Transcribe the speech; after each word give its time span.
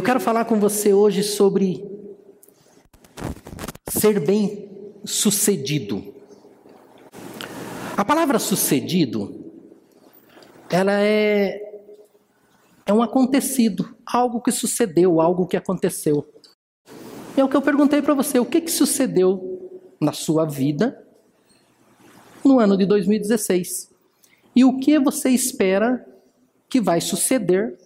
Eu 0.00 0.04
quero 0.04 0.18
falar 0.18 0.46
com 0.46 0.58
você 0.58 0.94
hoje 0.94 1.22
sobre 1.22 1.84
ser 3.86 4.18
bem 4.18 4.96
sucedido. 5.04 6.14
A 7.98 8.02
palavra 8.02 8.38
sucedido, 8.38 9.44
ela 10.70 11.02
é 11.02 11.82
é 12.86 12.94
um 12.94 13.02
acontecido, 13.02 13.94
algo 14.06 14.40
que 14.40 14.50
sucedeu, 14.50 15.20
algo 15.20 15.46
que 15.46 15.58
aconteceu. 15.58 16.26
É 17.36 17.44
o 17.44 17.48
que 17.50 17.56
eu 17.58 17.60
perguntei 17.60 18.00
para 18.00 18.14
você, 18.14 18.38
o 18.38 18.46
que 18.46 18.62
que 18.62 18.70
sucedeu 18.70 19.82
na 20.00 20.14
sua 20.14 20.46
vida 20.46 21.06
no 22.42 22.58
ano 22.58 22.74
de 22.74 22.86
2016? 22.86 23.90
E 24.56 24.64
o 24.64 24.78
que 24.78 24.98
você 24.98 25.28
espera 25.28 26.02
que 26.70 26.80
vai 26.80 27.02
suceder 27.02 27.78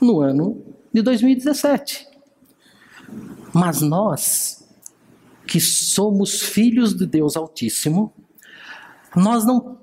no 0.00 0.20
ano 0.20 0.62
de 0.92 1.02
2017? 1.02 2.08
Mas 3.52 3.80
nós, 3.80 4.68
que 5.46 5.60
somos 5.60 6.42
filhos 6.42 6.94
de 6.94 7.06
Deus 7.06 7.36
Altíssimo, 7.36 8.12
nós 9.14 9.44
não 9.44 9.78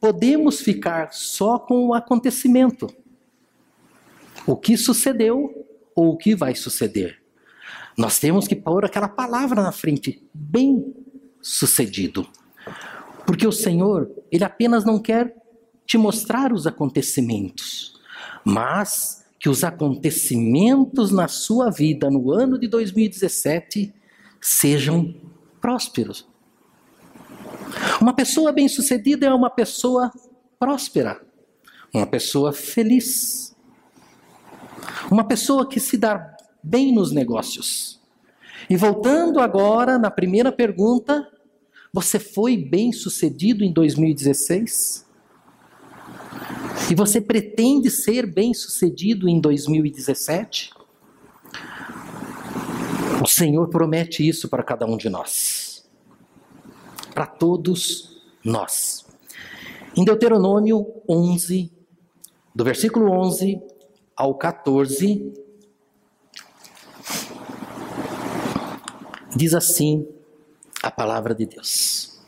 podemos 0.00 0.60
ficar 0.60 1.12
só 1.12 1.58
com 1.58 1.86
o 1.86 1.94
acontecimento. 1.94 2.88
O 4.46 4.56
que 4.56 4.76
sucedeu 4.76 5.66
ou 5.94 6.12
o 6.12 6.16
que 6.16 6.34
vai 6.34 6.54
suceder. 6.54 7.22
Nós 7.96 8.18
temos 8.18 8.48
que 8.48 8.56
pôr 8.56 8.84
aquela 8.84 9.08
palavra 9.08 9.62
na 9.62 9.70
frente, 9.70 10.26
bem 10.32 10.94
sucedido. 11.40 12.26
Porque 13.26 13.46
o 13.46 13.52
Senhor, 13.52 14.10
Ele 14.30 14.44
apenas 14.44 14.84
não 14.84 14.98
quer 14.98 15.36
te 15.86 15.98
mostrar 15.98 16.52
os 16.52 16.66
acontecimentos, 16.66 18.00
mas 18.44 19.21
que 19.42 19.48
os 19.48 19.64
acontecimentos 19.64 21.10
na 21.10 21.26
sua 21.26 21.68
vida 21.68 22.08
no 22.08 22.30
ano 22.30 22.56
de 22.56 22.68
2017 22.68 23.92
sejam 24.40 25.12
prósperos. 25.60 26.28
Uma 28.00 28.14
pessoa 28.14 28.52
bem-sucedida 28.52 29.26
é 29.26 29.34
uma 29.34 29.50
pessoa 29.50 30.12
próspera, 30.60 31.20
uma 31.92 32.06
pessoa 32.06 32.52
feliz, 32.52 33.52
uma 35.10 35.24
pessoa 35.24 35.68
que 35.68 35.80
se 35.80 35.98
dá 35.98 36.36
bem 36.62 36.94
nos 36.94 37.10
negócios. 37.10 38.00
E 38.70 38.76
voltando 38.76 39.40
agora 39.40 39.98
na 39.98 40.08
primeira 40.08 40.52
pergunta, 40.52 41.28
você 41.92 42.20
foi 42.20 42.56
bem-sucedido 42.56 43.64
em 43.64 43.72
2016? 43.72 45.04
E 46.90 46.94
você 46.94 47.20
pretende 47.20 47.90
ser 47.90 48.26
bem-sucedido 48.26 49.28
em 49.28 49.40
2017? 49.40 50.70
O 53.22 53.26
Senhor 53.26 53.68
promete 53.68 54.26
isso 54.26 54.48
para 54.48 54.62
cada 54.62 54.84
um 54.84 54.96
de 54.96 55.08
nós. 55.08 55.88
Para 57.14 57.26
todos 57.26 58.20
nós. 58.44 59.06
Em 59.96 60.04
Deuteronômio 60.04 60.86
11, 61.08 61.70
do 62.54 62.64
versículo 62.64 63.10
11 63.10 63.60
ao 64.16 64.34
14, 64.34 65.32
diz 69.36 69.54
assim 69.54 70.06
a 70.82 70.90
palavra 70.90 71.34
de 71.34 71.46
Deus. 71.46 72.20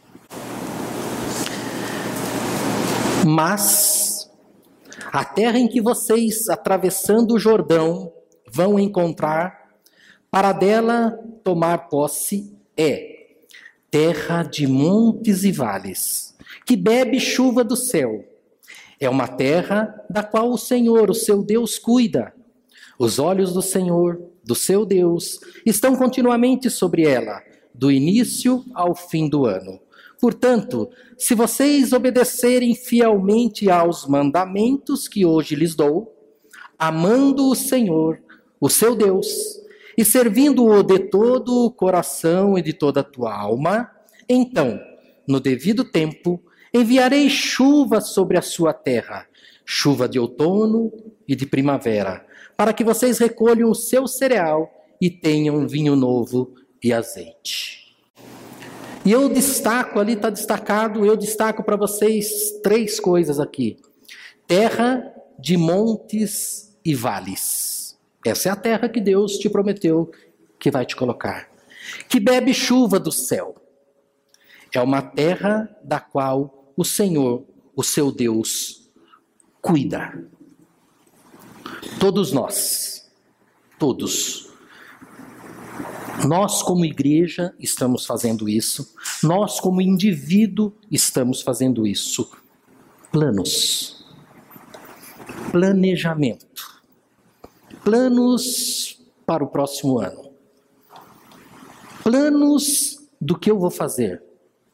Mas 3.27 3.94
a 5.15 5.25
terra 5.25 5.61
em 5.61 5.69
que 5.69 5.81
vocês, 5.81 6.49
atravessando 6.49 7.35
o 7.35 7.39
Jordão, 7.39 8.13
vão 8.51 8.81
encontrar, 8.81 9.77
para 10.29 10.51
dela 10.51 11.17
tomar 11.45 11.89
posse, 11.89 12.53
é 12.77 13.29
terra 13.89 14.43
de 14.43 14.67
montes 14.67 15.45
e 15.45 15.53
vales, 15.53 16.37
que 16.67 16.75
bebe 16.75 17.21
chuva 17.21 17.63
do 17.63 17.77
céu. 17.77 18.25
É 18.99 19.09
uma 19.09 19.29
terra 19.29 20.05
da 20.11 20.25
qual 20.25 20.51
o 20.51 20.59
Senhor, 20.59 21.09
o 21.09 21.15
seu 21.15 21.45
Deus, 21.45 21.79
cuida. 21.79 22.35
Os 22.99 23.21
olhos 23.21 23.53
do 23.53 23.63
Senhor, 23.63 24.21
do 24.43 24.57
seu 24.57 24.85
Deus, 24.85 25.39
estão 25.65 25.95
continuamente 25.95 26.69
sobre 26.69 27.07
ela, 27.07 27.41
do 27.73 27.89
início 27.89 28.65
ao 28.75 28.97
fim 28.97 29.29
do 29.29 29.47
ano. 29.47 29.79
Portanto, 30.25 30.89
se 31.19 31.35
vocês 31.35 31.93
obedecerem 31.93 32.75
fielmente 32.75 33.69
aos 33.69 34.07
mandamentos 34.07 35.07
que 35.07 35.27
hoje 35.27 35.55
lhes 35.55 35.75
dou, 35.75 36.17
amando 36.79 37.47
o 37.51 37.55
Senhor, 37.55 38.19
o 38.59 38.71
seu 38.71 38.97
Deus, 38.97 39.27
e 39.99 40.03
servindo-o 40.03 40.83
de 40.83 40.99
todo 41.11 41.67
o 41.67 41.71
coração 41.71 42.57
e 42.57 42.63
de 42.63 42.73
toda 42.73 43.01
a 43.01 43.05
tua 43.05 43.39
alma, 43.39 43.91
então, 44.27 44.81
no 45.29 45.39
devido 45.39 45.85
tempo, 45.85 46.43
enviarei 46.73 47.29
chuva 47.29 48.01
sobre 48.01 48.39
a 48.39 48.43
sua 48.43 48.73
terra, 48.73 49.27
chuva 49.63 50.09
de 50.09 50.19
outono 50.19 50.91
e 51.29 51.37
de 51.37 51.45
primavera, 51.45 52.25
para 52.57 52.73
que 52.73 52.83
vocês 52.83 53.19
recolham 53.19 53.71
o 53.71 53.75
seu 53.75 54.07
cereal 54.07 54.73
e 54.99 55.11
tenham 55.11 55.69
vinho 55.69 55.95
novo 55.95 56.55
e 56.83 56.95
azeite. 56.95 57.84
E 59.05 59.13
eu 59.13 59.29
destaco, 59.29 60.01
ali 60.01 60.15
está 60.15 60.31
destacado, 60.31 61.05
eu 61.05 61.17
destaco 61.17 61.63
para 61.63 61.77
vocês 61.77 62.59
três 62.63 62.99
coisas 62.99 63.39
aqui: 63.39 63.77
terra 64.47 65.15
de 65.39 65.57
montes 65.57 66.75
e 66.85 66.95
vales. 66.95 67.99
Essa 68.25 68.49
é 68.49 68.53
a 68.53 68.57
terra 68.57 68.89
que 68.89 69.01
Deus 69.01 69.37
te 69.37 69.51
prometeu 69.51 70.11
que 70.59 70.71
vai 70.71 70.87
te 70.87 70.97
colocar. 70.97 71.51
Que 72.09 72.19
bebe 72.19 72.55
chuva 72.55 72.99
do 72.99 73.13
céu. 73.13 73.55
É 74.73 74.81
uma 74.81 75.03
terra 75.03 75.69
da 75.85 76.01
qual 76.01 76.73
o 76.75 76.85
Senhor, 76.85 77.45
o 77.77 77.83
seu 77.83 78.11
Deus, 78.11 78.91
cuida. 79.61 80.27
Todos 82.01 82.33
nós, 82.33 83.11
todos, 83.79 84.54
nós, 86.25 86.63
como 86.63 86.85
igreja, 86.85 87.55
estamos 87.59 88.07
fazendo 88.07 88.49
isso. 88.49 88.95
Nós, 89.23 89.61
como 89.61 89.81
indivíduo, 89.81 90.73
estamos 90.91 91.43
fazendo 91.43 91.87
isso. 91.87 92.31
Planos. 93.13 94.05
Planejamento. 95.53 96.83
Planos 97.85 98.99
para 99.27 99.45
o 99.45 99.49
próximo 99.49 99.99
ano. 99.99 100.31
Planos 102.03 102.99
do 103.21 103.39
que 103.39 103.51
eu 103.51 103.59
vou 103.59 103.71
fazer, 103.71 104.23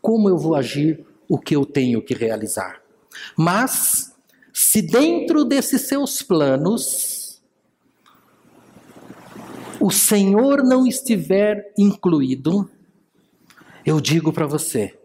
como 0.01 0.29
eu 0.29 0.37
vou 0.37 0.55
agir, 0.55 1.05
o 1.29 1.39
que 1.39 1.55
eu 1.55 1.65
tenho 1.65 2.03
que 2.03 2.15
realizar. 2.15 2.81
Mas, 3.37 4.13
se 4.53 4.83
dentro 4.83 5.45
desses 5.45 5.83
seus 5.83 6.23
planos, 6.23 7.20
o 9.81 9.91
Senhor 9.91 10.63
não 10.63 10.87
estiver 10.87 11.73
incluído, 11.77 12.71
eu 13.85 13.99
digo 13.99 14.31
para 14.31 14.47
você, 14.47 14.99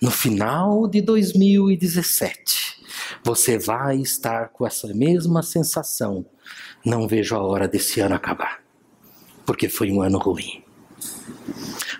no 0.00 0.10
final 0.10 0.86
de 0.86 1.00
2017, 1.00 2.82
você 3.24 3.58
vai 3.58 3.96
estar 3.96 4.50
com 4.50 4.66
essa 4.66 4.92
mesma 4.92 5.42
sensação. 5.42 6.26
Não 6.84 7.08
vejo 7.08 7.34
a 7.34 7.42
hora 7.42 7.66
desse 7.66 8.00
ano 8.00 8.14
acabar, 8.14 8.62
porque 9.46 9.68
foi 9.68 9.90
um 9.90 10.02
ano 10.02 10.18
ruim. 10.18 10.62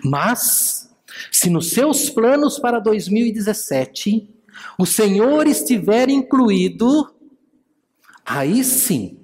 Mas, 0.03 0.93
se 1.31 1.49
nos 1.49 1.71
seus 1.71 2.09
planos 2.09 2.59
para 2.59 2.79
2017 2.79 4.29
o 4.77 4.85
Senhor 4.85 5.47
estiver 5.47 6.09
incluído, 6.09 7.11
aí 8.23 8.63
sim, 8.63 9.17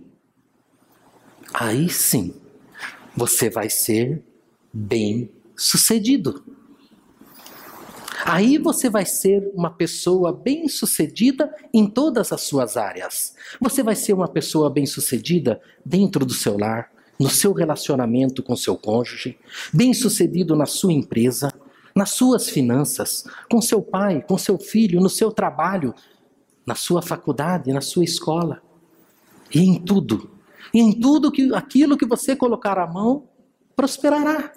aí 1.53 1.87
sim, 1.87 2.38
você 3.15 3.49
vai 3.49 3.69
ser 3.69 4.23
bem 4.73 5.29
sucedido. 5.55 6.43
Aí 8.25 8.57
você 8.57 8.89
vai 8.89 9.05
ser 9.05 9.49
uma 9.53 9.69
pessoa 9.69 10.31
bem-sucedida 10.31 11.53
em 11.73 11.87
todas 11.87 12.31
as 12.31 12.41
suas 12.41 12.75
áreas. 12.75 13.33
Você 13.61 13.81
vai 13.81 13.95
ser 13.95 14.13
uma 14.13 14.27
pessoa 14.27 14.69
bem-sucedida 14.69 15.61
dentro 15.85 16.25
do 16.25 16.33
seu 16.33 16.57
lar, 16.57 16.91
no 17.19 17.29
seu 17.29 17.53
relacionamento 17.53 18.43
com 18.43 18.55
seu 18.55 18.77
cônjuge, 18.77 19.37
bem-sucedido 19.73 20.55
na 20.55 20.65
sua 20.65 20.93
empresa, 20.93 21.53
nas 21.95 22.11
suas 22.11 22.49
finanças, 22.49 23.25
com 23.49 23.61
seu 23.61 23.81
pai, 23.81 24.21
com 24.21 24.37
seu 24.37 24.57
filho, 24.57 25.01
no 25.01 25.09
seu 25.09 25.31
trabalho, 25.31 25.93
na 26.65 26.75
sua 26.75 27.01
faculdade, 27.01 27.73
na 27.73 27.81
sua 27.81 28.03
escola. 28.03 28.61
E 29.53 29.59
em 29.59 29.79
tudo 29.79 30.38
e 30.73 30.79
em 30.79 30.91
tudo 30.91 31.31
que, 31.31 31.53
aquilo 31.53 31.97
que 31.97 32.05
você 32.05 32.35
colocar 32.35 32.77
a 32.77 32.87
mão, 32.87 33.27
prosperará. 33.75 34.51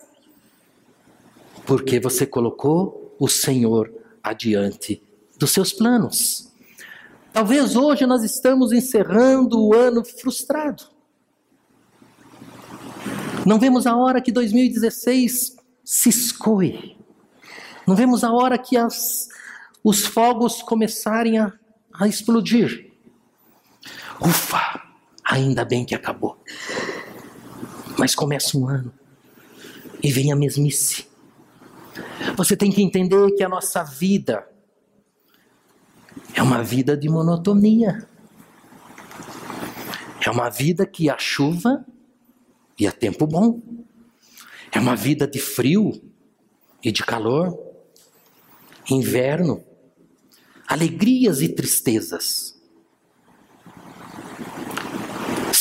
Porque 1.67 2.01
você 2.01 2.27
colocou 2.27 3.15
o 3.19 3.29
Senhor 3.29 3.93
adiante 4.23 5.03
dos 5.39 5.51
seus 5.51 5.73
planos. 5.73 6.53
Talvez 7.33 7.77
hoje 7.77 8.05
nós 8.07 8.23
estamos 8.23 8.73
encerrando 8.73 9.61
o 9.61 9.75
ano 9.75 10.05
frustrado. 10.05 10.85
Não 13.47 13.59
vemos 13.59 13.87
a 13.87 13.97
hora 13.97 14.21
que 14.21 14.31
2016 14.31 15.57
se 15.85 16.09
escoe. 16.09 16.97
Não 17.87 17.97
vemos 17.97 18.23
a 18.23 18.31
hora 18.31 18.57
que 18.59 18.77
as, 18.77 19.29
os 19.83 20.05
fogos 20.05 20.63
começarem 20.63 21.39
a, 21.39 21.53
a 21.93 22.07
explodir. 22.07 22.93
Ufa, 24.21 24.83
ainda 25.33 25.65
bem 25.65 25.85
que 25.85 25.95
acabou. 25.95 26.39
Mas 27.99 28.15
começa 28.15 28.59
um 28.59 28.69
ano 28.69 28.93
e 30.03 30.13
vem 30.13 30.31
a 30.31 30.37
mesmice. 30.37 31.07
Você 32.37 32.55
tem 32.55 32.71
que 32.71 32.83
entender 32.83 33.35
que 33.35 33.43
a 33.43 33.49
nossa 33.49 33.83
vida 33.83 34.47
é 36.35 36.43
uma 36.43 36.63
vida 36.63 36.97
de 36.97 37.09
monotonia. 37.09 38.07
É 40.25 40.31
uma 40.31 40.51
vida 40.51 40.87
que 40.87 41.09
há 41.09 41.17
chuva 41.19 41.85
e 42.79 42.87
há 42.87 42.93
tempo 42.93 43.27
bom. 43.27 43.61
É 44.71 44.79
uma 44.79 44.95
vida 44.95 45.27
de 45.27 45.41
frio 45.41 45.93
e 46.83 46.93
de 46.93 47.03
calor, 47.03 47.59
inverno, 48.91 49.65
alegrias 50.67 51.41
e 51.41 51.49
tristezas. 51.49 52.52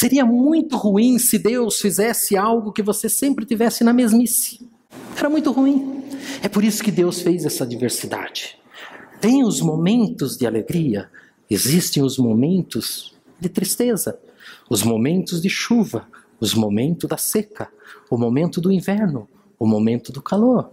Seria 0.01 0.25
muito 0.25 0.77
ruim 0.77 1.19
se 1.19 1.37
Deus 1.37 1.79
fizesse 1.79 2.35
algo 2.35 2.71
que 2.71 2.81
você 2.81 3.07
sempre 3.07 3.45
tivesse 3.45 3.83
na 3.83 3.93
mesmice. 3.93 4.67
Era 5.15 5.29
muito 5.29 5.51
ruim. 5.51 6.03
É 6.41 6.49
por 6.49 6.63
isso 6.63 6.83
que 6.83 6.91
Deus 6.91 7.21
fez 7.21 7.45
essa 7.45 7.67
diversidade. 7.67 8.57
Tem 9.19 9.43
os 9.43 9.61
momentos 9.61 10.35
de 10.35 10.47
alegria, 10.47 11.07
existem 11.47 12.01
os 12.01 12.17
momentos 12.17 13.13
de 13.39 13.47
tristeza, 13.47 14.19
os 14.67 14.81
momentos 14.81 15.39
de 15.39 15.51
chuva, 15.51 16.07
os 16.39 16.55
momentos 16.55 17.07
da 17.07 17.17
seca, 17.17 17.69
o 18.09 18.17
momento 18.17 18.59
do 18.59 18.71
inverno, 18.71 19.29
o 19.59 19.67
momento 19.67 20.11
do 20.11 20.19
calor. 20.19 20.71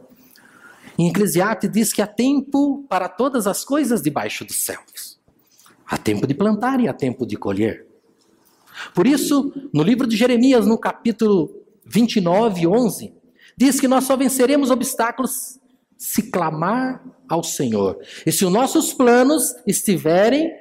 Em 0.98 1.06
Eclesiastes 1.06 1.70
diz 1.70 1.92
que 1.92 2.00
há 2.00 2.06
tempo 2.06 2.82
para 2.88 3.10
todas 3.10 3.46
as 3.46 3.62
coisas 3.62 4.00
debaixo 4.00 4.42
dos 4.42 4.56
céus. 4.56 5.18
Há 5.86 5.98
tempo 5.98 6.26
de 6.26 6.32
plantar 6.32 6.80
e 6.80 6.88
há 6.88 6.94
tempo 6.94 7.26
de 7.26 7.36
colher. 7.36 7.87
Por 8.94 9.06
isso, 9.06 9.52
no 9.72 9.82
livro 9.82 10.06
de 10.06 10.16
Jeremias, 10.16 10.66
no 10.66 10.78
capítulo 10.78 11.50
29, 11.84 12.66
11, 12.66 13.12
diz 13.56 13.80
que 13.80 13.88
nós 13.88 14.04
só 14.04 14.16
venceremos 14.16 14.70
obstáculos 14.70 15.58
se 15.96 16.30
clamar 16.30 17.04
ao 17.28 17.42
Senhor. 17.42 17.98
E 18.24 18.32
se 18.32 18.44
os 18.44 18.52
nossos 18.52 18.92
planos 18.92 19.54
estiverem 19.66 20.52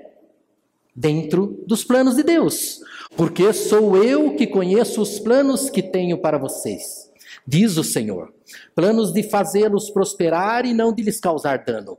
dentro 0.97 1.63
dos 1.67 1.83
planos 1.83 2.15
de 2.15 2.23
Deus. 2.23 2.81
Porque 3.15 3.53
sou 3.53 4.03
eu 4.03 4.35
que 4.35 4.47
conheço 4.47 4.99
os 4.99 5.19
planos 5.19 5.69
que 5.69 5.83
tenho 5.83 6.17
para 6.17 6.39
vocês, 6.39 7.11
diz 7.45 7.77
o 7.77 7.83
Senhor. 7.83 8.33
Planos 8.75 9.13
de 9.13 9.21
fazê-los 9.21 9.91
prosperar 9.91 10.65
e 10.65 10.73
não 10.73 10.91
de 10.91 11.03
lhes 11.03 11.19
causar 11.19 11.63
dano. 11.63 11.97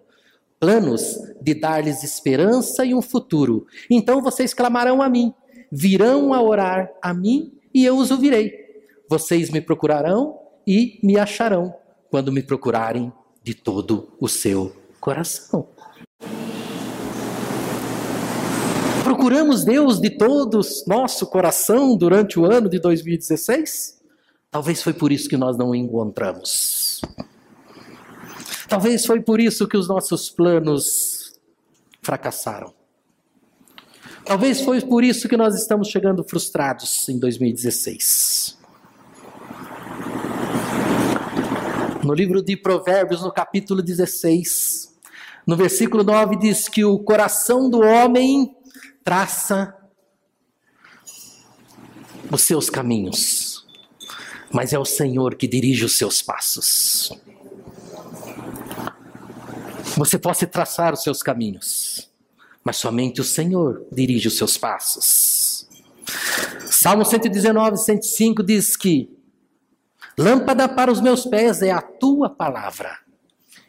Planos 0.58 1.16
de 1.40 1.54
dar-lhes 1.54 2.02
esperança 2.02 2.84
e 2.84 2.92
um 2.92 3.00
futuro. 3.00 3.66
Então 3.88 4.20
vocês 4.20 4.52
clamarão 4.52 5.00
a 5.00 5.08
mim 5.08 5.32
virão 5.70 6.32
a 6.32 6.42
orar 6.42 6.90
a 7.02 7.12
mim 7.12 7.52
e 7.72 7.84
eu 7.84 7.96
os 7.96 8.10
ouvirei. 8.10 8.52
Vocês 9.08 9.50
me 9.50 9.60
procurarão 9.60 10.38
e 10.66 10.98
me 11.02 11.18
acharão 11.18 11.74
quando 12.10 12.32
me 12.32 12.42
procurarem 12.42 13.12
de 13.42 13.54
todo 13.54 14.12
o 14.20 14.28
seu 14.28 14.74
coração. 15.00 15.68
Procuramos 19.04 19.64
Deus 19.64 19.98
de 20.00 20.10
todo 20.10 20.60
nosso 20.86 21.26
coração 21.26 21.96
durante 21.96 22.38
o 22.38 22.44
ano 22.44 22.68
de 22.68 22.78
2016? 22.78 23.98
Talvez 24.50 24.82
foi 24.82 24.92
por 24.92 25.10
isso 25.12 25.28
que 25.28 25.36
nós 25.36 25.56
não 25.56 25.70
o 25.70 25.74
encontramos. 25.74 27.00
Talvez 28.68 29.06
foi 29.06 29.20
por 29.20 29.40
isso 29.40 29.66
que 29.66 29.76
os 29.76 29.88
nossos 29.88 30.28
planos 30.28 31.32
fracassaram. 32.02 32.77
Talvez 34.28 34.60
foi 34.60 34.78
por 34.82 35.02
isso 35.02 35.26
que 35.26 35.38
nós 35.38 35.54
estamos 35.54 35.88
chegando 35.88 36.22
frustrados 36.22 37.08
em 37.08 37.18
2016. 37.18 38.58
No 42.04 42.12
livro 42.12 42.42
de 42.42 42.54
Provérbios, 42.54 43.22
no 43.22 43.32
capítulo 43.32 43.80
16, 43.80 44.94
no 45.46 45.56
versículo 45.56 46.04
9, 46.04 46.36
diz 46.36 46.68
que 46.68 46.84
o 46.84 46.98
coração 46.98 47.70
do 47.70 47.80
homem 47.80 48.54
traça 49.02 49.74
os 52.30 52.42
seus 52.42 52.68
caminhos, 52.68 53.66
mas 54.52 54.74
é 54.74 54.78
o 54.78 54.84
Senhor 54.84 55.36
que 55.36 55.48
dirige 55.48 55.86
os 55.86 55.96
seus 55.96 56.20
passos. 56.20 57.18
Você 59.96 60.18
pode 60.18 60.46
traçar 60.46 60.92
os 60.92 61.02
seus 61.02 61.22
caminhos, 61.22 62.07
mas 62.68 62.76
somente 62.76 63.18
o 63.18 63.24
Senhor 63.24 63.86
dirige 63.90 64.28
os 64.28 64.36
seus 64.36 64.58
passos. 64.58 65.66
Salmo 66.70 67.02
119, 67.02 67.78
105 67.78 68.42
diz 68.42 68.76
que 68.76 69.10
lâmpada 70.18 70.68
para 70.68 70.92
os 70.92 71.00
meus 71.00 71.24
pés 71.24 71.62
é 71.62 71.70
a 71.70 71.80
tua 71.80 72.28
palavra 72.28 72.98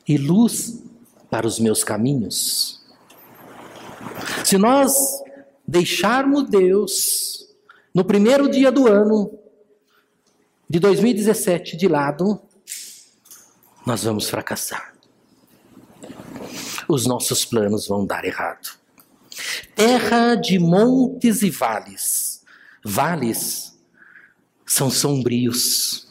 e 0.05 0.17
luz 0.17 0.83
para 1.29 1.47
os 1.47 1.59
meus 1.61 1.81
caminhos. 1.81 2.85
Se 4.43 4.57
nós 4.57 4.93
deixarmos 5.65 6.49
Deus 6.49 7.55
no 7.95 8.03
primeiro 8.03 8.51
dia 8.51 8.69
do 8.69 8.85
ano 8.85 9.31
de 10.69 10.77
2017 10.77 11.77
de 11.77 11.87
lado, 11.87 12.37
nós 13.87 14.03
vamos 14.03 14.29
fracassar. 14.29 14.93
Os 16.85 17.05
nossos 17.05 17.45
planos 17.45 17.87
vão 17.87 18.05
dar 18.05 18.25
errado 18.25 18.78
terra 19.75 20.35
de 20.35 20.59
montes 20.59 21.41
e 21.41 21.49
vales. 21.49 22.43
Vales 22.83 23.77
são 24.65 24.89
sombrios, 24.89 26.07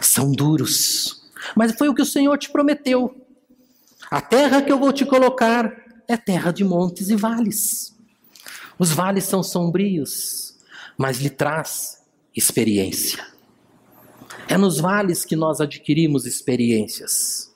são 0.00 0.30
duros, 0.32 1.30
mas 1.56 1.72
foi 1.72 1.88
o 1.88 1.94
que 1.94 2.02
o 2.02 2.06
Senhor 2.06 2.38
te 2.38 2.50
prometeu. 2.50 3.14
A 4.10 4.20
terra 4.20 4.62
que 4.62 4.72
eu 4.72 4.78
vou 4.78 4.92
te 4.92 5.04
colocar 5.04 5.72
é 6.08 6.16
terra 6.16 6.52
de 6.52 6.64
montes 6.64 7.08
e 7.10 7.16
vales. 7.16 7.96
Os 8.78 8.90
vales 8.90 9.24
são 9.24 9.42
sombrios, 9.42 10.56
mas 10.96 11.18
lhe 11.18 11.30
traz 11.30 12.02
experiência. 12.34 13.24
É 14.48 14.56
nos 14.56 14.80
vales 14.80 15.24
que 15.24 15.36
nós 15.36 15.60
adquirimos 15.60 16.26
experiências. 16.26 17.52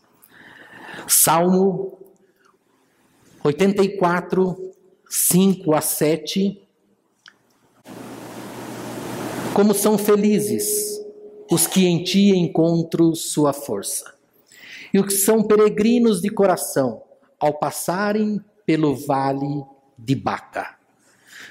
Salmo 1.09 2.04
84, 3.47 4.73
5 5.07 5.75
a 5.75 5.83
7. 5.83 6.67
Como 9.53 9.75
são 9.75 9.99
felizes 9.99 10.99
os 11.51 11.67
que 11.67 11.85
em 11.85 12.03
ti 12.03 12.31
encontram 12.31 13.15
sua 13.15 13.53
força, 13.53 14.15
e 14.95 14.99
os 14.99 15.07
que 15.07 15.13
são 15.13 15.43
peregrinos 15.43 16.23
de 16.23 16.31
coração 16.31 17.03
ao 17.39 17.53
passarem 17.53 18.41
pelo 18.65 18.97
vale 18.97 19.63
de 19.99 20.15
Baca. 20.15 20.77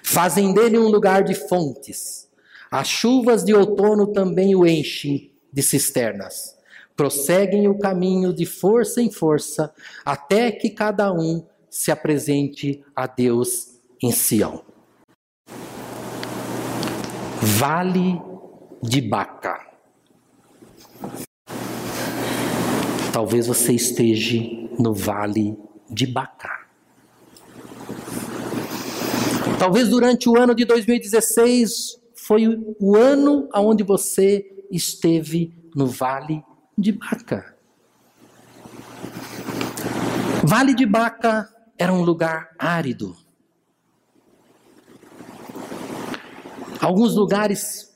Fazem 0.01 0.51
dele 0.51 0.79
um 0.79 0.88
lugar 0.88 1.23
de 1.23 1.35
fontes. 1.35 2.27
As 2.71 2.88
chuvas 2.88 3.43
de 3.43 3.53
outono 3.53 4.07
também 4.07 4.55
o 4.55 4.65
enchem 4.65 5.31
de 5.53 5.62
cisternas. 5.62 6.57
Prosseguem 6.95 7.67
o 7.67 7.77
caminho 7.77 8.33
de 8.33 8.47
força 8.47 9.00
em 9.00 9.12
força, 9.12 9.71
até 10.03 10.51
que 10.51 10.71
cada 10.71 11.13
um 11.13 11.45
se 11.74 11.89
apresente 11.89 12.86
a 12.96 13.08
Deus 13.08 13.80
em 14.00 14.12
Sião. 14.12 14.63
Vale 17.42 18.22
de 18.84 19.01
Baca. 19.01 19.60
Talvez 23.12 23.48
você 23.48 23.74
esteja 23.74 24.39
no 24.77 24.94
vale 24.94 25.58
de 25.89 26.06
Baca. 26.06 26.68
Talvez 29.58 29.89
durante 29.89 30.30
o 30.30 30.38
ano 30.38 30.53
de 30.53 30.65
2016 30.65 32.00
foi 32.13 32.48
o 32.80 32.96
ano 32.96 33.50
onde 33.51 33.84
você 33.84 34.63
esteve 34.70 35.51
no 35.75 35.88
vale 35.88 36.44
de 36.77 36.92
Baca. 36.92 37.58
Vale 40.44 40.75
de 40.75 40.86
Baca 40.86 41.50
era 41.83 41.91
um 41.91 42.01
lugar 42.01 42.51
árido. 42.57 43.13
Alguns 46.79 47.13
lugares 47.13 47.93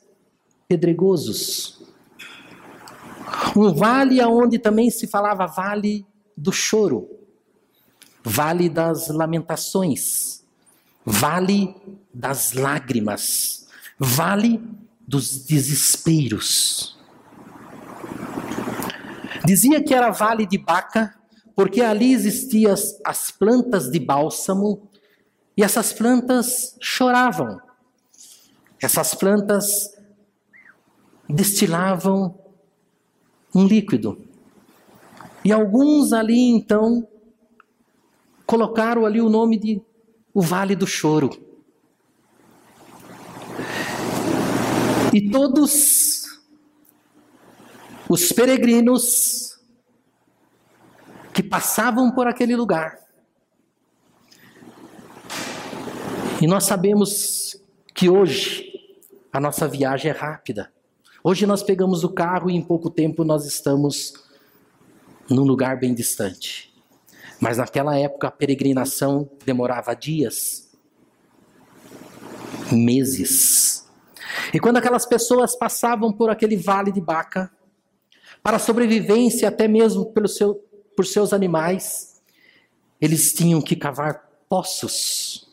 pedregosos. 0.68 1.82
Um 3.56 3.72
vale 3.72 4.20
aonde 4.20 4.58
também 4.58 4.90
se 4.90 5.06
falava 5.06 5.46
vale 5.46 6.06
do 6.36 6.52
choro, 6.52 7.08
vale 8.22 8.68
das 8.68 9.08
lamentações, 9.08 10.44
vale 11.02 11.74
das 12.12 12.52
lágrimas, 12.52 13.68
vale 13.98 14.62
dos 15.06 15.46
desesperos. 15.46 16.98
Dizia 19.46 19.82
que 19.82 19.94
era 19.94 20.10
vale 20.10 20.44
de 20.44 20.58
Baca, 20.58 21.17
porque 21.58 21.80
ali 21.80 22.12
existiam 22.12 22.72
as 23.04 23.32
plantas 23.32 23.90
de 23.90 23.98
bálsamo 23.98 24.88
e 25.56 25.64
essas 25.64 25.92
plantas 25.92 26.76
choravam. 26.80 27.60
Essas 28.80 29.12
plantas 29.12 29.92
destilavam 31.28 32.38
um 33.52 33.66
líquido. 33.66 34.24
E 35.44 35.52
alguns 35.52 36.12
ali 36.12 36.48
então 36.48 37.04
colocaram 38.46 39.04
ali 39.04 39.20
o 39.20 39.28
nome 39.28 39.58
de 39.58 39.82
o 40.32 40.40
Vale 40.40 40.76
do 40.76 40.86
Choro. 40.86 41.30
E 45.12 45.28
todos 45.28 46.22
os 48.08 48.30
peregrinos 48.30 49.47
que 51.38 51.42
passavam 51.44 52.10
por 52.10 52.26
aquele 52.26 52.56
lugar. 52.56 52.98
E 56.42 56.48
nós 56.48 56.64
sabemos 56.64 57.62
que 57.94 58.10
hoje 58.10 58.64
a 59.32 59.38
nossa 59.38 59.68
viagem 59.68 60.10
é 60.10 60.14
rápida. 60.14 60.72
Hoje 61.22 61.46
nós 61.46 61.62
pegamos 61.62 62.02
o 62.02 62.08
carro 62.08 62.50
e 62.50 62.56
em 62.56 62.60
pouco 62.60 62.90
tempo 62.90 63.22
nós 63.22 63.46
estamos 63.46 64.14
num 65.30 65.44
lugar 65.44 65.78
bem 65.78 65.94
distante. 65.94 66.74
Mas 67.38 67.58
naquela 67.58 67.96
época 67.96 68.26
a 68.26 68.32
peregrinação 68.32 69.30
demorava 69.46 69.94
dias, 69.94 70.76
meses. 72.72 73.88
E 74.52 74.58
quando 74.58 74.78
aquelas 74.78 75.06
pessoas 75.06 75.54
passavam 75.54 76.12
por 76.12 76.30
aquele 76.30 76.56
vale 76.56 76.90
de 76.90 77.00
Baca, 77.00 77.48
para 78.42 78.58
sobrevivência, 78.58 79.48
até 79.48 79.68
mesmo 79.68 80.06
pelo 80.06 80.26
seu, 80.26 80.67
por 80.98 81.06
seus 81.06 81.32
animais, 81.32 82.20
eles 83.00 83.32
tinham 83.32 83.62
que 83.62 83.76
cavar 83.76 84.28
poços 84.48 85.48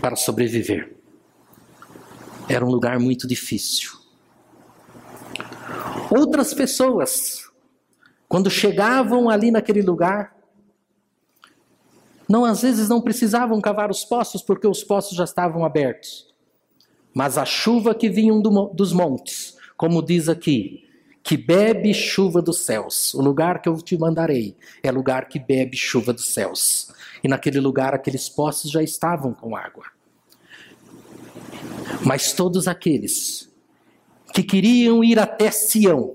para 0.00 0.14
sobreviver. 0.14 0.94
Era 2.48 2.64
um 2.64 2.70
lugar 2.70 3.00
muito 3.00 3.26
difícil. 3.26 3.90
Outras 6.16 6.54
pessoas, 6.54 7.50
quando 8.28 8.48
chegavam 8.48 9.28
ali 9.28 9.50
naquele 9.50 9.82
lugar, 9.82 10.36
não 12.28 12.44
às 12.44 12.62
vezes 12.62 12.88
não 12.88 13.00
precisavam 13.00 13.60
cavar 13.60 13.90
os 13.90 14.04
poços 14.04 14.42
porque 14.42 14.68
os 14.68 14.84
poços 14.84 15.16
já 15.16 15.24
estavam 15.24 15.64
abertos. 15.64 16.32
Mas 17.12 17.36
a 17.36 17.44
chuva 17.44 17.92
que 17.96 18.08
vinha 18.08 18.32
do, 18.40 18.68
dos 18.68 18.92
montes, 18.92 19.56
como 19.76 20.00
diz 20.00 20.28
aqui, 20.28 20.83
que 21.24 21.38
bebe 21.38 21.94
chuva 21.94 22.42
dos 22.42 22.58
céus. 22.58 23.14
O 23.14 23.22
lugar 23.22 23.62
que 23.62 23.68
eu 23.68 23.78
te 23.78 23.96
mandarei 23.96 24.54
é 24.82 24.92
lugar 24.92 25.26
que 25.26 25.38
bebe 25.38 25.74
chuva 25.74 26.12
dos 26.12 26.34
céus. 26.34 26.92
E 27.24 27.28
naquele 27.28 27.58
lugar 27.60 27.94
aqueles 27.94 28.28
poços 28.28 28.70
já 28.70 28.82
estavam 28.82 29.32
com 29.32 29.56
água. 29.56 29.86
Mas 32.04 32.34
todos 32.34 32.68
aqueles 32.68 33.50
que 34.34 34.42
queriam 34.42 35.02
ir 35.02 35.18
até 35.18 35.50
Sião, 35.50 36.14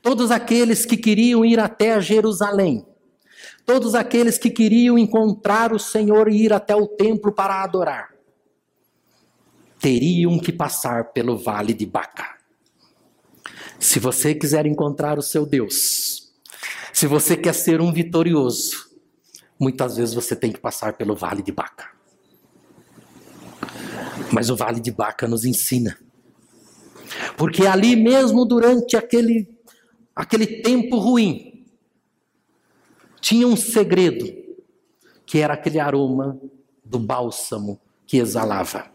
todos 0.00 0.30
aqueles 0.30 0.86
que 0.86 0.96
queriam 0.96 1.44
ir 1.44 1.60
até 1.60 2.00
Jerusalém, 2.00 2.86
todos 3.66 3.94
aqueles 3.94 4.38
que 4.38 4.48
queriam 4.48 4.96
encontrar 4.96 5.74
o 5.74 5.78
Senhor 5.78 6.28
e 6.28 6.42
ir 6.44 6.54
até 6.54 6.74
o 6.74 6.86
templo 6.86 7.32
para 7.32 7.62
adorar, 7.62 8.14
teriam 9.78 10.38
que 10.38 10.52
passar 10.52 11.12
pelo 11.12 11.36
vale 11.36 11.74
de 11.74 11.84
Baca. 11.84 12.35
Se 13.78 13.98
você 13.98 14.34
quiser 14.34 14.66
encontrar 14.66 15.18
o 15.18 15.22
seu 15.22 15.46
Deus, 15.46 16.32
se 16.92 17.06
você 17.06 17.36
quer 17.36 17.54
ser 17.54 17.80
um 17.80 17.92
vitorioso, 17.92 18.90
muitas 19.58 19.96
vezes 19.96 20.14
você 20.14 20.34
tem 20.34 20.50
que 20.50 20.58
passar 20.58 20.94
pelo 20.94 21.14
vale 21.14 21.42
de 21.42 21.52
Baca. 21.52 21.90
Mas 24.32 24.50
o 24.50 24.56
vale 24.56 24.80
de 24.80 24.90
Baca 24.90 25.28
nos 25.28 25.44
ensina. 25.44 25.98
Porque 27.36 27.66
ali 27.66 27.94
mesmo 27.94 28.44
durante 28.44 28.96
aquele 28.96 29.56
aquele 30.14 30.46
tempo 30.62 30.96
ruim, 30.96 31.66
tinha 33.20 33.46
um 33.46 33.56
segredo, 33.56 34.26
que 35.26 35.38
era 35.38 35.52
aquele 35.52 35.78
aroma 35.78 36.40
do 36.82 36.98
bálsamo 36.98 37.78
que 38.06 38.16
exalava. 38.16 38.90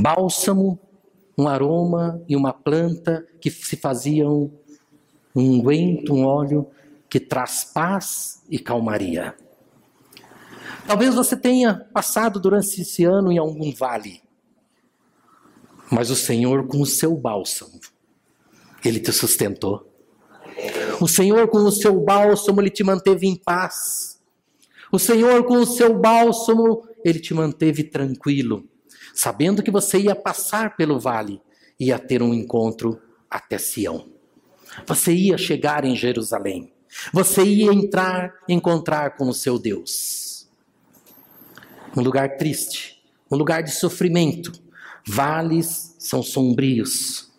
Bálsamo 0.00 0.78
um 1.36 1.46
aroma 1.46 2.22
e 2.28 2.34
uma 2.34 2.52
planta 2.52 3.26
que 3.40 3.50
se 3.50 3.76
faziam 3.76 4.50
um 5.34 5.56
unguento, 5.56 6.14
um 6.14 6.24
óleo 6.24 6.66
que 7.10 7.20
traz 7.20 7.64
paz 7.64 8.42
e 8.48 8.58
calmaria. 8.58 9.36
Talvez 10.86 11.14
você 11.14 11.36
tenha 11.36 11.86
passado 11.92 12.40
durante 12.40 12.80
esse 12.80 13.04
ano 13.04 13.30
em 13.30 13.38
algum 13.38 13.72
vale, 13.72 14.22
mas 15.90 16.10
o 16.10 16.16
Senhor, 16.16 16.66
com 16.66 16.80
o 16.80 16.86
seu 16.86 17.14
bálsamo, 17.16 17.78
Ele 18.84 18.98
te 18.98 19.12
sustentou. 19.12 19.92
O 21.00 21.06
Senhor, 21.06 21.48
com 21.48 21.58
o 21.58 21.70
seu 21.70 22.00
bálsamo, 22.00 22.60
Ele 22.60 22.70
te 22.70 22.82
manteve 22.82 23.26
em 23.26 23.36
paz. 23.36 24.20
O 24.90 24.98
Senhor, 24.98 25.44
com 25.44 25.58
o 25.58 25.66
seu 25.66 25.98
bálsamo, 25.98 26.88
Ele 27.04 27.20
te 27.20 27.34
manteve 27.34 27.84
tranquilo 27.84 28.66
sabendo 29.16 29.62
que 29.62 29.70
você 29.70 29.98
ia 29.98 30.14
passar 30.14 30.76
pelo 30.76 31.00
vale, 31.00 31.40
ia 31.80 31.98
ter 31.98 32.22
um 32.22 32.34
encontro 32.34 33.00
até 33.30 33.56
Sião. 33.56 34.06
Você 34.86 35.12
ia 35.14 35.38
chegar 35.38 35.86
em 35.86 35.96
Jerusalém. 35.96 36.70
Você 37.12 37.42
ia 37.42 37.72
entrar, 37.72 38.34
encontrar 38.46 39.16
com 39.16 39.28
o 39.28 39.34
seu 39.34 39.58
Deus. 39.58 40.46
Um 41.96 42.02
lugar 42.02 42.36
triste, 42.36 43.02
um 43.30 43.36
lugar 43.36 43.62
de 43.62 43.70
sofrimento. 43.70 44.52
Vales 45.06 45.96
são 45.98 46.22
sombrios. 46.22 47.32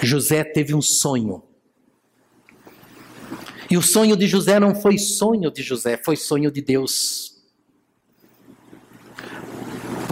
José 0.00 0.44
teve 0.44 0.74
um 0.74 0.82
sonho. 0.82 1.42
E 3.68 3.76
o 3.76 3.82
sonho 3.82 4.16
de 4.16 4.28
José 4.28 4.60
não 4.60 4.74
foi 4.76 4.96
sonho 4.96 5.50
de 5.50 5.62
José, 5.62 5.96
foi 5.96 6.14
sonho 6.14 6.52
de 6.52 6.60
Deus. 6.60 7.31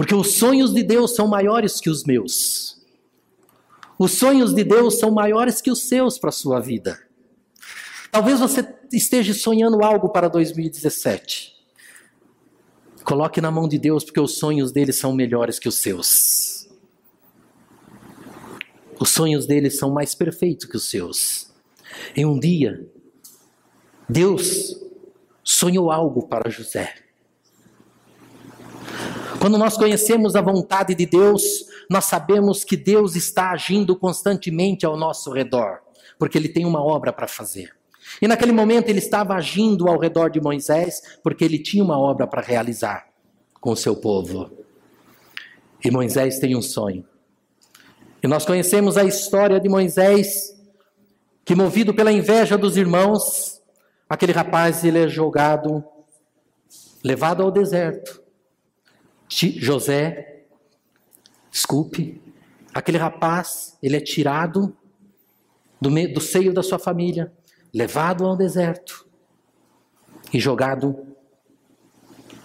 Porque 0.01 0.15
os 0.15 0.39
sonhos 0.39 0.73
de 0.73 0.83
Deus 0.83 1.15
são 1.15 1.29
maiores 1.29 1.79
que 1.79 1.91
os 1.91 2.05
meus. 2.05 2.83
Os 3.99 4.13
sonhos 4.13 4.55
de 4.55 4.65
Deus 4.65 4.99
são 4.99 5.11
maiores 5.11 5.61
que 5.61 5.71
os 5.71 5.83
seus 5.89 6.19
para 6.19 6.31
a 6.31 6.33
sua 6.33 6.59
vida. 6.59 6.99
Talvez 8.11 8.41
você 8.41 8.67
esteja 8.91 9.35
sonhando 9.35 9.85
algo 9.85 10.09
para 10.09 10.27
2017. 10.29 11.55
Coloque 13.05 13.43
na 13.43 13.51
mão 13.51 13.69
de 13.69 13.77
Deus, 13.77 14.03
porque 14.03 14.19
os 14.19 14.39
sonhos 14.39 14.73
dele 14.73 14.91
são 14.91 15.13
melhores 15.13 15.59
que 15.59 15.69
os 15.69 15.75
seus. 15.75 16.67
Os 18.99 19.11
sonhos 19.11 19.45
dele 19.45 19.69
são 19.69 19.91
mais 19.91 20.15
perfeitos 20.15 20.65
que 20.65 20.79
os 20.79 20.89
seus. 20.89 21.53
Em 22.17 22.25
um 22.25 22.41
dia, 22.41 22.89
Deus 24.09 24.83
sonhou 25.45 25.91
algo 25.91 26.27
para 26.27 26.49
José. 26.49 27.10
Quando 29.41 29.57
nós 29.57 29.77
conhecemos 29.77 30.37
a 30.37 30.43
vontade 30.43 30.95
de 30.95 31.07
Deus, 31.07 31.65
nós 31.89 32.05
sabemos 32.05 32.63
que 32.63 32.77
Deus 32.77 33.17
está 33.17 33.51
agindo 33.51 33.97
constantemente 33.97 34.85
ao 34.85 34.97
nosso 34.97 35.33
redor, 35.33 35.81
porque 36.19 36.37
Ele 36.37 36.49
tem 36.49 36.67
uma 36.67 36.83
obra 36.85 37.13
para 37.13 37.27
fazer. 37.27 37.73
E 38.21 38.27
naquele 38.27 38.53
momento 38.53 38.89
ele 38.89 38.99
estava 38.99 39.35
agindo 39.35 39.89
ao 39.89 39.99
redor 39.99 40.31
de 40.31 40.41
Moisés, 40.41 41.19
porque 41.23 41.45
ele 41.45 41.59
tinha 41.59 41.85
uma 41.85 41.99
obra 41.99 42.27
para 42.27 42.41
realizar 42.41 43.07
com 43.61 43.73
o 43.73 43.77
seu 43.77 43.95
povo. 43.95 44.51
E 45.85 45.91
Moisés 45.91 46.39
tem 46.39 46.57
um 46.57 46.63
sonho. 46.63 47.05
E 48.23 48.27
nós 48.27 48.45
conhecemos 48.45 48.97
a 48.97 49.05
história 49.05 49.61
de 49.61 49.69
Moisés, 49.69 50.57
que 51.45 51.55
movido 51.55 51.95
pela 51.95 52.13
inveja 52.13 52.59
dos 52.59 52.77
irmãos, 52.77 53.63
aquele 54.09 54.33
rapaz 54.33 54.85
ele 54.85 54.99
é 54.99 55.09
jogado, 55.09 55.85
levado 57.03 57.43
ao 57.43 57.51
deserto. 57.51 58.20
José, 59.31 60.43
desculpe, 61.51 62.21
aquele 62.75 62.99
rapaz, 62.99 63.79
ele 63.81 63.97
é 63.97 64.01
tirado 64.01 64.77
do, 65.81 65.91
meio, 65.91 66.13
do 66.13 66.21
seio 66.21 66.53
da 66.53 66.63
sua 66.63 66.79
família, 66.79 67.33
levado 67.73 68.27
ao 68.27 68.37
deserto 68.37 69.07
e 70.33 70.41
jogado 70.41 71.07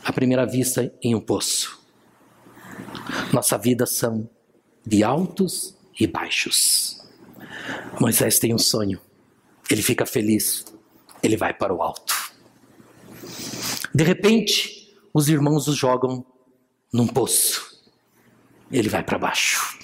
à 0.03 0.13
primeira 0.13 0.45
vista 0.45 0.93
em 1.01 1.15
um 1.15 1.19
poço. 1.19 1.83
Nossa 3.33 3.57
vida 3.57 3.87
são 3.87 4.29
de 4.85 5.03
altos 5.03 5.75
e 5.99 6.05
baixos. 6.05 7.03
Moisés 7.99 8.37
tem 8.37 8.53
um 8.53 8.59
sonho, 8.59 9.01
ele 9.69 9.81
fica 9.81 10.05
feliz, 10.05 10.65
ele 11.23 11.35
vai 11.35 11.53
para 11.53 11.73
o 11.73 11.81
alto. 11.81 12.13
De 13.93 14.03
repente, 14.03 14.95
os 15.11 15.27
irmãos 15.27 15.67
o 15.67 15.73
jogam 15.73 16.23
num 16.95 17.07
poço, 17.07 17.83
ele 18.71 18.87
vai 18.87 19.03
para 19.03 19.19
baixo. 19.19 19.77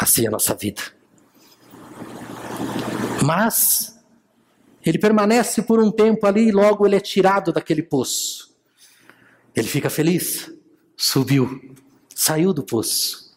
Assim 0.00 0.24
é 0.24 0.28
a 0.28 0.32
nossa 0.32 0.52
vida. 0.52 0.82
Mas 3.24 4.02
ele 4.84 4.98
permanece 4.98 5.62
por 5.62 5.78
um 5.78 5.92
tempo 5.92 6.26
ali 6.26 6.48
e 6.48 6.52
logo 6.52 6.84
ele 6.84 6.96
é 6.96 7.00
tirado 7.00 7.52
daquele 7.52 7.84
poço. 7.84 8.52
Ele 9.54 9.68
fica 9.68 9.88
feliz, 9.88 10.52
subiu, 10.96 11.76
saiu 12.12 12.52
do 12.52 12.64
poço. 12.64 13.32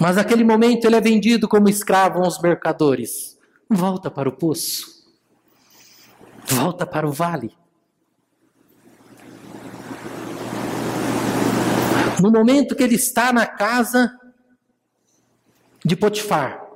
Mas 0.00 0.16
naquele 0.16 0.42
momento 0.42 0.86
ele 0.86 0.96
é 0.96 1.00
vendido 1.00 1.46
como 1.46 1.68
escravo 1.68 2.18
aos 2.24 2.40
mercadores. 2.40 3.38
Volta 3.70 4.10
para 4.10 4.28
o 4.28 4.32
poço. 4.32 5.06
Volta 6.48 6.84
para 6.84 7.06
o 7.06 7.12
vale. 7.12 7.56
No 12.20 12.30
momento 12.30 12.74
que 12.74 12.82
ele 12.82 12.94
está 12.94 13.32
na 13.32 13.46
casa 13.46 14.18
de 15.84 15.94
Potifar, 15.94 16.66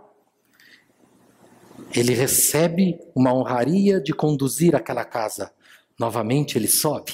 ele 1.94 2.14
recebe 2.14 2.98
uma 3.14 3.32
honraria 3.32 4.00
de 4.00 4.12
conduzir 4.12 4.76
aquela 4.76 5.04
casa. 5.04 5.52
Novamente 5.98 6.56
ele 6.56 6.68
sobe. 6.68 7.12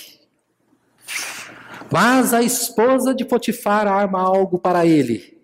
Mas 1.91 2.35
a 2.35 2.43
esposa 2.43 3.15
de 3.15 3.25
Potifar 3.25 3.87
arma 3.87 4.21
algo 4.21 4.59
para 4.59 4.85
ele. 4.85 5.39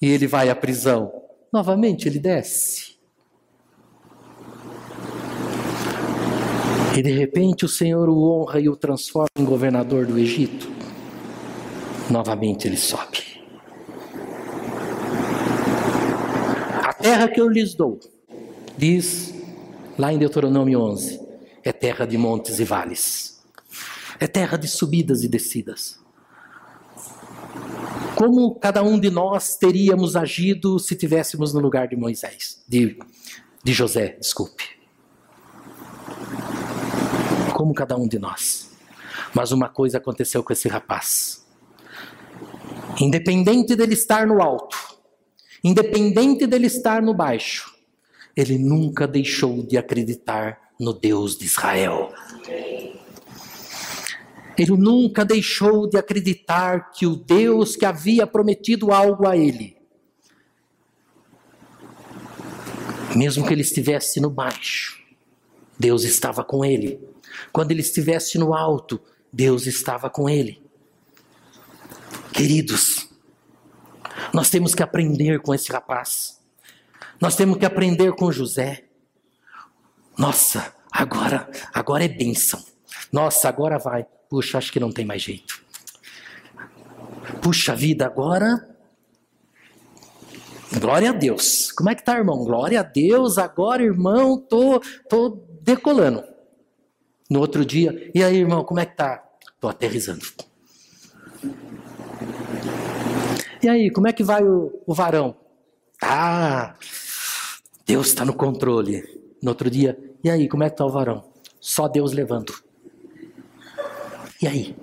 E 0.00 0.10
ele 0.10 0.26
vai 0.26 0.50
à 0.50 0.54
prisão. 0.54 1.12
Novamente 1.52 2.06
ele 2.06 2.18
desce. 2.18 2.96
E 6.96 7.02
de 7.02 7.10
repente 7.10 7.64
o 7.64 7.68
Senhor 7.68 8.08
o 8.08 8.22
honra 8.22 8.60
e 8.60 8.68
o 8.68 8.76
transforma 8.76 9.28
em 9.38 9.44
governador 9.44 10.06
do 10.06 10.18
Egito. 10.18 10.75
Novamente 12.10 12.68
ele 12.68 12.76
sobe. 12.76 13.42
A 16.82 16.92
terra 16.92 17.28
que 17.28 17.40
eu 17.40 17.48
lhes 17.48 17.74
dou 17.74 17.98
diz 18.78 19.34
lá 19.98 20.12
em 20.12 20.18
Deuteronômio 20.18 20.80
11: 20.80 21.20
é 21.64 21.72
terra 21.72 22.06
de 22.06 22.16
montes 22.16 22.60
e 22.60 22.64
vales, 22.64 23.42
é 24.20 24.26
terra 24.26 24.56
de 24.56 24.68
subidas 24.68 25.24
e 25.24 25.28
descidas. 25.28 25.98
Como 28.14 28.54
cada 28.54 28.82
um 28.82 28.98
de 28.98 29.10
nós 29.10 29.56
teríamos 29.56 30.16
agido 30.16 30.78
se 30.78 30.96
tivéssemos 30.96 31.52
no 31.52 31.60
lugar 31.60 31.86
de 31.86 31.96
Moisés, 31.96 32.62
de, 32.66 32.98
de 33.62 33.72
José, 33.74 34.16
desculpe. 34.18 34.64
Como 37.52 37.74
cada 37.74 37.96
um 37.96 38.08
de 38.08 38.18
nós. 38.18 38.70
Mas 39.34 39.52
uma 39.52 39.68
coisa 39.68 39.98
aconteceu 39.98 40.42
com 40.42 40.52
esse 40.52 40.66
rapaz. 40.66 41.45
Independente 43.00 43.76
dele 43.76 43.94
estar 43.94 44.26
no 44.26 44.42
alto, 44.42 44.76
independente 45.62 46.46
dele 46.46 46.66
estar 46.66 47.02
no 47.02 47.12
baixo, 47.12 47.74
ele 48.36 48.58
nunca 48.58 49.06
deixou 49.06 49.62
de 49.62 49.76
acreditar 49.76 50.60
no 50.78 50.92
Deus 50.92 51.36
de 51.36 51.44
Israel. 51.44 52.12
Ele 54.56 54.72
nunca 54.72 55.24
deixou 55.24 55.86
de 55.88 55.98
acreditar 55.98 56.90
que 56.90 57.06
o 57.06 57.16
Deus 57.16 57.76
que 57.76 57.84
havia 57.84 58.26
prometido 58.26 58.92
algo 58.92 59.28
a 59.28 59.36
ele, 59.36 59.76
mesmo 63.14 63.46
que 63.46 63.52
ele 63.52 63.62
estivesse 63.62 64.20
no 64.20 64.30
baixo, 64.30 65.02
Deus 65.78 66.04
estava 66.04 66.42
com 66.42 66.64
ele. 66.64 66.98
Quando 67.52 67.70
ele 67.70 67.80
estivesse 67.80 68.38
no 68.38 68.54
alto, 68.54 69.00
Deus 69.30 69.66
estava 69.66 70.08
com 70.08 70.28
ele. 70.28 70.65
Queridos, 72.36 73.08
nós 74.30 74.50
temos 74.50 74.74
que 74.74 74.82
aprender 74.82 75.40
com 75.40 75.54
esse 75.54 75.72
rapaz. 75.72 76.38
Nós 77.18 77.34
temos 77.34 77.56
que 77.56 77.64
aprender 77.64 78.12
com 78.12 78.30
José. 78.30 78.84
Nossa, 80.18 80.74
agora, 80.92 81.50
agora 81.72 82.04
é 82.04 82.08
bênção. 82.08 82.62
Nossa, 83.10 83.48
agora 83.48 83.78
vai. 83.78 84.04
Puxa, 84.28 84.58
acho 84.58 84.70
que 84.70 84.78
não 84.78 84.92
tem 84.92 85.02
mais 85.02 85.22
jeito. 85.22 85.62
Puxa 87.40 87.74
vida, 87.74 88.04
agora. 88.04 88.68
Glória 90.78 91.08
a 91.08 91.14
Deus. 91.14 91.72
Como 91.72 91.88
é 91.88 91.94
que 91.94 92.04
tá, 92.04 92.18
irmão? 92.18 92.44
Glória 92.44 92.80
a 92.80 92.82
Deus. 92.82 93.38
Agora, 93.38 93.82
irmão, 93.82 94.36
tô, 94.36 94.78
tô 95.08 95.42
decolando. 95.62 96.22
No 97.30 97.40
outro 97.40 97.64
dia, 97.64 98.10
e 98.14 98.22
aí, 98.22 98.36
irmão, 98.36 98.62
como 98.62 98.78
é 98.78 98.84
que 98.84 98.94
tá? 98.94 99.24
Tô 99.58 99.68
aterrizando. 99.68 100.26
E 103.62 103.68
aí, 103.68 103.90
como 103.90 104.08
é 104.08 104.12
que 104.12 104.22
vai 104.22 104.44
o, 104.44 104.82
o 104.86 104.94
varão? 104.94 105.36
Ah, 106.02 106.74
Deus 107.86 108.08
está 108.08 108.24
no 108.24 108.34
controle. 108.34 109.16
No 109.42 109.50
outro 109.50 109.70
dia, 109.70 109.98
e 110.24 110.30
aí, 110.30 110.48
como 110.48 110.64
é 110.64 110.68
que 110.68 110.74
está 110.74 110.84
o 110.84 110.90
varão? 110.90 111.24
Só 111.60 111.88
Deus 111.88 112.12
levando. 112.12 112.54
E 114.40 114.46
aí? 114.46 114.76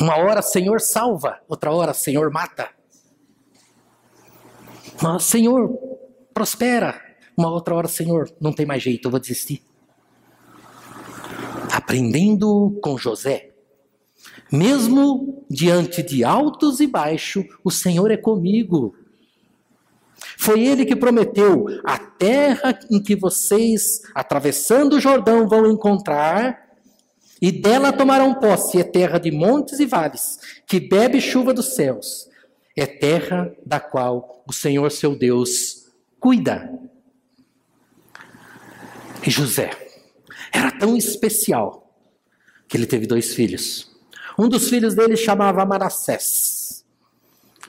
Uma 0.00 0.16
hora 0.16 0.42
Senhor 0.42 0.80
salva, 0.80 1.40
outra 1.48 1.72
hora 1.72 1.92
Senhor 1.92 2.30
mata. 2.30 2.70
Mas 5.02 5.24
Senhor 5.24 5.76
prospera. 6.32 7.00
Uma 7.36 7.50
outra 7.50 7.74
hora, 7.74 7.86
Senhor, 7.86 8.28
não 8.40 8.52
tem 8.52 8.66
mais 8.66 8.82
jeito, 8.82 9.06
eu 9.06 9.10
vou 9.12 9.20
desistir. 9.20 9.62
Aprendendo 11.72 12.76
com 12.82 12.98
José. 12.98 13.52
Mesmo 14.50 15.44
diante 15.48 16.02
de 16.02 16.24
altos 16.24 16.80
e 16.80 16.86
baixos, 16.86 17.44
o 17.62 17.70
Senhor 17.70 18.10
é 18.10 18.16
comigo. 18.16 18.94
Foi 20.36 20.64
ele 20.64 20.86
que 20.86 20.96
prometeu: 20.96 21.66
a 21.84 21.98
terra 21.98 22.78
em 22.90 23.02
que 23.02 23.14
vocês, 23.14 24.00
atravessando 24.14 24.94
o 24.94 25.00
Jordão, 25.00 25.46
vão 25.46 25.70
encontrar, 25.70 26.68
e 27.40 27.52
dela 27.52 27.92
tomarão 27.92 28.34
posse, 28.34 28.80
é 28.80 28.84
terra 28.84 29.18
de 29.18 29.30
montes 29.30 29.78
e 29.78 29.86
vales, 29.86 30.38
que 30.66 30.80
bebe 30.80 31.20
chuva 31.20 31.54
dos 31.54 31.74
céus. 31.74 32.28
É 32.76 32.86
terra 32.86 33.52
da 33.66 33.80
qual 33.80 34.44
o 34.46 34.52
Senhor 34.52 34.90
seu 34.90 35.16
Deus 35.16 35.88
cuida. 36.20 36.72
E 39.26 39.30
José 39.30 39.70
era 40.52 40.70
tão 40.70 40.96
especial 40.96 41.92
que 42.68 42.76
ele 42.76 42.86
teve 42.86 43.06
dois 43.06 43.34
filhos. 43.34 43.87
Um 44.38 44.48
dos 44.48 44.68
filhos 44.68 44.94
dele 44.94 45.16
chamava 45.16 45.66
Manassés 45.66 46.84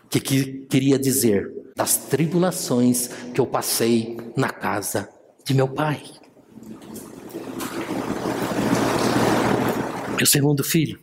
que, 0.10 0.20
que 0.20 0.44
queria 0.70 0.98
dizer 0.98 1.52
das 1.76 1.98
tribulações 1.98 3.08
que 3.34 3.40
eu 3.40 3.48
passei 3.48 4.18
na 4.36 4.50
casa 4.50 5.10
de 5.46 5.54
meu 5.54 5.68
pai. 5.68 6.04
Meu 10.18 10.26
segundo 10.26 10.64
filho, 10.64 11.00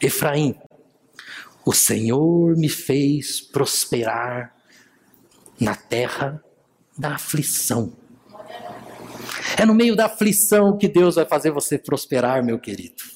Efraim, 0.00 0.54
o 1.66 1.72
Senhor 1.72 2.56
me 2.56 2.68
fez 2.68 3.40
prosperar 3.40 4.54
na 5.60 5.74
terra 5.74 6.42
da 6.96 7.16
aflição. 7.16 7.92
É 9.56 9.66
no 9.66 9.74
meio 9.74 9.94
da 9.94 10.06
aflição 10.06 10.78
que 10.78 10.88
Deus 10.88 11.16
vai 11.16 11.26
fazer 11.26 11.50
você 11.50 11.78
prosperar, 11.78 12.42
meu 12.42 12.58
querido. 12.58 13.11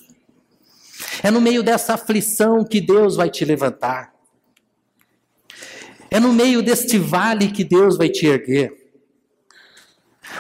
É 1.22 1.30
no 1.30 1.40
meio 1.40 1.62
dessa 1.62 1.94
aflição 1.94 2.64
que 2.64 2.80
Deus 2.80 3.16
vai 3.16 3.30
te 3.30 3.44
levantar. 3.44 4.14
É 6.10 6.20
no 6.20 6.32
meio 6.32 6.62
deste 6.62 6.98
vale 6.98 7.50
que 7.50 7.64
Deus 7.64 7.96
vai 7.96 8.08
te 8.08 8.26
erguer. 8.26 8.86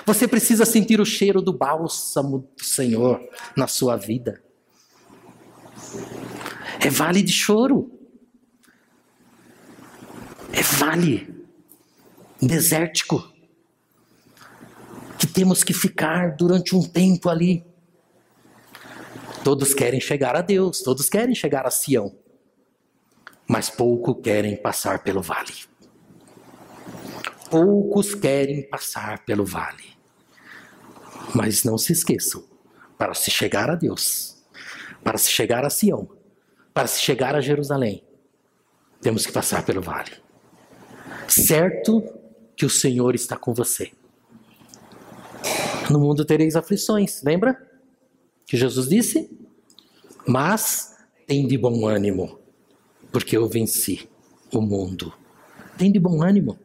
Você 0.04 0.28
precisa 0.28 0.64
sentir 0.64 1.00
o 1.00 1.04
cheiro 1.04 1.40
do 1.40 1.52
bálsamo 1.52 2.48
do 2.56 2.64
Senhor 2.64 3.20
na 3.56 3.66
sua 3.66 3.96
vida. 3.96 4.42
É 6.80 6.90
vale 6.90 7.22
de 7.22 7.32
choro. 7.32 7.90
É 10.52 10.62
vale 10.62 11.44
desértico. 12.40 13.32
Que 15.18 15.26
temos 15.26 15.64
que 15.64 15.72
ficar 15.72 16.36
durante 16.36 16.74
um 16.74 16.82
tempo 16.82 17.28
ali. 17.28 17.64
Todos 19.46 19.72
querem 19.72 20.00
chegar 20.00 20.34
a 20.34 20.40
Deus, 20.42 20.82
todos 20.82 21.08
querem 21.08 21.34
chegar 21.34 21.64
a 21.64 21.70
Sião 21.70 22.26
mas 23.46 23.70
pouco 23.70 24.14
querem 24.14 24.56
passar 24.56 25.02
pelo 25.02 25.22
vale. 25.22 25.54
Poucos 27.48 28.14
querem 28.14 28.68
passar 28.68 29.24
pelo 29.24 29.44
vale. 29.44 29.96
Mas 31.34 31.62
não 31.62 31.78
se 31.78 31.92
esqueçam, 31.92 32.44
para 32.98 33.14
se 33.14 33.30
chegar 33.30 33.70
a 33.70 33.74
Deus, 33.74 34.36
para 35.04 35.16
se 35.16 35.30
chegar 35.30 35.64
a 35.64 35.70
Sião, 35.70 36.08
para 36.74 36.88
se 36.88 37.00
chegar 37.00 37.36
a 37.36 37.40
Jerusalém, 37.40 38.04
temos 39.00 39.24
que 39.24 39.32
passar 39.32 39.64
pelo 39.64 39.80
vale. 39.80 40.12
Certo 41.28 42.02
que 42.56 42.66
o 42.66 42.70
Senhor 42.70 43.14
está 43.14 43.36
com 43.36 43.54
você. 43.54 43.92
No 45.88 46.00
mundo 46.00 46.24
tereis 46.24 46.56
aflições, 46.56 47.22
lembra? 47.22 47.65
Que 48.46 48.56
Jesus 48.56 48.88
disse? 48.88 49.28
Mas 50.26 50.96
tem 51.26 51.46
de 51.46 51.58
bom 51.58 51.86
ânimo, 51.86 52.38
porque 53.10 53.36
eu 53.36 53.48
venci 53.48 54.08
o 54.52 54.60
mundo. 54.60 55.12
Tem 55.76 55.90
de 55.90 55.98
bom 55.98 56.22
ânimo. 56.22 56.58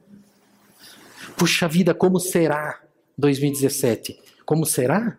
Puxa 1.35 1.67
vida, 1.67 1.93
como 1.93 2.19
será 2.19 2.81
2017? 3.17 4.19
Como 4.45 4.65
será? 4.65 5.17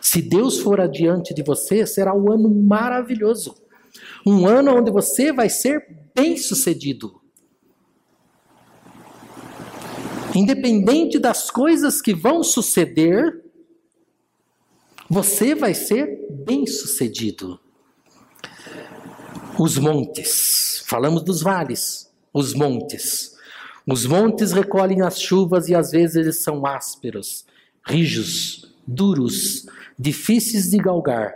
Se 0.00 0.22
Deus 0.22 0.60
for 0.60 0.80
adiante 0.80 1.34
de 1.34 1.42
você, 1.42 1.86
será 1.86 2.14
um 2.14 2.30
ano 2.30 2.48
maravilhoso. 2.48 3.56
Um 4.26 4.46
ano 4.46 4.76
onde 4.76 4.90
você 4.90 5.32
vai 5.32 5.48
ser 5.48 5.86
bem-sucedido. 6.14 7.20
Independente 10.34 11.18
das 11.18 11.50
coisas 11.50 12.00
que 12.00 12.14
vão 12.14 12.44
suceder, 12.44 13.42
você 15.08 15.54
vai 15.54 15.72
ser 15.72 16.26
bem-sucedido. 16.30 17.58
Os 19.58 19.78
montes, 19.78 20.82
falamos 20.86 21.22
dos 21.22 21.42
vales, 21.42 22.12
os 22.32 22.52
montes. 22.52 23.36
Os 23.86 24.04
montes 24.04 24.52
recolhem 24.52 25.00
as 25.00 25.18
chuvas 25.18 25.68
e 25.68 25.74
às 25.74 25.92
vezes 25.92 26.16
eles 26.16 26.42
são 26.42 26.66
ásperos, 26.66 27.46
rijos, 27.84 28.74
duros, 28.86 29.66
difíceis 29.98 30.70
de 30.70 30.76
galgar, 30.76 31.34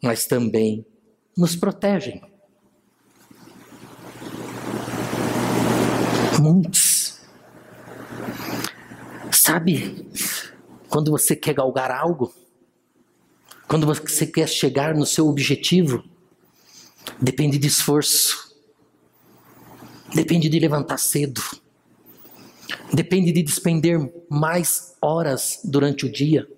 mas 0.00 0.26
também 0.26 0.86
nos 1.36 1.56
protegem. 1.56 2.22
Montes. 6.40 7.20
Sabe 9.32 10.06
quando 10.88 11.10
você 11.10 11.34
quer 11.34 11.54
galgar 11.54 11.90
algo? 11.90 12.32
Quando 13.68 13.86
você 13.86 14.26
quer 14.26 14.48
chegar 14.48 14.94
no 14.94 15.04
seu 15.04 15.28
objetivo? 15.28 16.02
Depende 17.20 17.58
de 17.58 17.68
esforço. 17.68 18.56
Depende 20.14 20.48
de 20.48 20.58
levantar 20.58 20.98
cedo. 20.98 21.42
Depende 22.92 23.30
de 23.30 23.42
despender 23.42 24.10
mais 24.30 24.96
horas 25.02 25.60
durante 25.62 26.06
o 26.06 26.10
dia. 26.10 26.48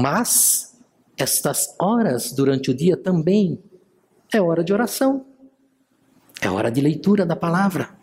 Mas 0.00 0.76
estas 1.16 1.74
horas 1.78 2.32
durante 2.32 2.70
o 2.70 2.74
dia 2.74 2.96
também 2.96 3.62
é 4.32 4.40
hora 4.40 4.64
de 4.64 4.72
oração. 4.72 5.24
É 6.40 6.50
hora 6.50 6.70
de 6.70 6.80
leitura 6.80 7.24
da 7.24 7.36
palavra. 7.36 7.96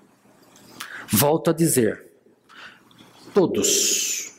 Volto 1.12 1.50
a 1.50 1.54
dizer: 1.54 2.06
todos, 3.34 4.34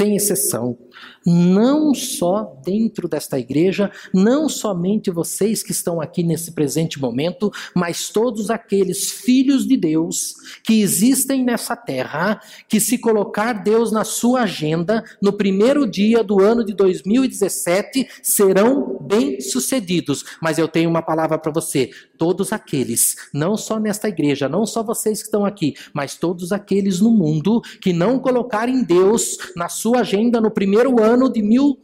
sem 0.00 0.16
exceção, 0.16 0.78
não 1.26 1.94
só 1.94 2.58
dentro 2.64 3.06
desta 3.06 3.38
igreja, 3.38 3.90
não 4.14 4.48
somente 4.48 5.10
vocês 5.10 5.62
que 5.62 5.72
estão 5.72 6.00
aqui 6.00 6.22
nesse 6.22 6.52
presente 6.52 6.98
momento, 6.98 7.50
mas 7.74 8.08
todos 8.08 8.48
aqueles 8.48 9.10
filhos 9.10 9.66
de 9.66 9.76
Deus 9.76 10.34
que 10.64 10.80
existem 10.80 11.44
nessa 11.44 11.76
terra, 11.76 12.40
que 12.66 12.80
se 12.80 12.96
colocar 12.96 13.52
Deus 13.52 13.92
na 13.92 14.02
sua 14.02 14.42
agenda, 14.42 15.04
no 15.22 15.34
primeiro 15.34 15.86
dia 15.86 16.24
do 16.24 16.40
ano 16.40 16.64
de 16.64 16.72
2017, 16.72 18.08
serão 18.22 18.98
bem-sucedidos. 19.02 20.24
Mas 20.40 20.56
eu 20.56 20.66
tenho 20.66 20.88
uma 20.88 21.02
palavra 21.02 21.38
para 21.38 21.52
você: 21.52 21.90
todos 22.16 22.52
aqueles, 22.52 23.16
não 23.34 23.54
só 23.56 23.78
nesta 23.78 24.08
igreja, 24.08 24.48
não 24.48 24.64
só 24.64 24.82
vocês 24.82 25.18
que 25.18 25.26
estão 25.26 25.44
aqui, 25.44 25.74
mas 25.92 26.16
todos 26.16 26.52
aqueles 26.52 27.00
no 27.00 27.10
mundo 27.10 27.60
que 27.82 27.92
não 27.92 28.18
colocarem 28.18 28.82
Deus 28.82 29.36
na 29.54 29.68
sua 29.68 29.89
agenda 29.96 30.40
no 30.40 30.50
primeiro 30.50 31.02
ano 31.02 31.30
de, 31.30 31.42
mil, 31.42 31.78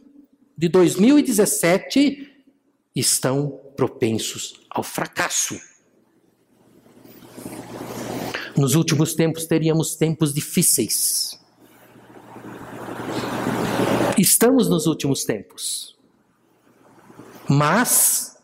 de 0.57 0.69
2017 0.69 2.29
estão 2.95 3.59
propensos 3.75 4.59
ao 4.69 4.83
fracasso. 4.83 5.59
Nos 8.57 8.73
últimos 8.73 9.13
tempos 9.13 9.45
teríamos 9.45 9.95
tempos 9.95 10.33
difíceis. 10.33 11.39
Estamos 14.17 14.67
nos 14.67 14.87
últimos 14.87 15.23
tempos. 15.23 15.95
Mas 17.47 18.35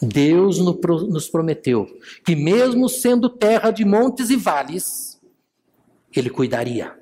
Deus 0.00 0.58
nos 0.58 1.28
prometeu 1.28 1.86
que, 2.24 2.36
mesmo 2.36 2.88
sendo 2.88 3.30
terra 3.30 3.70
de 3.70 3.84
montes 3.84 4.30
e 4.30 4.36
vales, 4.36 5.18
Ele 6.14 6.28
cuidaria. 6.28 6.97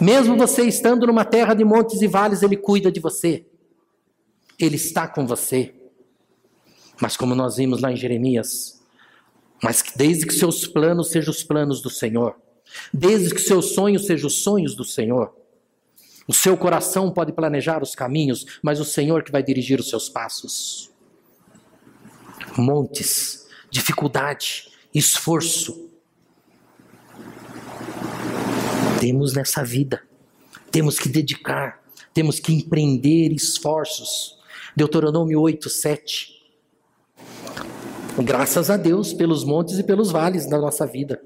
Mesmo 0.00 0.36
você 0.36 0.62
estando 0.64 1.06
numa 1.06 1.24
terra 1.24 1.54
de 1.54 1.64
montes 1.64 2.02
e 2.02 2.06
vales, 2.06 2.42
Ele 2.42 2.56
cuida 2.56 2.92
de 2.92 3.00
você. 3.00 3.46
Ele 4.58 4.76
está 4.76 5.06
com 5.08 5.26
você. 5.26 5.74
Mas 7.00 7.16
como 7.16 7.34
nós 7.34 7.56
vimos 7.56 7.80
lá 7.80 7.92
em 7.92 7.96
Jeremias, 7.96 8.82
mas 9.62 9.82
desde 9.94 10.26
que 10.26 10.34
seus 10.34 10.66
planos 10.66 11.10
sejam 11.10 11.30
os 11.30 11.42
planos 11.42 11.80
do 11.80 11.90
Senhor, 11.90 12.36
desde 12.92 13.34
que 13.34 13.40
seus 13.40 13.74
sonhos 13.74 14.06
sejam 14.06 14.26
os 14.26 14.42
sonhos 14.42 14.74
do 14.74 14.84
Senhor. 14.84 15.34
O 16.28 16.34
seu 16.34 16.56
coração 16.56 17.10
pode 17.10 17.32
planejar 17.32 17.82
os 17.82 17.94
caminhos, 17.94 18.58
mas 18.62 18.80
o 18.80 18.84
Senhor 18.84 19.22
que 19.22 19.30
vai 19.30 19.42
dirigir 19.42 19.78
os 19.78 19.88
seus 19.88 20.08
passos. 20.08 20.90
Montes, 22.58 23.46
dificuldade, 23.70 24.72
esforço. 24.94 25.85
Temos 28.98 29.34
nessa 29.34 29.62
vida, 29.62 30.02
temos 30.70 30.98
que 30.98 31.08
dedicar, 31.08 31.82
temos 32.14 32.40
que 32.40 32.52
empreender 32.52 33.32
esforços. 33.32 34.38
Deuteronômio 34.74 35.40
8, 35.40 35.68
7. 35.68 36.36
Graças 38.18 38.70
a 38.70 38.76
Deus 38.76 39.12
pelos 39.12 39.44
montes 39.44 39.78
e 39.78 39.82
pelos 39.82 40.10
vales 40.10 40.46
da 40.46 40.58
nossa 40.58 40.86
vida. 40.86 41.20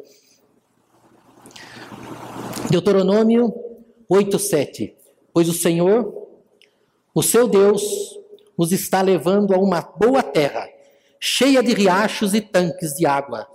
Deuteronômio 2.69 3.53
8:7. 4.09 4.95
Pois 5.33 5.49
o 5.49 5.53
Senhor, 5.53 6.29
o 7.15 7.23
seu 7.23 7.47
Deus, 7.47 7.83
os 8.57 8.73
está 8.73 9.03
levando 9.03 9.55
a 9.55 9.59
uma 9.59 9.81
boa 9.81 10.23
terra, 10.23 10.69
cheia 11.21 11.63
de 11.63 11.73
riachos 11.73 12.35
e 12.35 12.41
tanques 12.41 12.95
de 12.95 13.07
água, 13.07 13.47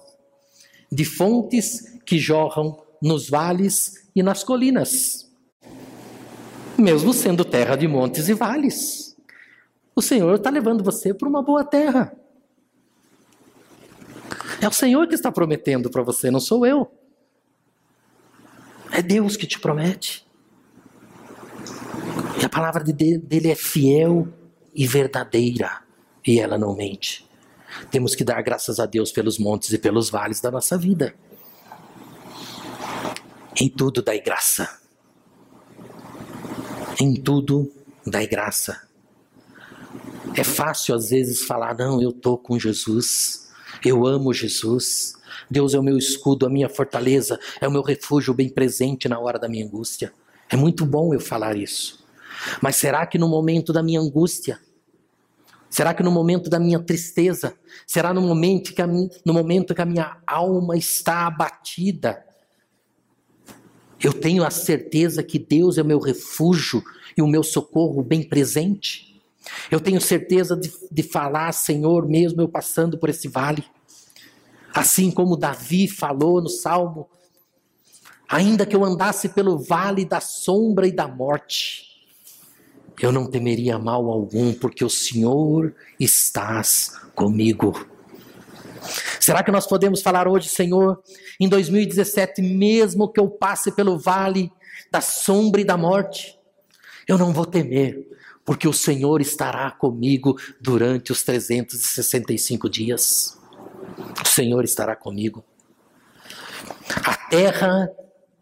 de 0.92 1.04
fontes 1.04 2.00
que 2.06 2.18
jorram 2.18 2.82
nos 3.02 3.30
vales 3.30 4.05
e 4.16 4.24
nas 4.24 4.44
colinas. 4.44 5.30
Mesmo 6.78 7.14
sendo 7.14 7.44
terra 7.44 7.76
de 7.76 7.88
montes 7.88 8.30
e 8.30 8.34
vales, 8.34 9.16
o 9.96 10.02
Senhor 10.02 10.36
está 10.36 10.50
levando 10.50 10.84
você 10.84 11.14
para 11.14 11.28
uma 11.28 11.42
boa 11.42 11.64
terra. 11.64 12.16
É 14.62 14.68
o 14.68 14.72
Senhor 14.72 15.08
que 15.08 15.16
está 15.16 15.32
prometendo 15.32 15.90
para 15.90 16.02
você, 16.02 16.32
não 16.32 16.40
sou 16.40 16.66
eu. 16.66 16.92
É 18.92 19.02
Deus 19.02 19.36
que 19.38 19.46
te 19.46 19.60
promete. 19.60 20.26
E 22.42 22.46
a 22.46 22.50
palavra 22.50 22.84
dele 22.84 23.52
é 23.52 23.56
fiel 23.56 24.28
e 24.74 24.86
verdadeira, 24.86 25.82
e 26.26 26.40
ela 26.40 26.58
não 26.58 26.76
mente. 26.76 27.26
Temos 27.92 28.16
que 28.16 28.24
dar 28.24 28.42
graças 28.42 28.80
a 28.80 28.86
Deus 28.86 29.12
pelos 29.12 29.38
montes 29.38 29.72
e 29.72 29.78
pelos 29.78 30.10
vales 30.10 30.42
da 30.42 30.52
nossa 30.52 30.78
vida. 30.78 31.14
Em 33.58 33.70
tudo 33.70 34.02
dai 34.02 34.20
graça. 34.20 34.82
Em 37.00 37.14
tudo 37.16 37.72
dai 38.06 38.28
graça. 38.28 38.82
É 40.36 40.44
fácil 40.44 40.94
às 40.94 41.10
vezes 41.10 41.44
falar, 41.44 41.78
não, 41.78 42.02
eu 42.02 42.10
estou 42.10 42.38
com 42.38 42.60
Jesus. 42.60 43.50
Eu 43.84 44.06
amo 44.06 44.34
Jesus. 44.34 45.14
Deus 45.50 45.74
é 45.74 45.80
o 45.80 45.84
meu 45.84 45.98
escudo, 45.98 46.46
a 46.46 46.50
minha 46.50 46.68
fortaleza, 46.68 47.40
é 47.62 47.68
o 47.68 47.72
meu 47.72 47.82
refúgio 47.82 48.34
bem 48.34 48.50
presente 48.50 49.08
na 49.08 49.18
hora 49.20 49.40
da 49.40 49.48
minha 49.48 49.66
angústia. 49.66 50.12
É 50.50 50.58
muito 50.58 50.86
bom 50.86 51.14
eu 51.14 51.20
falar 51.22 51.56
isso. 51.56 52.04
Mas 52.62 52.76
será 52.76 53.06
que 53.06 53.18
no 53.18 53.30
momento 53.30 53.72
da 53.72 53.82
minha 53.82 54.02
angústia, 54.02 54.60
será 55.70 55.94
que 55.94 56.04
no 56.04 56.12
momento 56.12 56.50
da 56.50 56.60
minha 56.60 56.80
tristeza, 56.80 57.58
será 57.88 58.14
no 58.14 58.22
momento 58.22 58.74
que 58.74 58.82
a, 58.82 58.88
no 58.88 59.34
momento 59.34 59.74
que 59.74 59.82
a 59.82 59.86
minha 59.86 60.18
alma 60.28 60.76
está 60.76 61.28
abatida, 61.28 62.25
eu 64.02 64.14
tenho 64.14 64.44
a 64.44 64.52
certeza 64.52 65.24
que 65.24 65.40
Deus 65.40 65.78
é 65.78 65.82
o 65.82 65.86
meu 65.86 66.00
refúgio 66.00 66.84
e 67.18 67.22
o 67.22 67.28
meu 67.28 67.44
socorro 67.44 68.04
bem 68.04 68.24
presente? 68.24 69.22
Eu 69.70 69.80
tenho 69.80 70.02
certeza 70.02 70.56
de, 70.56 70.72
de 70.92 71.04
falar, 71.04 71.52
Senhor, 71.52 72.08
mesmo 72.08 72.42
eu 72.42 72.48
passando 72.48 72.98
por 72.98 73.10
esse 73.10 73.28
vale. 73.28 73.64
Assim 74.74 75.10
como 75.10 75.38
Davi 75.38 75.88
falou 75.88 76.42
no 76.42 76.50
Salmo, 76.50 77.08
ainda 78.28 78.66
que 78.66 78.76
eu 78.76 78.84
andasse 78.84 79.30
pelo 79.30 79.58
vale 79.58 80.04
da 80.04 80.20
sombra 80.20 80.88
e 80.88 80.92
da 80.92 81.08
morte, 81.08 81.86
eu 83.02 83.12
não 83.12 83.30
temeria 83.30 83.78
mal 83.78 84.10
algum, 84.10 84.54
porque 84.54 84.84
o 84.84 84.90
Senhor 84.90 85.74
estás 86.00 86.98
comigo. 87.14 87.95
Será 89.26 89.42
que 89.42 89.52
nós 89.52 89.66
podemos 89.66 90.04
falar 90.04 90.28
hoje, 90.28 90.48
Senhor, 90.48 91.02
em 91.40 91.50
2017, 91.50 92.44
mesmo 92.44 93.12
que 93.12 93.20
eu 93.20 93.28
passe 93.28 93.72
pelo 93.72 93.98
vale 93.98 94.52
da 94.92 95.02
sombra 95.02 95.62
e 95.62 95.66
da 95.66 95.76
morte, 95.76 96.40
Eu 97.08 97.18
não 97.18 97.34
vou 97.34 97.44
temer, 97.44 98.08
porque 98.44 98.68
o 98.68 98.74
Senhor 98.74 99.22
estará 99.22 99.72
comigo 99.72 100.40
durante 100.62 101.12
os 101.12 101.24
365 101.24 102.70
dias. 102.70 103.40
O 104.24 104.28
Senhor 104.28 104.64
estará 104.64 104.96
comigo. 104.96 105.44
A 107.04 107.16
terra 107.28 107.90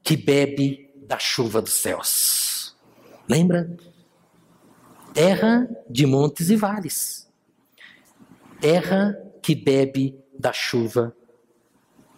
que 0.03 0.17
bebe 0.17 0.91
da 1.07 1.17
chuva 1.17 1.61
dos 1.61 1.73
céus. 1.73 2.75
Lembra? 3.27 3.73
Terra 5.13 5.65
de 5.89 6.05
montes 6.05 6.49
e 6.49 6.57
vales. 6.57 7.29
Terra 8.59 9.17
que 9.41 9.55
bebe 9.55 10.22
da 10.43 10.51
chuva 10.51 11.15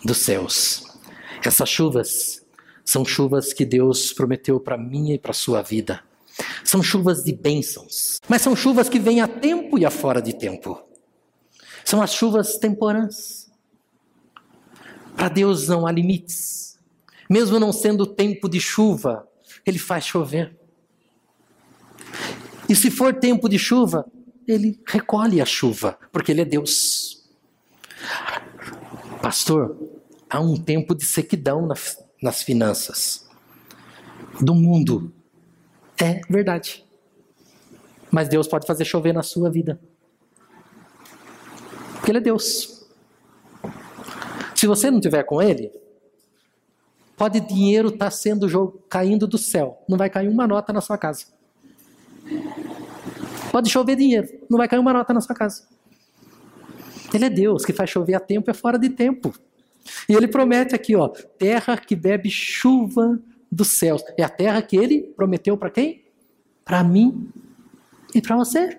dos 0.04 0.18
céus. 0.18 0.84
Essas 1.46 1.70
chuvas 1.70 2.44
são 2.84 3.06
chuvas 3.06 3.54
que 3.54 3.64
Deus 3.64 4.12
prometeu 4.12 4.60
para 4.60 4.76
mim 4.76 5.12
e 5.12 5.20
para 5.20 5.32
sua 5.32 5.62
vida. 5.62 6.04
São 6.64 6.82
chuvas 6.82 7.24
de 7.24 7.32
bênçãos, 7.32 8.20
mas 8.28 8.42
são 8.42 8.56
chuvas 8.56 8.90
que 8.90 8.98
vêm 8.98 9.22
a 9.22 9.28
tempo 9.28 9.78
e 9.78 9.86
a 9.86 9.92
fora 9.92 10.20
de 10.20 10.34
tempo. 10.34 10.84
São 11.86 12.02
as 12.02 12.16
chuvas 12.16 12.58
temporãs. 12.58 13.52
Para 15.16 15.30
Deus 15.30 15.68
não 15.68 15.86
há 15.86 15.92
limites. 15.92 16.80
Mesmo 17.30 17.60
não 17.60 17.72
sendo 17.72 18.08
tempo 18.08 18.50
de 18.50 18.60
chuva, 18.60 19.28
Ele 19.64 19.78
faz 19.78 20.04
chover. 20.04 20.58
E 22.68 22.76
se 22.76 22.90
for 22.90 23.14
tempo 23.14 23.48
de 23.48 23.60
chuva, 23.60 24.04
Ele 24.48 24.82
recolhe 24.88 25.40
a 25.40 25.46
chuva, 25.46 25.98
porque 26.12 26.32
Ele 26.32 26.42
é 26.42 26.46
Deus. 26.46 27.15
Pastor, 29.22 29.78
há 30.30 30.40
um 30.40 30.56
tempo 30.56 30.94
de 30.94 31.06
sequidão 31.06 31.68
nas, 32.22 32.44
finanças 32.44 33.28
do 34.40 34.54
mundo. 34.54 35.12
É 36.02 36.22
verdade. 36.30 36.86
Mas 38.12 38.30
Deus 38.30 38.48
pode 38.48 38.68
fazer 38.68 38.86
chover 38.86 39.14
na 39.14 39.24
sua 39.24 39.50
vida. 39.50 39.80
Porque 41.96 42.12
Ele 42.12 42.20
é 42.20 42.22
Deus. 42.22 42.88
Se 44.56 44.68
você 44.68 44.92
não 44.92 45.00
tiver 45.02 45.24
com 45.24 45.42
Ele, 45.42 45.72
pode 47.18 47.40
dinheiro 47.40 47.90
estar 47.90 48.06
tá 48.06 48.12
sendo 48.12 48.48
caindo 48.90 49.28
do 49.28 49.38
céu. 49.38 49.84
Não 49.88 49.98
vai 49.98 50.10
cair 50.10 50.30
uma 50.30 50.48
nota 50.48 50.72
na 50.72 50.82
sua 50.82 50.98
casa. 50.98 51.26
Pode 53.52 53.70
chover 53.70 53.96
dinheiro. 53.96 54.28
Não 54.50 54.58
vai 54.58 54.68
cair 54.68 54.80
uma 54.80 54.94
nota 54.94 55.14
na 55.14 55.22
sua 55.22 55.36
casa. 55.36 55.75
Ele 57.16 57.26
é 57.26 57.30
Deus 57.30 57.64
que 57.64 57.74
faz 57.74 57.90
chover 57.90 58.14
a 58.14 58.20
tempo 58.20 58.52
e 58.52 58.54
fora 58.54 58.78
de 58.78 58.90
tempo. 58.90 59.34
E 60.10 60.14
ele 60.14 60.28
promete 60.28 60.76
aqui, 60.76 60.96
ó, 60.96 61.08
terra 61.08 61.78
que 61.78 61.96
bebe 61.96 62.30
chuva 62.30 63.20
dos 63.52 63.70
céus. 63.70 64.04
É 64.18 64.24
a 64.24 64.30
terra 64.30 64.62
que 64.62 64.76
ele 64.76 65.02
prometeu 65.16 65.58
para 65.58 65.70
quem? 65.70 66.04
Para 66.64 66.84
mim 66.84 67.30
e 68.14 68.22
para 68.22 68.36
você. 68.36 68.78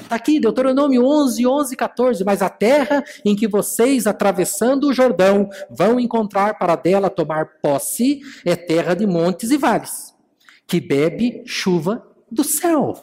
Está 0.00 0.16
aqui, 0.16 0.38
Deuteronômio 0.38 1.04
11, 1.04 1.46
11, 1.46 1.76
14. 1.76 2.24
Mas 2.24 2.40
a 2.40 2.48
terra 2.48 3.04
em 3.24 3.34
que 3.34 3.48
vocês, 3.48 4.06
atravessando 4.06 4.88
o 4.88 4.92
Jordão, 4.92 5.50
vão 5.70 5.98
encontrar 5.98 6.58
para 6.58 6.76
dela 6.76 7.10
tomar 7.10 7.60
posse 7.60 8.20
é 8.44 8.54
terra 8.54 8.94
de 8.94 9.06
montes 9.06 9.50
e 9.50 9.56
vales, 9.56 10.14
que 10.66 10.80
bebe 10.80 11.42
chuva 11.44 12.06
do 12.30 12.44
céu. 12.44 13.02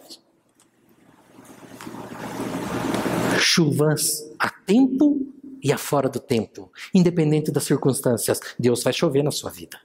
Chuvas 3.40 4.30
a 4.38 4.50
tempo 4.50 5.26
e 5.62 5.72
a 5.72 5.78
fora 5.78 6.10
do 6.10 6.20
tempo, 6.20 6.72
independente 6.94 7.52
das 7.52 7.64
circunstâncias, 7.64 8.40
Deus 8.58 8.84
vai 8.84 8.94
chover 8.94 9.24
na 9.24 9.32
sua 9.32 9.50
vida. 9.50 9.80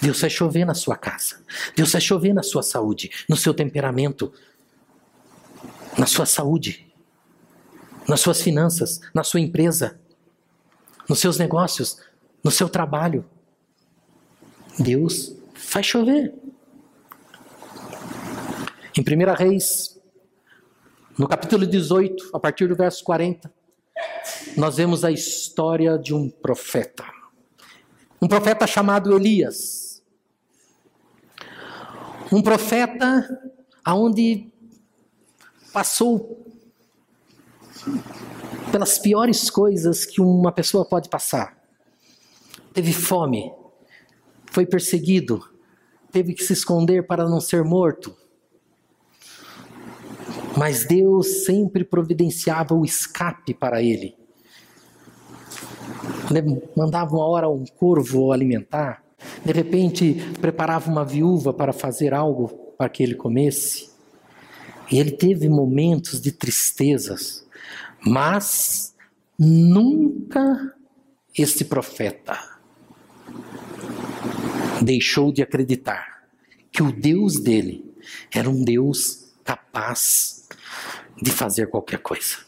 Deus 0.00 0.20
vai 0.20 0.30
chover 0.30 0.64
na 0.64 0.74
sua 0.74 0.96
casa. 0.96 1.40
Deus 1.76 1.92
vai 1.92 2.00
chover 2.00 2.32
na 2.32 2.42
sua 2.42 2.62
saúde, 2.62 3.10
no 3.28 3.36
seu 3.36 3.52
temperamento, 3.52 4.32
na 5.98 6.06
sua 6.06 6.26
saúde, 6.26 6.92
nas 8.08 8.20
suas 8.20 8.40
finanças, 8.40 9.00
na 9.14 9.22
sua 9.22 9.40
empresa, 9.40 10.00
nos 11.08 11.20
seus 11.20 11.38
negócios, 11.38 11.98
no 12.42 12.50
seu 12.50 12.68
trabalho. 12.68 13.24
Deus 14.78 15.34
vai 15.72 15.82
chover. 15.82 16.34
Em 18.96 19.00
1 19.00 19.34
Reis, 19.34 20.00
no 21.18 21.28
capítulo 21.28 21.66
18, 21.66 22.30
a 22.32 22.40
partir 22.40 22.66
do 22.68 22.74
verso 22.74 23.04
40, 23.04 23.52
nós 24.56 24.76
vemos 24.76 25.04
a 25.04 25.10
história 25.10 25.98
de 25.98 26.14
um 26.14 26.30
profeta. 26.30 27.04
Um 28.20 28.26
profeta 28.26 28.66
chamado 28.66 29.14
Elias. 29.14 30.02
Um 32.32 32.40
profeta 32.40 33.28
aonde 33.84 34.50
passou 35.72 36.46
pelas 38.70 38.98
piores 38.98 39.50
coisas 39.50 40.06
que 40.06 40.20
uma 40.20 40.50
pessoa 40.50 40.84
pode 40.84 41.10
passar. 41.10 41.58
Teve 42.72 42.92
fome, 42.92 43.52
foi 44.50 44.64
perseguido, 44.64 45.46
teve 46.10 46.32
que 46.32 46.42
se 46.42 46.54
esconder 46.54 47.06
para 47.06 47.28
não 47.28 47.38
ser 47.38 47.62
morto. 47.64 48.16
Mas 50.56 50.84
Deus 50.84 51.44
sempre 51.44 51.84
providenciava 51.84 52.74
o 52.74 52.84
escape 52.84 53.54
para 53.54 53.82
ele 53.82 54.22
mandava 56.76 57.14
uma 57.14 57.26
hora 57.26 57.48
um 57.48 57.64
corvo 57.64 58.32
alimentar, 58.32 59.02
de 59.44 59.52
repente 59.52 60.14
preparava 60.40 60.90
uma 60.90 61.04
viúva 61.04 61.52
para 61.52 61.72
fazer 61.72 62.14
algo 62.14 62.48
para 62.76 62.88
que 62.88 63.02
ele 63.02 63.14
comesse. 63.14 63.90
E 64.90 64.98
ele 64.98 65.12
teve 65.12 65.48
momentos 65.48 66.20
de 66.20 66.32
tristezas, 66.32 67.46
mas 68.04 68.94
nunca 69.38 70.74
este 71.36 71.64
profeta 71.64 72.38
deixou 74.82 75.32
de 75.32 75.42
acreditar 75.42 76.24
que 76.70 76.82
o 76.82 76.92
Deus 76.92 77.38
dele 77.40 77.94
era 78.34 78.50
um 78.50 78.64
Deus 78.64 79.32
capaz 79.44 80.41
de 81.20 81.30
fazer 81.30 81.68
qualquer 81.68 81.98
coisa. 81.98 82.38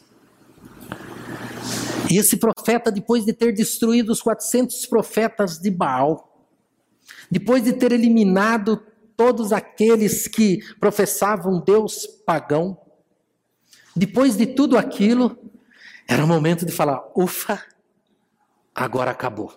E 2.09 2.17
esse 2.17 2.37
profeta, 2.37 2.91
depois 2.91 3.25
de 3.25 3.33
ter 3.33 3.51
destruído 3.51 4.11
os 4.11 4.21
400 4.21 4.85
profetas 4.85 5.59
de 5.59 5.71
Baal, 5.71 6.47
depois 7.29 7.63
de 7.63 7.73
ter 7.73 7.91
eliminado 7.91 8.81
todos 9.17 9.51
aqueles 9.51 10.27
que 10.27 10.59
professavam 10.79 11.59
Deus 11.59 12.05
pagão, 12.25 12.77
depois 13.95 14.35
de 14.35 14.45
tudo 14.45 14.77
aquilo, 14.77 15.37
era 16.07 16.23
o 16.23 16.27
momento 16.27 16.65
de 16.65 16.71
falar: 16.71 17.01
ufa, 17.15 17.63
agora 18.73 19.11
acabou. 19.11 19.53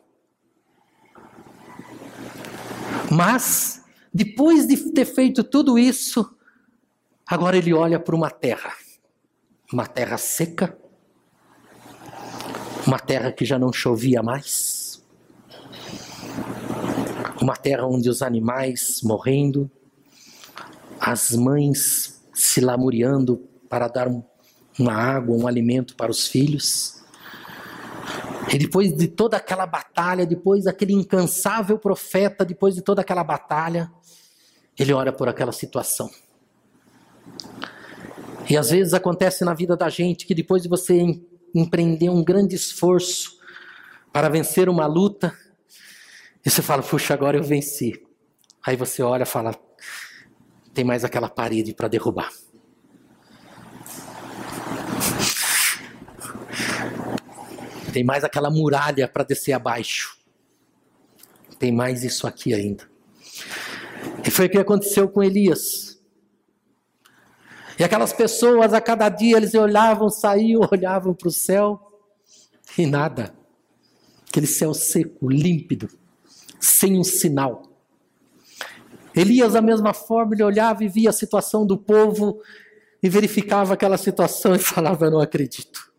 Mas, 3.10 3.84
depois 4.12 4.66
de 4.66 4.92
ter 4.92 5.04
feito 5.04 5.42
tudo 5.42 5.78
isso, 5.78 6.36
agora 7.26 7.56
ele 7.56 7.72
olha 7.72 7.98
para 7.98 8.14
uma 8.14 8.30
terra, 8.30 8.72
uma 9.72 9.86
terra 9.86 10.16
seca, 10.16 10.76
uma 12.86 12.98
terra 12.98 13.30
que 13.30 13.44
já 13.44 13.58
não 13.58 13.72
chovia 13.72 14.22
mais. 14.22 15.02
Uma 17.40 17.54
terra 17.54 17.86
onde 17.86 18.08
os 18.08 18.22
animais 18.22 19.00
morrendo, 19.02 19.70
as 20.98 21.32
mães 21.32 22.20
se 22.32 22.60
lamuriando 22.60 23.36
para 23.68 23.88
dar 23.88 24.08
uma 24.78 24.92
água, 24.92 25.36
um 25.36 25.46
alimento 25.46 25.94
para 25.94 26.10
os 26.10 26.26
filhos. 26.26 27.02
E 28.52 28.56
depois 28.56 28.96
de 28.96 29.06
toda 29.06 29.36
aquela 29.36 29.66
batalha, 29.66 30.24
depois 30.24 30.64
daquele 30.64 30.94
incansável 30.94 31.78
profeta, 31.78 32.44
depois 32.44 32.74
de 32.74 32.80
toda 32.80 33.02
aquela 33.02 33.22
batalha, 33.22 33.92
ele 34.78 34.92
ora 34.92 35.12
por 35.12 35.28
aquela 35.28 35.52
situação. 35.52 36.10
E 38.48 38.56
às 38.56 38.70
vezes 38.70 38.94
acontece 38.94 39.44
na 39.44 39.52
vida 39.52 39.76
da 39.76 39.88
gente 39.88 40.26
que 40.26 40.34
depois 40.34 40.62
de 40.62 40.68
você 40.68 40.94
empreender 41.54 42.08
um 42.08 42.24
grande 42.24 42.54
esforço 42.54 43.38
para 44.12 44.28
vencer 44.28 44.68
uma 44.68 44.86
luta, 44.86 45.36
e 46.44 46.50
você 46.50 46.62
fala, 46.62 46.82
puxa, 46.82 47.12
agora 47.12 47.36
eu 47.36 47.42
venci. 47.42 48.02
Aí 48.64 48.74
você 48.74 49.02
olha 49.02 49.24
e 49.24 49.26
fala, 49.26 49.54
tem 50.72 50.84
mais 50.84 51.04
aquela 51.04 51.28
parede 51.28 51.74
para 51.74 51.88
derrubar. 51.88 52.30
Tem 57.92 58.04
mais 58.04 58.24
aquela 58.24 58.50
muralha 58.50 59.08
para 59.08 59.24
descer 59.24 59.52
abaixo. 59.52 60.16
Tem 61.58 61.72
mais 61.72 62.04
isso 62.04 62.26
aqui 62.26 62.54
ainda. 62.54 62.88
E 64.24 64.30
foi 64.30 64.46
o 64.46 64.50
que 64.50 64.58
aconteceu 64.58 65.08
com 65.08 65.22
Elias. 65.22 65.87
E 67.78 67.84
aquelas 67.84 68.12
pessoas, 68.12 68.74
a 68.74 68.80
cada 68.80 69.08
dia, 69.08 69.36
eles 69.36 69.54
olhavam, 69.54 70.10
saíam, 70.10 70.66
olhavam 70.72 71.14
para 71.14 71.28
o 71.28 71.32
céu 71.32 71.80
e 72.76 72.84
nada. 72.84 73.32
Aquele 74.28 74.46
céu 74.46 74.74
seco, 74.74 75.30
límpido, 75.30 75.88
sem 76.58 76.98
um 76.98 77.04
sinal. 77.04 77.62
Elias, 79.14 79.52
da 79.52 79.62
mesma 79.62 79.94
forma, 79.94 80.34
ele 80.34 80.42
olhava 80.42 80.84
e 80.84 80.88
via 80.88 81.10
a 81.10 81.12
situação 81.12 81.64
do 81.64 81.78
povo 81.78 82.40
e 83.02 83.08
verificava 83.08 83.74
aquela 83.74 83.96
situação 83.96 84.54
e 84.56 84.58
falava: 84.58 85.06
Eu 85.06 85.12
não 85.12 85.20
acredito. 85.20 85.92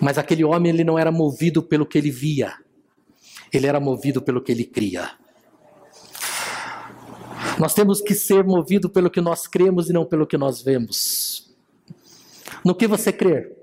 Mas 0.00 0.18
aquele 0.18 0.44
homem 0.44 0.72
ele 0.72 0.84
não 0.84 0.98
era 0.98 1.10
movido 1.10 1.62
pelo 1.62 1.86
que 1.86 1.96
ele 1.96 2.10
via, 2.10 2.54
ele 3.52 3.66
era 3.66 3.80
movido 3.80 4.20
pelo 4.20 4.42
que 4.42 4.52
ele 4.52 4.64
cria. 4.64 5.10
Nós 7.58 7.72
temos 7.72 8.00
que 8.00 8.14
ser 8.14 8.44
movidos 8.44 8.90
pelo 8.90 9.10
que 9.10 9.20
nós 9.20 9.46
cremos 9.46 9.88
e 9.88 9.92
não 9.92 10.04
pelo 10.04 10.26
que 10.26 10.36
nós 10.36 10.62
vemos. 10.62 11.54
No 12.64 12.74
que 12.74 12.86
você 12.86 13.12
crê? 13.12 13.56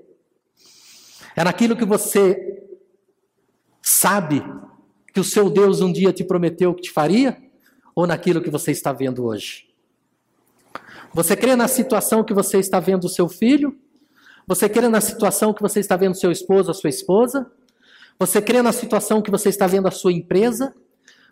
É 1.36 1.44
naquilo 1.44 1.76
que 1.76 1.84
você 1.84 2.62
sabe 3.82 4.42
que 5.12 5.20
o 5.20 5.24
seu 5.24 5.48
Deus 5.48 5.80
um 5.80 5.92
dia 5.92 6.12
te 6.12 6.24
prometeu 6.24 6.74
que 6.74 6.82
te 6.82 6.90
faria? 6.90 7.40
Ou 7.94 8.06
naquilo 8.06 8.42
que 8.42 8.50
você 8.50 8.72
está 8.72 8.92
vendo 8.92 9.24
hoje? 9.24 9.68
Você 11.12 11.36
crê 11.36 11.54
na 11.54 11.68
situação 11.68 12.24
que 12.24 12.34
você 12.34 12.58
está 12.58 12.80
vendo 12.80 13.04
o 13.04 13.08
seu 13.08 13.28
filho? 13.28 13.78
Você 14.46 14.68
crê 14.68 14.88
na 14.88 15.00
situação 15.00 15.54
que 15.54 15.62
você 15.62 15.78
está 15.78 15.96
vendo 15.96 16.16
seu 16.16 16.32
esposo, 16.32 16.70
a 16.70 16.74
sua 16.74 16.90
esposa? 16.90 17.50
Você 18.18 18.42
crê 18.42 18.60
na 18.62 18.72
situação 18.72 19.22
que 19.22 19.30
você 19.30 19.48
está 19.48 19.66
vendo 19.66 19.86
a 19.86 19.92
sua 19.92 20.12
empresa? 20.12 20.74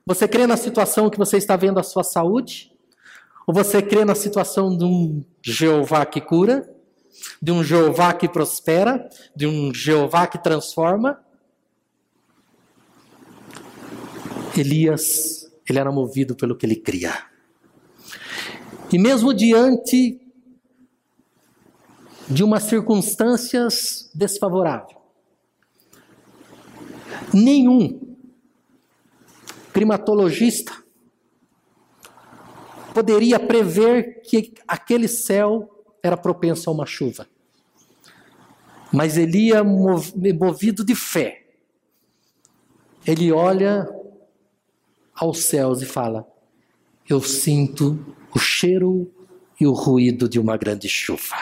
Você 0.04 0.26
crê 0.26 0.46
na 0.46 0.56
situação 0.56 1.08
que 1.08 1.18
você 1.18 1.36
está 1.36 1.56
vendo 1.56 1.78
a 1.78 1.82
sua 1.82 2.02
saúde? 2.02 2.72
Ou 3.46 3.54
você 3.54 3.80
crê 3.80 4.04
na 4.04 4.14
situação 4.14 4.76
de 4.76 4.84
um 4.84 5.24
Jeová 5.42 6.04
que 6.04 6.20
cura? 6.20 6.68
De 7.40 7.52
um 7.52 7.62
Jeová 7.62 8.12
que 8.12 8.28
prospera? 8.28 9.08
De 9.34 9.46
um 9.46 9.72
Jeová 9.72 10.26
que 10.26 10.42
transforma? 10.42 11.20
Elias, 14.56 15.50
ele 15.68 15.78
era 15.78 15.90
movido 15.90 16.34
pelo 16.34 16.56
que 16.56 16.66
ele 16.66 16.76
cria. 16.76 17.12
E 18.92 18.98
mesmo 18.98 19.32
diante 19.32 20.20
de 22.28 22.44
umas 22.44 22.64
circunstâncias 22.64 24.10
desfavoráveis, 24.14 24.96
nenhum 27.32 28.11
climatologista 29.72 30.72
poderia 32.92 33.40
prever 33.40 34.20
que 34.22 34.52
aquele 34.68 35.08
céu 35.08 35.84
era 36.02 36.16
propenso 36.16 36.68
a 36.68 36.72
uma 36.72 36.86
chuva. 36.86 37.26
Mas 38.92 39.16
Elias, 39.16 39.64
movido 40.38 40.84
de 40.84 40.94
fé, 40.94 41.46
ele 43.06 43.32
olha 43.32 43.88
aos 45.14 45.44
céus 45.44 45.80
e 45.80 45.86
fala: 45.86 46.26
Eu 47.08 47.22
sinto 47.22 47.98
o 48.34 48.38
cheiro 48.38 49.10
e 49.58 49.66
o 49.66 49.72
ruído 49.72 50.28
de 50.28 50.38
uma 50.38 50.56
grande 50.56 50.88
chuva. 50.88 51.36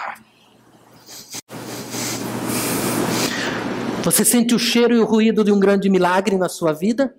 Você 4.03 4.25
sente 4.25 4.55
o 4.55 4.59
cheiro 4.59 4.95
e 4.95 4.99
o 4.99 5.05
ruído 5.05 5.45
de 5.45 5.53
um 5.53 5.61
grande 5.61 5.91
milagre 5.91 6.39
na 6.39 6.49
sua 6.49 6.73
vida? 6.73 7.15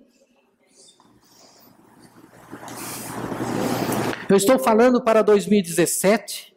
Eu 4.32 4.38
estou 4.38 4.58
falando 4.58 4.98
para 4.98 5.20
2017, 5.20 6.56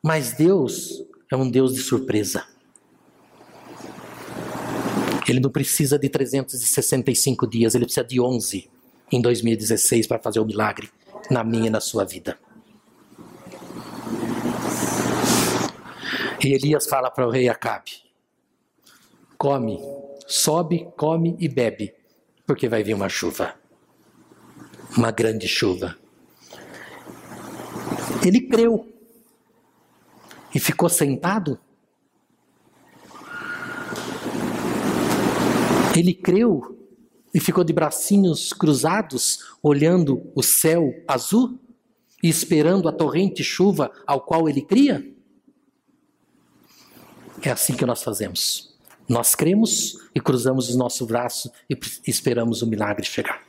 mas 0.00 0.34
Deus 0.34 1.04
é 1.28 1.34
um 1.34 1.50
Deus 1.50 1.74
de 1.74 1.80
surpresa. 1.80 2.46
Ele 5.28 5.40
não 5.40 5.50
precisa 5.50 5.98
de 5.98 6.08
365 6.08 7.44
dias, 7.48 7.74
ele 7.74 7.86
precisa 7.86 8.06
de 8.06 8.20
11 8.20 8.70
em 9.10 9.20
2016 9.20 10.06
para 10.06 10.20
fazer 10.20 10.38
o 10.38 10.44
milagre 10.44 10.88
na 11.28 11.42
minha 11.42 11.66
e 11.66 11.70
na 11.70 11.80
sua 11.80 12.04
vida. 12.04 12.38
E 16.40 16.52
Elias 16.52 16.86
fala 16.86 17.10
para 17.10 17.26
o 17.26 17.30
rei 17.30 17.48
Acabe: 17.48 17.90
come, 19.36 19.80
sobe, 20.24 20.86
come 20.96 21.36
e 21.40 21.48
bebe, 21.48 21.92
porque 22.46 22.68
vai 22.68 22.84
vir 22.84 22.94
uma 22.94 23.08
chuva, 23.08 23.56
uma 24.96 25.10
grande 25.10 25.48
chuva. 25.48 25.96
Ele 28.26 28.40
creu 28.40 28.92
e 30.52 30.58
ficou 30.58 30.88
sentado. 30.88 31.60
Ele 35.96 36.12
creu 36.12 36.76
e 37.32 37.38
ficou 37.38 37.62
de 37.62 37.72
bracinhos 37.72 38.52
cruzados, 38.52 39.44
olhando 39.62 40.28
o 40.34 40.42
céu 40.42 40.92
azul 41.06 41.56
e 42.20 42.28
esperando 42.28 42.88
a 42.88 42.92
torrente 42.92 43.44
chuva 43.44 43.92
ao 44.04 44.20
qual 44.22 44.48
ele 44.48 44.62
cria? 44.62 45.06
É 47.42 47.50
assim 47.50 47.76
que 47.76 47.86
nós 47.86 48.02
fazemos. 48.02 48.74
Nós 49.08 49.36
cremos 49.36 50.00
e 50.12 50.20
cruzamos 50.20 50.68
os 50.68 50.74
nossos 50.74 51.06
braços 51.06 51.52
e 51.70 51.78
esperamos 52.08 52.60
o 52.60 52.66
milagre 52.66 53.06
chegar. 53.06 53.46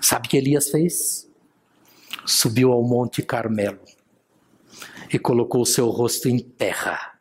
Sabe 0.00 0.28
o 0.28 0.30
que 0.30 0.36
Elias 0.36 0.68
fez? 0.68 1.31
Subiu 2.24 2.72
ao 2.72 2.82
Monte 2.82 3.22
Carmelo 3.22 3.80
e 5.12 5.18
colocou 5.18 5.66
seu 5.66 5.88
rosto 5.88 6.28
em 6.28 6.38
terra 6.38 7.12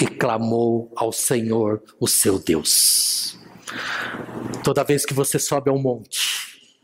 e 0.00 0.06
clamou 0.06 0.92
ao 0.96 1.12
Senhor, 1.12 1.82
o 2.00 2.08
seu 2.08 2.38
Deus. 2.38 3.38
Toda 4.62 4.84
vez 4.84 5.04
que 5.04 5.14
você 5.14 5.38
sobe 5.38 5.70
ao 5.70 5.78
monte, 5.78 6.78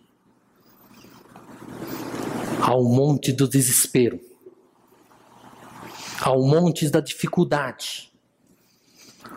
ao 2.60 2.84
monte 2.84 3.32
do 3.32 3.48
desespero, 3.48 4.20
ao 6.20 6.42
monte 6.42 6.88
da 6.90 7.00
dificuldade, 7.00 8.12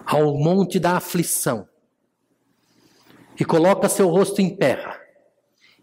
ao 0.05 0.37
monte 0.37 0.79
da 0.79 0.97
aflição, 0.97 1.67
e 3.39 3.43
coloca 3.43 3.89
seu 3.89 4.09
rosto 4.09 4.41
em 4.41 4.55
terra, 4.55 5.02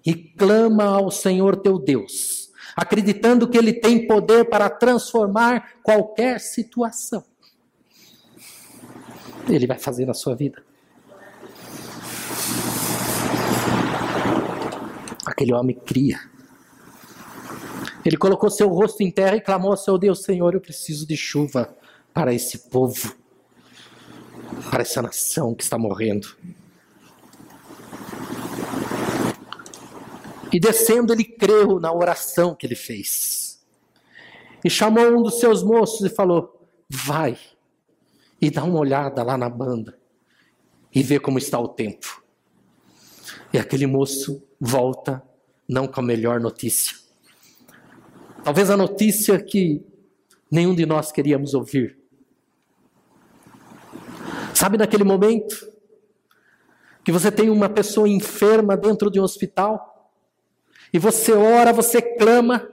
e 0.05 0.15
clama 0.15 0.85
ao 0.85 1.11
Senhor 1.11 1.57
teu 1.57 1.79
Deus, 1.79 2.51
acreditando 2.77 3.49
que 3.49 3.59
Ele 3.59 3.73
tem 3.73 4.07
poder 4.07 4.49
para 4.49 4.71
transformar 4.71 5.75
qualquer 5.83 6.41
situação. 6.41 7.25
Ele 9.49 9.67
vai 9.67 9.79
fazer 9.79 10.07
na 10.07 10.15
sua 10.15 10.35
vida. 10.35 10.63
Aquele 15.27 15.53
homem 15.53 15.77
cria. 15.77 16.21
Ele 18.05 18.17
colocou 18.17 18.51
seu 18.51 18.69
rosto 18.69 19.03
em 19.03 19.11
terra 19.11 19.37
e 19.37 19.41
clamou 19.41 19.73
ao 19.73 19.77
seu 19.77 19.99
Deus: 19.99 20.23
Senhor, 20.23 20.55
eu 20.55 20.61
preciso 20.61 21.07
de 21.07 21.17
chuva 21.17 21.75
para 22.13 22.33
esse 22.33 22.71
povo, 22.71 23.15
para 24.71 24.83
essa 24.83 25.03
nação 25.03 25.55
que 25.55 25.63
está 25.63 25.79
morrendo. 25.79 26.29
E 30.53 30.59
descendo, 30.59 31.13
ele 31.13 31.25
creu 31.25 31.79
na 31.79 31.93
oração 31.93 32.55
que 32.55 32.67
ele 32.67 32.75
fez. 32.75 33.61
E 34.65 34.71
chamou 34.71 35.07
um 35.17 35.23
dos 35.23 35.39
seus 35.39 35.63
moços 35.63 36.05
e 36.05 36.15
falou: 36.15 36.67
Vai, 36.89 37.39
e 38.41 38.51
dá 38.51 38.65
uma 38.65 38.79
olhada 38.79 39.23
lá 39.23 39.37
na 39.37 39.49
banda 39.49 39.99
e 40.95 41.03
vê 41.03 41.21
como 41.21 41.39
está 41.39 41.59
o 41.59 41.69
tempo. 41.69 42.23
E 43.53 43.59
aquele 43.59 43.87
moço 43.87 44.43
volta 44.61 45.23
não 45.69 45.87
com 45.87 46.01
a 46.01 46.03
melhor 46.03 46.41
notícia. 46.41 46.97
Talvez 48.43 48.71
a 48.71 48.77
notícia 48.77 49.41
que 49.41 49.85
nenhum 50.51 50.75
de 50.75 50.85
nós 50.85 51.13
queríamos 51.13 51.55
ouvir. 51.55 51.99
Sabe 54.55 54.77
naquele 54.77 55.05
momento 55.05 55.71
que 57.05 57.13
você 57.13 57.31
tem 57.31 57.51
uma 57.51 57.69
pessoa 57.69 58.09
enferma 58.09 58.77
dentro 58.77 59.11
de 59.11 59.21
um 59.21 59.23
hospital 59.23 59.90
e 60.93 60.99
você 60.99 61.33
ora, 61.33 61.73
você 61.73 62.03
clama 62.03 62.69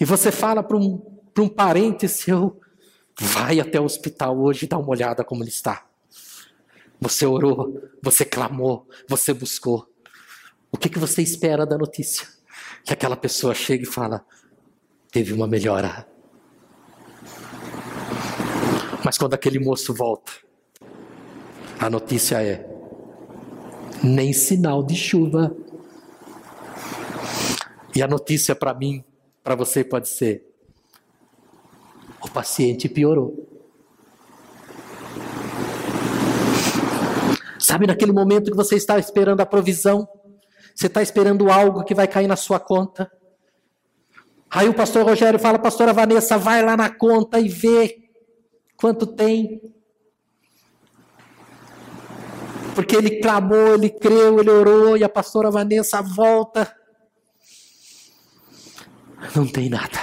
e 0.00 0.04
você 0.04 0.32
fala 0.32 0.62
para 0.62 0.76
um, 0.76 1.00
um 1.38 1.48
parente 1.48 2.08
seu: 2.08 2.60
Vai 3.18 3.60
até 3.60 3.80
o 3.80 3.84
hospital 3.84 4.38
hoje 4.38 4.64
e 4.64 4.68
dá 4.68 4.76
uma 4.76 4.90
olhada 4.90 5.24
como 5.24 5.42
ele 5.42 5.50
está. 5.50 5.86
Você 7.00 7.26
orou, 7.26 7.80
você 8.02 8.24
clamou, 8.24 8.88
você 9.08 9.32
buscou. 9.32 9.88
O 10.72 10.76
que, 10.76 10.88
que 10.88 10.98
você 10.98 11.22
espera 11.22 11.64
da 11.64 11.78
notícia? 11.78 12.26
Que 12.84 12.92
aquela 12.92 13.16
pessoa 13.16 13.54
chegue 13.54 13.84
e 13.84 13.86
fala: 13.86 14.24
teve 15.12 15.32
uma 15.32 15.46
melhora. 15.46 16.08
Mas 19.04 19.16
quando 19.16 19.34
aquele 19.34 19.58
moço 19.58 19.94
volta, 19.94 20.32
a 21.78 21.88
notícia 21.88 22.42
é: 22.42 22.68
nem 24.02 24.32
sinal 24.32 24.82
de 24.82 24.96
chuva. 24.96 25.54
E 27.94 28.02
a 28.02 28.08
notícia 28.08 28.54
para 28.54 28.74
mim, 28.74 29.04
para 29.42 29.54
você 29.54 29.84
pode 29.84 30.08
ser: 30.08 30.44
o 32.22 32.30
paciente 32.30 32.88
piorou. 32.88 33.48
Sabe 37.58 37.86
naquele 37.86 38.12
momento 38.12 38.50
que 38.50 38.56
você 38.56 38.76
está 38.76 38.98
esperando 38.98 39.40
a 39.40 39.46
provisão? 39.46 40.06
Você 40.74 40.86
está 40.86 41.00
esperando 41.00 41.50
algo 41.50 41.84
que 41.84 41.94
vai 41.94 42.06
cair 42.06 42.26
na 42.26 42.36
sua 42.36 42.58
conta? 42.58 43.10
Aí 44.50 44.68
o 44.68 44.74
pastor 44.74 45.04
Rogério 45.04 45.38
fala, 45.38 45.58
pastora 45.58 45.92
Vanessa, 45.92 46.36
vai 46.36 46.64
lá 46.64 46.76
na 46.76 46.88
conta 46.88 47.40
e 47.40 47.48
vê 47.48 48.08
quanto 48.76 49.06
tem. 49.06 49.60
Porque 52.74 52.94
ele 52.94 53.20
clamou, 53.20 53.74
ele 53.74 53.90
creu, 53.90 54.38
ele 54.38 54.50
orou, 54.50 54.96
e 54.96 55.02
a 55.04 55.08
pastora 55.08 55.50
Vanessa 55.50 56.02
volta. 56.02 56.72
Não 59.34 59.46
tem 59.46 59.68
nada. 59.68 59.98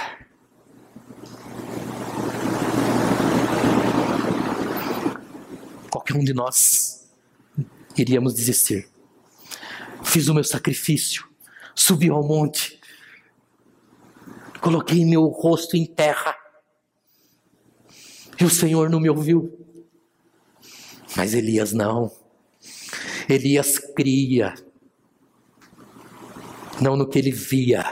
Qualquer 5.90 6.16
um 6.16 6.24
de 6.24 6.32
nós 6.32 7.08
iríamos 7.96 8.34
desistir. 8.34 8.88
Fiz 10.02 10.28
o 10.28 10.34
meu 10.34 10.44
sacrifício, 10.44 11.26
subi 11.74 12.08
ao 12.10 12.22
monte, 12.22 12.80
coloquei 14.60 15.04
meu 15.04 15.26
rosto 15.28 15.76
em 15.76 15.86
terra, 15.86 16.36
e 18.38 18.44
o 18.44 18.50
Senhor 18.50 18.90
não 18.90 19.00
me 19.00 19.08
ouviu. 19.08 19.58
Mas 21.16 21.34
Elias 21.34 21.72
não. 21.72 22.10
Elias 23.28 23.78
cria, 23.78 24.54
não 26.80 26.96
no 26.96 27.08
que 27.08 27.18
ele 27.18 27.30
via, 27.30 27.91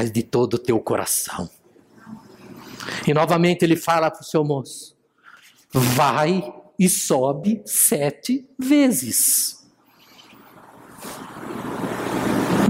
mas 0.00 0.10
de 0.10 0.22
todo 0.22 0.54
o 0.54 0.58
teu 0.58 0.80
coração. 0.80 1.50
E 3.06 3.12
novamente 3.12 3.66
ele 3.66 3.76
fala 3.76 4.10
para 4.10 4.22
o 4.22 4.24
seu 4.24 4.42
moço: 4.42 4.96
vai 5.70 6.54
e 6.78 6.88
sobe 6.88 7.60
sete 7.66 8.48
vezes. 8.58 9.62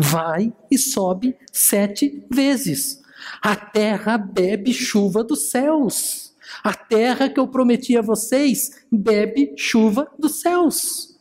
Vai 0.00 0.52
e 0.68 0.76
sobe 0.76 1.38
sete 1.52 2.26
vezes. 2.28 3.00
A 3.40 3.54
terra 3.54 4.18
bebe 4.18 4.72
chuva 4.72 5.22
dos 5.22 5.50
céus. 5.50 6.34
A 6.64 6.74
terra 6.74 7.28
que 7.28 7.38
eu 7.38 7.46
prometi 7.46 7.96
a 7.96 8.02
vocês 8.02 8.82
bebe 8.90 9.54
chuva 9.56 10.10
dos 10.18 10.40
céus. 10.40 11.16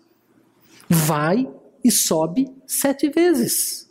Vai 0.90 1.48
e 1.84 1.92
sobe 1.92 2.52
sete 2.66 3.10
vezes. 3.10 3.88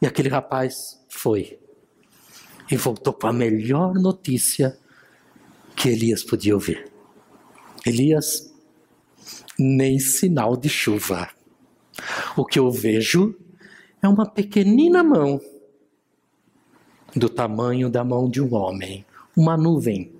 E 0.00 0.06
aquele 0.06 0.30
rapaz 0.30 0.95
foi. 1.16 1.58
E 2.70 2.76
voltou 2.76 3.12
com 3.12 3.26
a 3.26 3.32
melhor 3.32 3.94
notícia 3.94 4.78
que 5.74 5.88
Elias 5.88 6.22
podia 6.22 6.54
ouvir. 6.54 6.90
Elias, 7.84 8.52
nem 9.58 9.98
sinal 9.98 10.56
de 10.56 10.68
chuva. 10.68 11.28
O 12.36 12.44
que 12.44 12.58
eu 12.58 12.70
vejo 12.70 13.34
é 14.02 14.08
uma 14.08 14.26
pequenina 14.26 15.02
mão, 15.02 15.40
do 17.14 17.28
tamanho 17.28 17.88
da 17.88 18.04
mão 18.04 18.28
de 18.28 18.42
um 18.42 18.54
homem, 18.54 19.06
uma 19.34 19.56
nuvem 19.56 20.12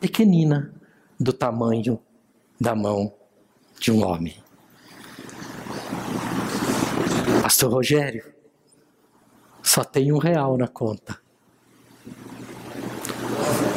pequenina 0.00 0.74
do 1.18 1.32
tamanho 1.32 1.98
da 2.60 2.74
mão 2.74 3.14
de 3.80 3.90
um 3.90 4.04
homem. 4.04 4.36
Pastor 7.42 7.72
Rogério, 7.72 8.33
só 9.74 9.82
tem 9.82 10.12
um 10.12 10.18
real 10.18 10.56
na 10.56 10.68
conta. 10.68 11.18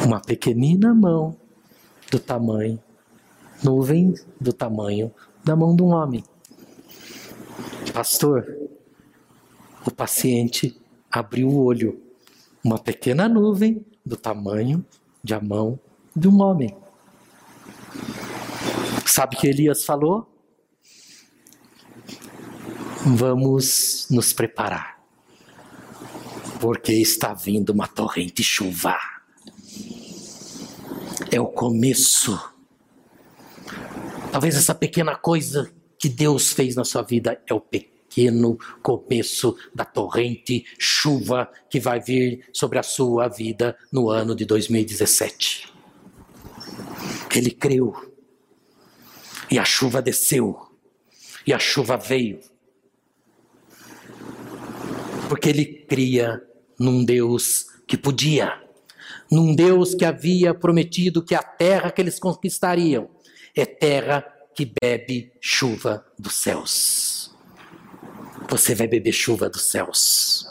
Uma 0.05 0.21
pequenina 0.21 0.93
mão 0.93 1.35
do 2.11 2.19
tamanho, 2.19 2.79
nuvem 3.63 4.13
do 4.39 4.53
tamanho 4.53 5.11
da 5.43 5.55
mão 5.55 5.75
de 5.75 5.81
um 5.81 5.87
homem. 5.87 6.23
Pastor, 7.91 8.45
o 9.87 9.89
paciente 9.89 10.79
abriu 11.11 11.47
o 11.47 11.63
olho. 11.63 11.99
Uma 12.63 12.77
pequena 12.77 13.27
nuvem 13.27 13.83
do 14.05 14.15
tamanho 14.15 14.85
de 15.23 15.33
a 15.33 15.41
mão 15.41 15.79
de 16.15 16.27
um 16.27 16.39
homem. 16.43 16.77
Sabe 19.03 19.35
o 19.35 19.39
que 19.39 19.47
Elias 19.47 19.83
falou? 19.83 20.31
Vamos 23.03 24.07
nos 24.11 24.31
preparar, 24.31 24.96
porque 26.59 26.93
está 26.93 27.33
vindo 27.33 27.71
uma 27.71 27.87
torrente 27.87 28.43
chuva. 28.43 28.97
É 31.31 31.39
o 31.39 31.47
começo. 31.47 32.37
Talvez 34.31 34.55
essa 34.55 34.75
pequena 34.75 35.15
coisa 35.15 35.71
que 35.99 36.09
Deus 36.09 36.53
fez 36.53 36.75
na 36.75 36.83
sua 36.83 37.01
vida 37.01 37.41
é 37.47 37.53
o 37.53 37.59
pequeno 37.59 38.57
começo 38.81 39.57
da 39.73 39.85
torrente 39.85 40.65
chuva 40.79 41.49
que 41.69 41.79
vai 41.79 41.99
vir 41.99 42.47
sobre 42.53 42.79
a 42.79 42.83
sua 42.83 43.27
vida 43.27 43.77
no 43.91 44.09
ano 44.09 44.35
de 44.35 44.45
2017. 44.45 45.73
Ele 47.35 47.51
creu. 47.51 47.93
E 49.49 49.59
a 49.59 49.65
chuva 49.65 50.01
desceu. 50.01 50.57
E 51.45 51.53
a 51.53 51.59
chuva 51.59 51.95
veio. 51.97 52.39
Porque 55.29 55.49
ele 55.49 55.65
cria 55.65 56.41
num 56.79 57.03
Deus 57.03 57.67
que 57.87 57.97
podia. 57.97 58.61
Num 59.31 59.55
Deus 59.55 59.93
que 59.93 60.05
havia 60.05 60.53
prometido 60.53 61.23
que 61.23 61.35
a 61.35 61.43
terra 61.43 61.91
que 61.91 62.01
eles 62.01 62.19
conquistariam 62.19 63.09
é 63.55 63.65
terra 63.65 64.25
que 64.55 64.71
bebe 64.81 65.31
chuva 65.41 66.05
dos 66.17 66.35
céus. 66.35 67.35
Você 68.49 68.73
vai 68.73 68.87
beber 68.87 69.11
chuva 69.11 69.49
dos 69.49 69.63
céus. 69.63 70.45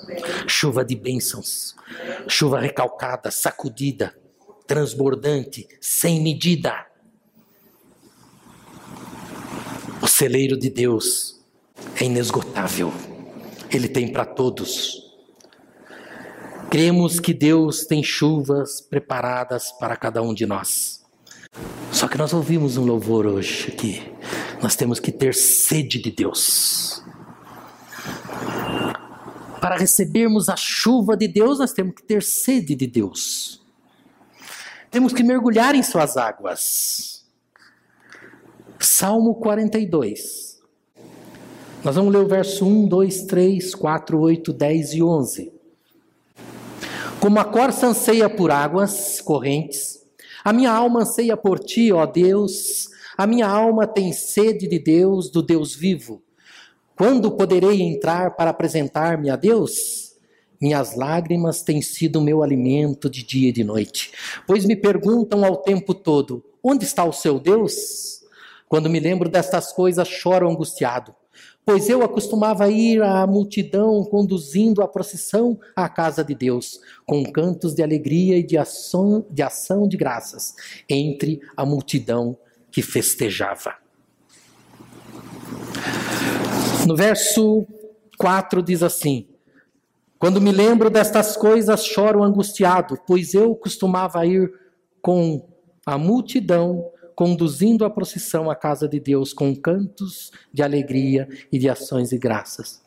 Chuva 0.46 0.84
de 0.84 0.94
bênçãos. 0.94 1.74
Chuva 2.28 2.60
recalcada, 2.60 3.30
sacudida 3.30 4.14
transbordante, 4.66 5.68
sem 5.80 6.20
medida. 6.20 6.86
O 10.02 10.06
celeiro 10.06 10.58
de 10.58 10.68
Deus 10.68 11.40
é 12.00 12.04
inesgotável, 12.04 12.92
ele 13.70 13.88
tem 13.88 14.12
para 14.12 14.24
todos. 14.24 15.05
Cremos 16.70 17.20
que 17.20 17.32
Deus 17.32 17.84
tem 17.84 18.02
chuvas 18.02 18.80
preparadas 18.80 19.70
para 19.78 19.96
cada 19.96 20.20
um 20.20 20.34
de 20.34 20.46
nós. 20.46 21.04
Só 21.92 22.08
que 22.08 22.18
nós 22.18 22.32
ouvimos 22.32 22.76
um 22.76 22.84
louvor 22.84 23.26
hoje 23.26 23.70
aqui. 23.72 24.02
Nós 24.60 24.74
temos 24.74 24.98
que 24.98 25.12
ter 25.12 25.32
sede 25.34 26.00
de 26.00 26.10
Deus. 26.10 27.02
Para 29.60 29.76
recebermos 29.76 30.48
a 30.48 30.56
chuva 30.56 31.16
de 31.16 31.28
Deus, 31.28 31.58
nós 31.58 31.72
temos 31.72 31.94
que 31.94 32.02
ter 32.02 32.22
sede 32.22 32.74
de 32.74 32.86
Deus. 32.86 33.64
Temos 34.90 35.12
que 35.12 35.22
mergulhar 35.22 35.74
em 35.74 35.82
suas 35.82 36.16
águas. 36.16 37.24
Salmo 38.80 39.36
42. 39.36 40.60
Nós 41.84 41.94
vamos 41.94 42.12
ler 42.12 42.24
o 42.24 42.28
verso 42.28 42.66
1, 42.66 42.88
2, 42.88 43.22
3, 43.22 43.74
4, 43.74 44.20
8, 44.20 44.52
10 44.52 44.92
e 44.94 45.02
11. 45.02 45.55
Como 47.20 47.40
a 47.40 47.44
corça 47.44 47.86
anseia 47.86 48.28
por 48.28 48.50
águas 48.50 49.20
correntes, 49.20 50.00
a 50.44 50.52
minha 50.52 50.70
alma 50.70 51.00
anseia 51.00 51.36
por 51.36 51.58
ti, 51.58 51.90
ó 51.92 52.06
Deus. 52.06 52.88
A 53.16 53.26
minha 53.26 53.48
alma 53.48 53.86
tem 53.86 54.12
sede 54.12 54.68
de 54.68 54.78
Deus, 54.78 55.30
do 55.30 55.42
Deus 55.42 55.74
vivo. 55.74 56.22
Quando 56.96 57.32
poderei 57.32 57.82
entrar 57.82 58.36
para 58.36 58.50
apresentar-me 58.50 59.28
a 59.30 59.36
Deus? 59.36 60.14
Minhas 60.60 60.94
lágrimas 60.94 61.62
têm 61.62 61.82
sido 61.82 62.20
meu 62.20 62.42
alimento 62.42 63.10
de 63.10 63.22
dia 63.22 63.48
e 63.48 63.52
de 63.52 63.64
noite, 63.64 64.12
pois 64.46 64.64
me 64.64 64.76
perguntam 64.76 65.44
ao 65.44 65.56
tempo 65.56 65.94
todo: 65.94 66.44
onde 66.62 66.84
está 66.84 67.04
o 67.04 67.12
seu 67.12 67.40
Deus? 67.40 68.22
Quando 68.68 68.90
me 68.90 69.00
lembro 69.00 69.28
destas 69.28 69.72
coisas, 69.72 70.08
choro 70.08 70.48
angustiado, 70.48 71.14
pois 71.66 71.88
eu 71.88 72.04
acostumava 72.04 72.70
ir 72.70 73.02
à 73.02 73.26
multidão 73.26 74.04
conduzindo 74.04 74.80
a 74.82 74.86
procissão 74.86 75.58
à 75.74 75.88
casa 75.88 76.22
de 76.22 76.32
Deus, 76.32 76.80
com 77.04 77.24
cantos 77.24 77.74
de 77.74 77.82
alegria 77.82 78.38
e 78.38 78.42
de 78.44 78.56
ação 78.56 79.26
de, 79.28 79.42
ação 79.42 79.88
de 79.88 79.96
graças, 79.96 80.54
entre 80.88 81.40
a 81.56 81.66
multidão 81.66 82.38
que 82.70 82.82
festejava. 82.82 83.74
No 86.86 86.94
verso 86.94 87.66
4 88.16 88.62
diz 88.62 88.84
assim: 88.84 89.26
quando 90.20 90.40
me 90.40 90.52
lembro 90.52 90.88
destas 90.88 91.36
coisas, 91.36 91.84
choro 91.84 92.22
angustiado, 92.22 92.96
pois 93.04 93.34
eu 93.34 93.56
costumava 93.56 94.24
ir 94.24 94.52
com 95.02 95.44
a 95.84 95.98
multidão 95.98 96.90
conduzindo 97.16 97.86
a 97.86 97.90
procissão 97.90 98.50
à 98.50 98.54
casa 98.54 98.86
de 98.86 99.00
Deus 99.00 99.32
com 99.32 99.56
cantos 99.56 100.30
de 100.52 100.62
alegria 100.62 101.26
e 101.50 101.58
de 101.58 101.66
ações 101.66 102.12
e 102.12 102.18
graças. 102.18 102.84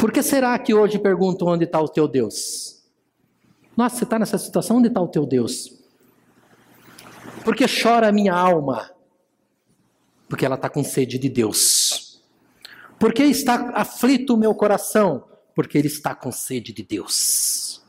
Por 0.00 0.10
que 0.10 0.22
será 0.22 0.58
que 0.58 0.72
hoje 0.72 0.98
pergunto 0.98 1.46
onde 1.46 1.64
está 1.64 1.80
o 1.80 1.88
teu 1.88 2.08
Deus? 2.08 2.82
Nossa, 3.76 3.96
você 3.96 4.04
está 4.04 4.18
nessa 4.18 4.38
situação, 4.38 4.78
onde 4.78 4.88
está 4.88 5.00
o 5.00 5.08
teu 5.08 5.26
Deus? 5.26 5.78
Porque 7.44 7.66
chora 7.66 8.08
a 8.08 8.12
minha 8.12 8.34
alma? 8.34 8.90
Porque 10.26 10.46
ela 10.46 10.54
está 10.54 10.70
com 10.70 10.82
sede 10.82 11.18
de 11.18 11.28
Deus. 11.28 12.22
Por 12.98 13.12
que 13.12 13.24
está 13.24 13.72
aflito 13.74 14.34
o 14.34 14.38
meu 14.38 14.54
coração? 14.54 15.24
Porque 15.54 15.76
ele 15.76 15.88
está 15.88 16.14
com 16.14 16.32
sede 16.32 16.72
de 16.72 16.82
Deus. 16.82 17.82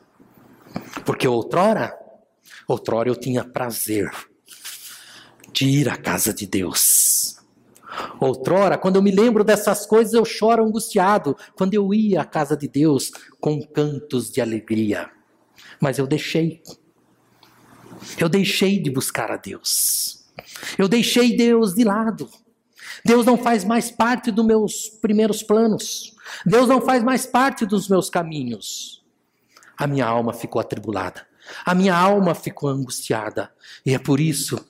Porque 1.05 1.27
outrora, 1.27 1.97
outrora 2.67 3.09
eu 3.09 3.15
tinha 3.15 3.43
prazer 3.43 4.09
de 5.51 5.65
ir 5.65 5.89
à 5.89 5.95
casa 5.95 6.33
de 6.33 6.45
Deus. 6.45 7.37
Outrora, 8.19 8.77
quando 8.77 8.97
eu 8.97 9.01
me 9.01 9.11
lembro 9.11 9.43
dessas 9.43 9.85
coisas, 9.85 10.13
eu 10.13 10.25
choro 10.25 10.65
angustiado 10.65 11.37
quando 11.55 11.73
eu 11.73 11.93
ia 11.93 12.21
à 12.21 12.25
casa 12.25 12.55
de 12.57 12.67
Deus 12.67 13.11
com 13.39 13.61
cantos 13.61 14.31
de 14.31 14.41
alegria. 14.41 15.09
Mas 15.79 15.97
eu 15.97 16.05
deixei. 16.05 16.61
Eu 18.19 18.27
deixei 18.27 18.81
de 18.81 18.89
buscar 18.89 19.31
a 19.31 19.37
Deus. 19.37 20.25
Eu 20.77 20.87
deixei 20.87 21.35
Deus 21.35 21.73
de 21.73 21.83
lado. 21.83 22.29
Deus 23.03 23.25
não 23.25 23.37
faz 23.37 23.63
mais 23.63 23.91
parte 23.91 24.31
dos 24.31 24.45
meus 24.45 24.89
primeiros 24.89 25.43
planos. 25.43 26.15
Deus 26.45 26.67
não 26.67 26.81
faz 26.81 27.03
mais 27.03 27.25
parte 27.25 27.65
dos 27.65 27.87
meus 27.87 28.09
caminhos. 28.09 29.03
A 29.77 29.87
minha 29.87 30.05
alma 30.05 30.33
ficou 30.33 30.59
atribulada. 30.59 31.25
A 31.65 31.75
minha 31.75 31.95
alma 31.95 32.33
ficou 32.33 32.69
angustiada. 32.69 33.51
E 33.85 33.93
é 33.93 33.99
por 33.99 34.19
isso 34.19 34.65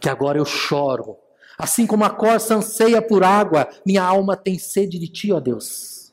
que 0.00 0.08
agora 0.08 0.38
eu 0.38 0.44
choro. 0.44 1.16
Assim 1.58 1.86
como 1.86 2.04
a 2.04 2.10
corça 2.10 2.54
anseia 2.54 3.02
por 3.02 3.24
água, 3.24 3.68
minha 3.84 4.02
alma 4.02 4.36
tem 4.36 4.58
sede 4.58 4.98
de 4.98 5.08
ti, 5.08 5.32
ó 5.32 5.40
Deus. 5.40 6.12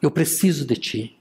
Eu 0.00 0.10
preciso 0.10 0.64
de 0.64 0.76
ti. 0.76 1.18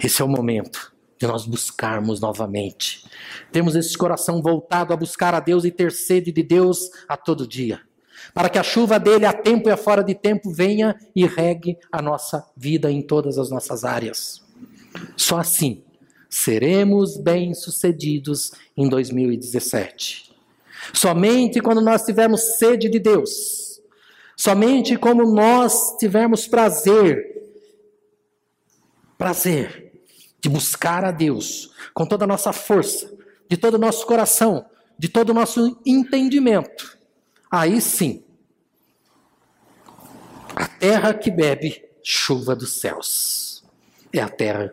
Esse 0.00 0.22
é 0.22 0.24
o 0.24 0.28
momento 0.28 0.92
de 1.18 1.26
nós 1.26 1.46
buscarmos 1.46 2.20
novamente. 2.20 3.08
Temos 3.50 3.74
esse 3.74 3.96
coração 3.96 4.42
voltado 4.42 4.92
a 4.92 4.96
buscar 4.96 5.34
a 5.34 5.40
Deus 5.40 5.64
e 5.64 5.70
ter 5.70 5.90
sede 5.92 6.30
de 6.30 6.42
Deus 6.42 6.90
a 7.08 7.16
todo 7.16 7.46
dia. 7.46 7.80
Para 8.34 8.48
que 8.48 8.58
a 8.58 8.62
chuva 8.62 8.98
dele 8.98 9.24
a 9.24 9.32
tempo 9.32 9.68
e 9.68 9.72
a 9.72 9.76
fora 9.76 10.02
de 10.02 10.14
tempo 10.14 10.50
venha 10.50 10.96
e 11.14 11.26
regue 11.26 11.78
a 11.90 12.02
nossa 12.02 12.46
vida 12.56 12.90
em 12.90 13.00
todas 13.00 13.38
as 13.38 13.50
nossas 13.50 13.84
áreas. 13.84 14.42
Só 15.16 15.38
assim 15.38 15.82
seremos 16.28 17.16
bem-sucedidos 17.16 18.52
em 18.76 18.88
2017. 18.88 20.34
Somente 20.92 21.60
quando 21.60 21.80
nós 21.80 22.02
tivermos 22.04 22.58
sede 22.58 22.88
de 22.88 22.98
Deus, 22.98 23.80
somente 24.36 24.96
como 24.96 25.24
nós 25.24 25.96
tivermos 25.98 26.46
prazer, 26.46 27.50
prazer 29.16 29.92
de 30.40 30.48
buscar 30.48 31.04
a 31.04 31.10
Deus 31.10 31.72
com 31.94 32.06
toda 32.06 32.24
a 32.24 32.28
nossa 32.28 32.52
força, 32.52 33.12
de 33.48 33.56
todo 33.56 33.74
o 33.74 33.78
nosso 33.78 34.06
coração, 34.06 34.66
de 34.98 35.08
todo 35.08 35.30
o 35.30 35.34
nosso 35.34 35.80
entendimento, 35.84 36.98
aí 37.50 37.80
sim, 37.80 38.24
a 40.54 40.66
terra 40.66 41.12
que 41.12 41.30
bebe 41.30 41.84
chuva 42.02 42.54
dos 42.54 42.80
céus 42.80 43.64
é 44.12 44.20
a 44.20 44.28
terra 44.28 44.72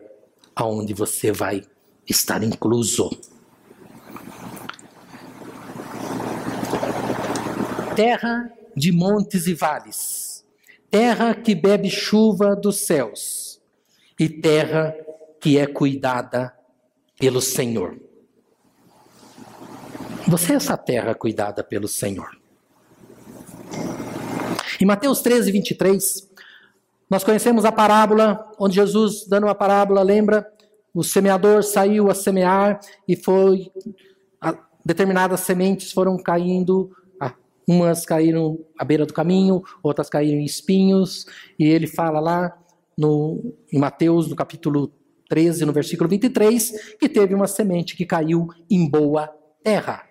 aonde 0.54 0.94
você 0.94 1.32
vai 1.32 1.62
estar 2.08 2.42
incluso. 2.42 3.10
Terra 7.96 8.52
de 8.76 8.90
montes 8.90 9.46
e 9.46 9.54
vales, 9.54 10.44
terra 10.90 11.34
que 11.34 11.54
bebe 11.54 11.88
chuva 11.88 12.56
dos 12.56 12.86
céus 12.86 13.60
e 14.18 14.28
terra 14.28 14.94
que 15.40 15.58
é 15.58 15.66
cuidada 15.66 16.52
pelo 17.18 17.40
Senhor. 17.40 17.98
Você 20.26 20.54
é 20.54 20.56
essa 20.56 20.76
terra 20.76 21.14
cuidada 21.14 21.62
pelo 21.62 21.86
Senhor. 21.86 22.36
Em 24.80 24.86
Mateus 24.86 25.20
13, 25.20 25.52
23, 25.52 26.30
nós 27.14 27.22
conhecemos 27.22 27.64
a 27.64 27.70
parábola 27.70 28.44
onde 28.58 28.74
Jesus, 28.74 29.24
dando 29.28 29.44
uma 29.44 29.54
parábola, 29.54 30.02
lembra? 30.02 30.44
O 30.92 31.04
semeador 31.04 31.62
saiu 31.62 32.10
a 32.10 32.14
semear 32.14 32.80
e 33.06 33.14
foi. 33.14 33.70
determinadas 34.84 35.38
sementes 35.38 35.92
foram 35.92 36.16
caindo, 36.20 36.90
umas 37.68 38.04
caíram 38.04 38.58
à 38.76 38.84
beira 38.84 39.06
do 39.06 39.14
caminho, 39.14 39.62
outras 39.80 40.08
caíram 40.10 40.40
em 40.40 40.44
espinhos, 40.44 41.24
e 41.56 41.62
ele 41.62 41.86
fala 41.86 42.18
lá 42.18 42.52
no, 42.98 43.54
em 43.72 43.78
Mateus, 43.78 44.28
no 44.28 44.34
capítulo 44.34 44.92
13, 45.28 45.64
no 45.64 45.72
versículo 45.72 46.10
23, 46.10 46.96
que 46.98 47.08
teve 47.08 47.32
uma 47.32 47.46
semente 47.46 47.94
que 47.94 48.04
caiu 48.04 48.48
em 48.68 48.90
boa 48.90 49.32
terra. 49.62 50.02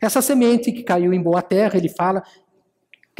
Essa 0.00 0.22
semente 0.22 0.70
que 0.70 0.84
caiu 0.84 1.12
em 1.12 1.20
boa 1.20 1.42
terra, 1.42 1.76
ele 1.76 1.88
fala, 1.88 2.22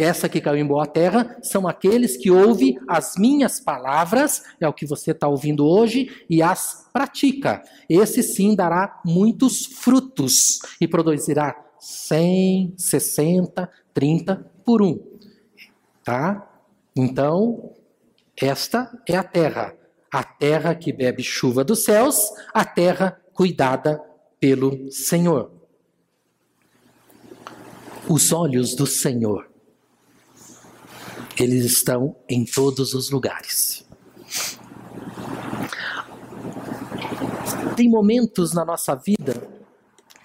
essa 0.03 0.28
que 0.28 0.40
caiu 0.40 0.59
em 0.59 0.66
boa 0.66 0.86
terra 0.86 1.36
são 1.40 1.68
aqueles 1.68 2.16
que 2.16 2.30
ouvem 2.30 2.78
as 2.88 3.14
minhas 3.16 3.61
palavras, 3.61 4.42
é 4.61 4.66
o 4.66 4.72
que 4.72 4.86
você 4.86 5.12
está 5.12 5.28
ouvindo 5.28 5.64
hoje, 5.64 6.24
e 6.28 6.42
as 6.42 6.88
pratica. 6.92 7.62
Esse 7.88 8.22
sim 8.22 8.57
dará 8.57 9.01
muitos 9.05 9.66
frutos 9.66 10.59
e 10.80 10.88
produzirá 10.88 11.55
100, 11.78 12.74
60, 12.76 13.70
30 13.92 14.51
por 14.64 14.82
um. 14.82 14.99
Tá? 16.03 16.51
Então, 16.97 17.72
esta 18.36 19.01
é 19.09 19.16
a 19.16 19.22
terra. 19.22 19.76
A 20.12 20.22
terra 20.22 20.74
que 20.74 20.92
bebe 20.92 21.22
chuva 21.22 21.64
dos 21.64 21.84
céus, 21.84 22.32
a 22.53 22.64
terra 22.64 23.20
cuidada 23.32 24.01
pelo 24.40 24.90
Senhor. 24.90 25.53
Os 28.09 28.32
olhos 28.32 28.74
do 28.74 28.86
Senhor 28.86 29.53
eles 31.43 31.64
estão 31.64 32.16
em 32.28 32.45
todos 32.45 32.95
os 32.95 33.11
lugares. 33.11 33.85
Tem 37.76 37.89
momentos 37.89 38.53
na 38.53 38.64
nossa 38.64 38.95
vida 38.95 39.49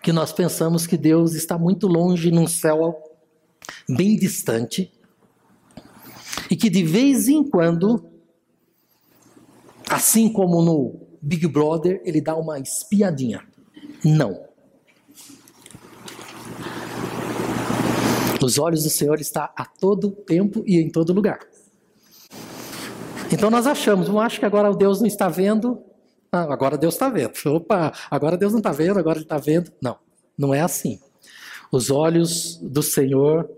que 0.03 0.13
nós 0.13 0.31
pensamos 0.31 0.85
que 0.85 0.97
Deus 0.97 1.33
está 1.33 1.57
muito 1.57 1.87
longe 1.87 2.31
num 2.31 2.47
céu 2.47 2.95
bem 3.87 4.15
distante 4.15 4.91
e 6.49 6.55
que 6.55 6.69
de 6.69 6.83
vez 6.83 7.27
em 7.27 7.43
quando, 7.43 8.05
assim 9.89 10.31
como 10.31 10.61
no 10.61 11.07
Big 11.21 11.47
Brother, 11.47 12.01
ele 12.05 12.21
dá 12.21 12.35
uma 12.35 12.59
espiadinha. 12.59 13.43
Não. 14.03 14.48
Os 18.41 18.57
olhos 18.57 18.83
do 18.83 18.89
Senhor 18.89 19.19
está 19.19 19.53
a 19.55 19.65
todo 19.65 20.11
tempo 20.11 20.63
e 20.65 20.77
em 20.77 20.89
todo 20.89 21.13
lugar. 21.13 21.39
Então 23.31 23.51
nós 23.51 23.67
achamos, 23.67 24.07
não 24.07 24.19
acho 24.19 24.39
que 24.39 24.45
agora 24.45 24.73
Deus 24.73 24.99
não 24.99 25.07
está 25.07 25.27
vendo. 25.27 25.83
Ah, 26.31 26.51
agora 26.51 26.77
Deus 26.77 26.95
está 26.95 27.09
vendo. 27.09 27.33
Opa, 27.45 27.93
agora 28.09 28.37
Deus 28.37 28.51
não 28.51 28.59
está 28.59 28.71
vendo, 28.71 28.97
agora 28.97 29.17
Ele 29.17 29.25
está 29.25 29.37
vendo. 29.37 29.71
Não, 29.81 29.97
não 30.37 30.53
é 30.53 30.61
assim. 30.61 30.99
Os 31.71 31.91
olhos 31.91 32.57
do 32.57 32.81
Senhor, 32.81 33.49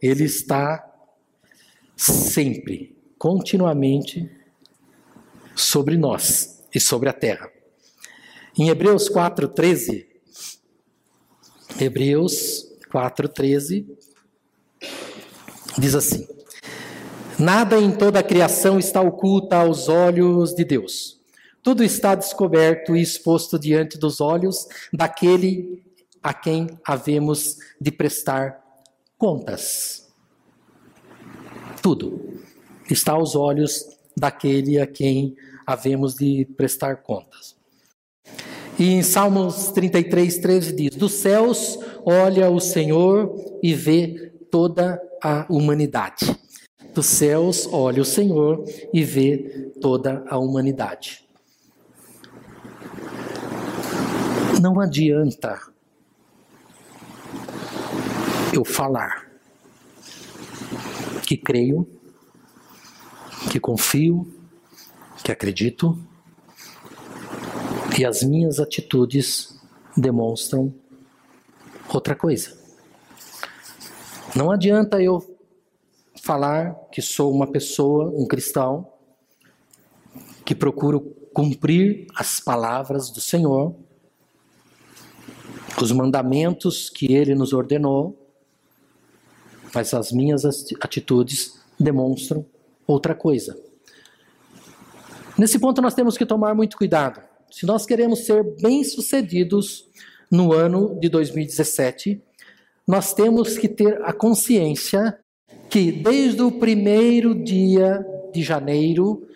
Ele 0.00 0.24
está 0.24 0.88
sempre, 1.96 2.96
continuamente 3.18 4.30
sobre 5.54 5.96
nós 5.96 6.64
e 6.74 6.80
sobre 6.80 7.08
a 7.08 7.12
terra. 7.12 7.50
Em 8.58 8.68
Hebreus 8.68 9.08
4,13, 9.08 10.06
Hebreus 11.80 12.66
4,13, 12.90 13.86
Diz 15.78 15.94
assim: 15.94 16.26
Nada 17.38 17.78
em 17.78 17.90
toda 17.90 18.18
a 18.18 18.22
criação 18.22 18.78
está 18.78 19.00
oculta 19.00 19.56
aos 19.56 19.88
olhos 19.88 20.54
de 20.54 20.64
Deus. 20.64 21.20
Tudo 21.62 21.82
está 21.82 22.14
descoberto 22.14 22.96
e 22.96 23.02
exposto 23.02 23.58
diante 23.58 23.98
dos 23.98 24.20
olhos 24.20 24.66
daquele 24.92 25.82
a 26.22 26.34
quem 26.34 26.68
havemos 26.84 27.56
de 27.80 27.90
prestar 27.90 28.60
contas. 29.16 30.08
Tudo 31.80 32.40
está 32.90 33.12
aos 33.12 33.34
olhos 33.34 33.86
daquele 34.16 34.78
a 34.78 34.86
quem 34.86 35.34
havemos 35.66 36.14
de 36.14 36.44
prestar 36.56 36.96
contas. 36.96 37.56
E 38.78 38.90
em 38.90 39.02
Salmos 39.02 39.70
33, 39.72 40.38
13 40.38 40.72
diz: 40.72 40.96
Dos 40.96 41.12
céus 41.12 41.78
olha 42.04 42.50
o 42.50 42.60
Senhor 42.60 43.34
e 43.62 43.74
vê 43.74 44.32
toda 44.50 45.00
a 45.22 45.46
humanidade. 45.48 46.36
Dos 46.92 47.06
céus 47.06 47.66
olha 47.72 48.02
o 48.02 48.04
Senhor 48.04 48.64
e 48.92 49.02
vê 49.04 49.72
toda 49.80 50.24
a 50.28 50.36
humanidade. 50.36 51.26
Não 54.60 54.78
adianta 54.80 55.58
eu 58.52 58.64
falar 58.64 59.30
que 61.26 61.36
creio, 61.36 61.88
que 63.50 63.58
confio, 63.58 64.30
que 65.24 65.32
acredito, 65.32 65.98
e 67.98 68.04
as 68.04 68.22
minhas 68.22 68.58
atitudes 68.58 69.58
demonstram 69.96 70.74
outra 71.88 72.14
coisa. 72.14 72.61
Não 74.34 74.50
adianta 74.50 75.02
eu 75.02 75.20
falar 76.22 76.74
que 76.90 77.02
sou 77.02 77.30
uma 77.30 77.46
pessoa, 77.46 78.10
um 78.16 78.26
cristão, 78.26 78.90
que 80.44 80.54
procuro 80.54 81.00
cumprir 81.34 82.06
as 82.14 82.40
palavras 82.40 83.10
do 83.10 83.20
Senhor, 83.20 83.74
os 85.80 85.92
mandamentos 85.92 86.88
que 86.88 87.12
ele 87.12 87.34
nos 87.34 87.52
ordenou, 87.52 88.18
mas 89.74 89.92
as 89.92 90.12
minhas 90.12 90.44
atitudes 90.80 91.60
demonstram 91.78 92.46
outra 92.86 93.14
coisa. 93.14 93.58
Nesse 95.36 95.58
ponto 95.58 95.82
nós 95.82 95.94
temos 95.94 96.16
que 96.16 96.24
tomar 96.24 96.54
muito 96.54 96.76
cuidado. 96.76 97.20
Se 97.50 97.66
nós 97.66 97.84
queremos 97.84 98.20
ser 98.20 98.42
bem-sucedidos 98.62 99.86
no 100.30 100.52
ano 100.52 100.98
de 100.98 101.08
2017, 101.08 102.22
nós 102.86 103.14
temos 103.14 103.56
que 103.56 103.68
ter 103.68 104.02
a 104.02 104.12
consciência 104.12 105.18
que 105.70 105.90
desde 105.90 106.42
o 106.42 106.52
primeiro 106.52 107.34
dia 107.34 108.04
de 108.32 108.42
janeiro 108.42 109.26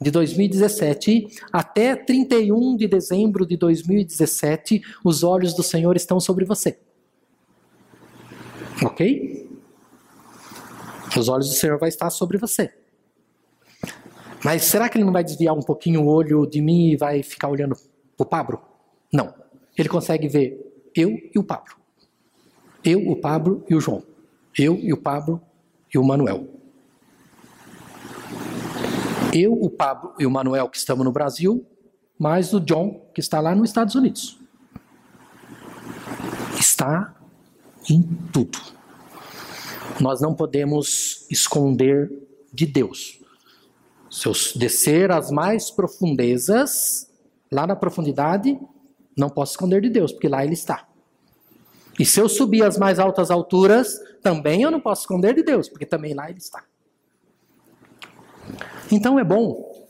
de 0.00 0.10
2017 0.10 1.28
até 1.52 1.94
31 1.94 2.76
de 2.76 2.88
dezembro 2.88 3.46
de 3.46 3.56
2017, 3.56 4.80
os 5.04 5.22
olhos 5.22 5.54
do 5.54 5.62
Senhor 5.62 5.94
estão 5.94 6.18
sobre 6.18 6.44
você. 6.44 6.78
Ok? 8.82 9.48
Os 11.16 11.28
olhos 11.28 11.48
do 11.48 11.54
Senhor 11.54 11.78
vai 11.78 11.90
estar 11.90 12.08
sobre 12.08 12.38
você. 12.38 12.72
Mas 14.42 14.64
será 14.64 14.88
que 14.88 14.96
ele 14.96 15.04
não 15.04 15.12
vai 15.12 15.22
desviar 15.22 15.54
um 15.54 15.60
pouquinho 15.60 16.02
o 16.02 16.06
olho 16.06 16.46
de 16.46 16.62
mim 16.62 16.92
e 16.92 16.96
vai 16.96 17.22
ficar 17.22 17.48
olhando 17.48 17.76
o 18.16 18.24
Pablo? 18.24 18.60
Não. 19.12 19.34
Ele 19.76 19.88
consegue 19.88 20.28
ver 20.28 20.90
eu 20.94 21.10
e 21.10 21.38
o 21.38 21.44
Pablo. 21.44 21.79
Eu, 22.84 23.08
o 23.08 23.16
Pablo 23.16 23.64
e 23.68 23.74
o 23.74 23.80
João. 23.80 24.02
Eu 24.58 24.76
e 24.76 24.92
o 24.92 24.96
Pablo 24.96 25.40
e 25.92 25.98
o 25.98 26.04
Manuel. 26.04 26.48
Eu, 29.32 29.52
o 29.52 29.70
Pablo 29.70 30.14
e 30.18 30.26
o 30.26 30.30
Manuel 30.30 30.68
que 30.68 30.76
estamos 30.76 31.04
no 31.04 31.12
Brasil, 31.12 31.64
mais 32.18 32.52
o 32.52 32.60
John 32.60 33.08
que 33.14 33.20
está 33.20 33.40
lá 33.40 33.54
nos 33.54 33.70
Estados 33.70 33.94
Unidos. 33.94 34.38
Está 36.58 37.14
em 37.88 38.02
tudo. 38.32 38.58
Nós 40.00 40.20
não 40.20 40.34
podemos 40.34 41.26
esconder 41.30 42.10
de 42.52 42.66
Deus. 42.66 43.20
Se 44.10 44.26
eu 44.26 44.32
descer 44.56 45.12
às 45.12 45.30
mais 45.30 45.70
profundezas, 45.70 47.08
lá 47.52 47.66
na 47.66 47.76
profundidade, 47.76 48.58
não 49.16 49.28
posso 49.28 49.52
esconder 49.52 49.80
de 49.82 49.90
Deus, 49.90 50.12
porque 50.12 50.28
lá 50.28 50.44
Ele 50.44 50.54
está. 50.54 50.89
E 52.00 52.04
se 52.06 52.18
eu 52.18 52.30
subir 52.30 52.64
às 52.64 52.78
mais 52.78 52.98
altas 52.98 53.30
alturas, 53.30 54.00
também 54.22 54.62
eu 54.62 54.70
não 54.70 54.80
posso 54.80 55.02
esconder 55.02 55.34
de 55.34 55.42
Deus, 55.42 55.68
porque 55.68 55.84
também 55.84 56.14
lá 56.14 56.30
Ele 56.30 56.38
está. 56.38 56.64
Então 58.90 59.18
é 59.18 59.22
bom 59.22 59.86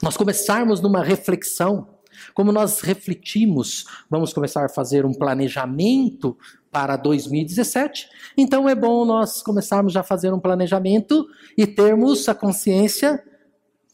nós 0.00 0.16
começarmos 0.16 0.80
numa 0.80 1.02
reflexão, 1.02 1.88
como 2.32 2.52
nós 2.52 2.82
refletimos, 2.82 3.84
vamos 4.08 4.32
começar 4.32 4.64
a 4.64 4.68
fazer 4.68 5.04
um 5.04 5.12
planejamento 5.12 6.38
para 6.70 6.96
2017. 6.96 8.08
Então 8.38 8.68
é 8.68 8.74
bom 8.76 9.04
nós 9.04 9.42
começarmos 9.42 9.92
já 9.92 10.00
a 10.02 10.04
fazer 10.04 10.32
um 10.32 10.38
planejamento 10.38 11.26
e 11.58 11.66
termos 11.66 12.28
a 12.28 12.34
consciência 12.34 13.20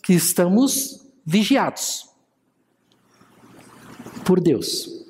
que 0.02 0.12
estamos 0.12 1.06
vigiados 1.24 2.06
por 4.26 4.38
Deus. 4.38 5.01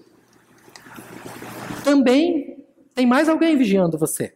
Também 1.84 2.64
tem 2.94 3.06
mais 3.06 3.28
alguém 3.28 3.56
vigiando 3.56 3.98
você: 3.98 4.34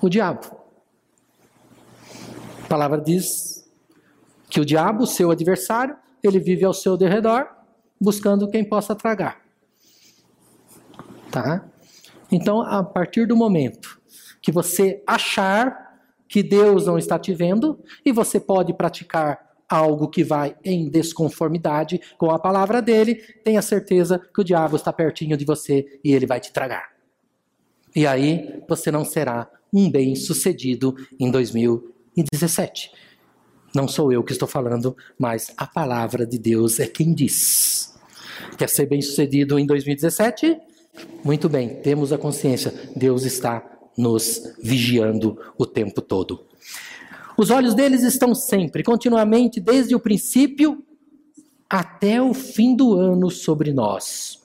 o 0.00 0.08
diabo. 0.08 0.64
A 2.64 2.66
palavra 2.68 3.00
diz 3.00 3.68
que 4.48 4.60
o 4.60 4.64
diabo, 4.64 5.06
seu 5.06 5.30
adversário, 5.30 5.96
ele 6.22 6.38
vive 6.38 6.64
ao 6.64 6.72
seu 6.72 6.96
derredor, 6.96 7.48
buscando 8.00 8.48
quem 8.48 8.64
possa 8.64 8.94
tragar. 8.94 9.42
Tá? 11.30 11.64
Então, 12.30 12.62
a 12.62 12.82
partir 12.82 13.26
do 13.26 13.36
momento 13.36 14.00
que 14.40 14.52
você 14.52 15.02
achar 15.06 16.00
que 16.28 16.42
Deus 16.42 16.86
não 16.86 16.98
está 16.98 17.18
te 17.18 17.34
vendo 17.34 17.78
e 18.04 18.12
você 18.12 18.40
pode 18.40 18.72
praticar 18.72 19.43
algo 19.68 20.08
que 20.08 20.22
vai 20.22 20.56
em 20.64 20.88
desconformidade 20.88 22.00
com 22.18 22.30
a 22.30 22.38
palavra 22.38 22.80
dele, 22.80 23.16
tenha 23.42 23.62
certeza 23.62 24.18
que 24.18 24.40
o 24.40 24.44
diabo 24.44 24.76
está 24.76 24.92
pertinho 24.92 25.36
de 25.36 25.44
você 25.44 26.00
e 26.04 26.12
ele 26.12 26.26
vai 26.26 26.40
te 26.40 26.52
tragar. 26.52 26.94
E 27.94 28.06
aí 28.06 28.62
você 28.68 28.90
não 28.90 29.04
será 29.04 29.48
um 29.72 29.90
bem-sucedido 29.90 30.94
em 31.18 31.30
2017. 31.30 32.92
Não 33.74 33.88
sou 33.88 34.12
eu 34.12 34.22
que 34.22 34.32
estou 34.32 34.46
falando, 34.46 34.96
mas 35.18 35.52
a 35.56 35.66
palavra 35.66 36.26
de 36.26 36.38
Deus 36.38 36.78
é 36.78 36.86
quem 36.86 37.12
diz. 37.12 37.94
Quer 38.56 38.68
ser 38.68 38.86
bem-sucedido 38.86 39.58
em 39.58 39.66
2017? 39.66 40.56
Muito 41.24 41.48
bem, 41.48 41.80
temos 41.82 42.12
a 42.12 42.18
consciência, 42.18 42.72
Deus 42.94 43.24
está 43.24 43.64
nos 43.96 44.54
vigiando 44.62 45.38
o 45.58 45.66
tempo 45.66 46.00
todo. 46.00 46.46
Os 47.36 47.50
olhos 47.50 47.74
deles 47.74 48.04
estão 48.04 48.32
sempre, 48.32 48.84
continuamente, 48.84 49.60
desde 49.60 49.94
o 49.94 50.00
princípio 50.00 50.84
até 51.68 52.22
o 52.22 52.32
fim 52.32 52.76
do 52.76 52.94
ano 52.94 53.28
sobre 53.28 53.72
nós. 53.72 54.38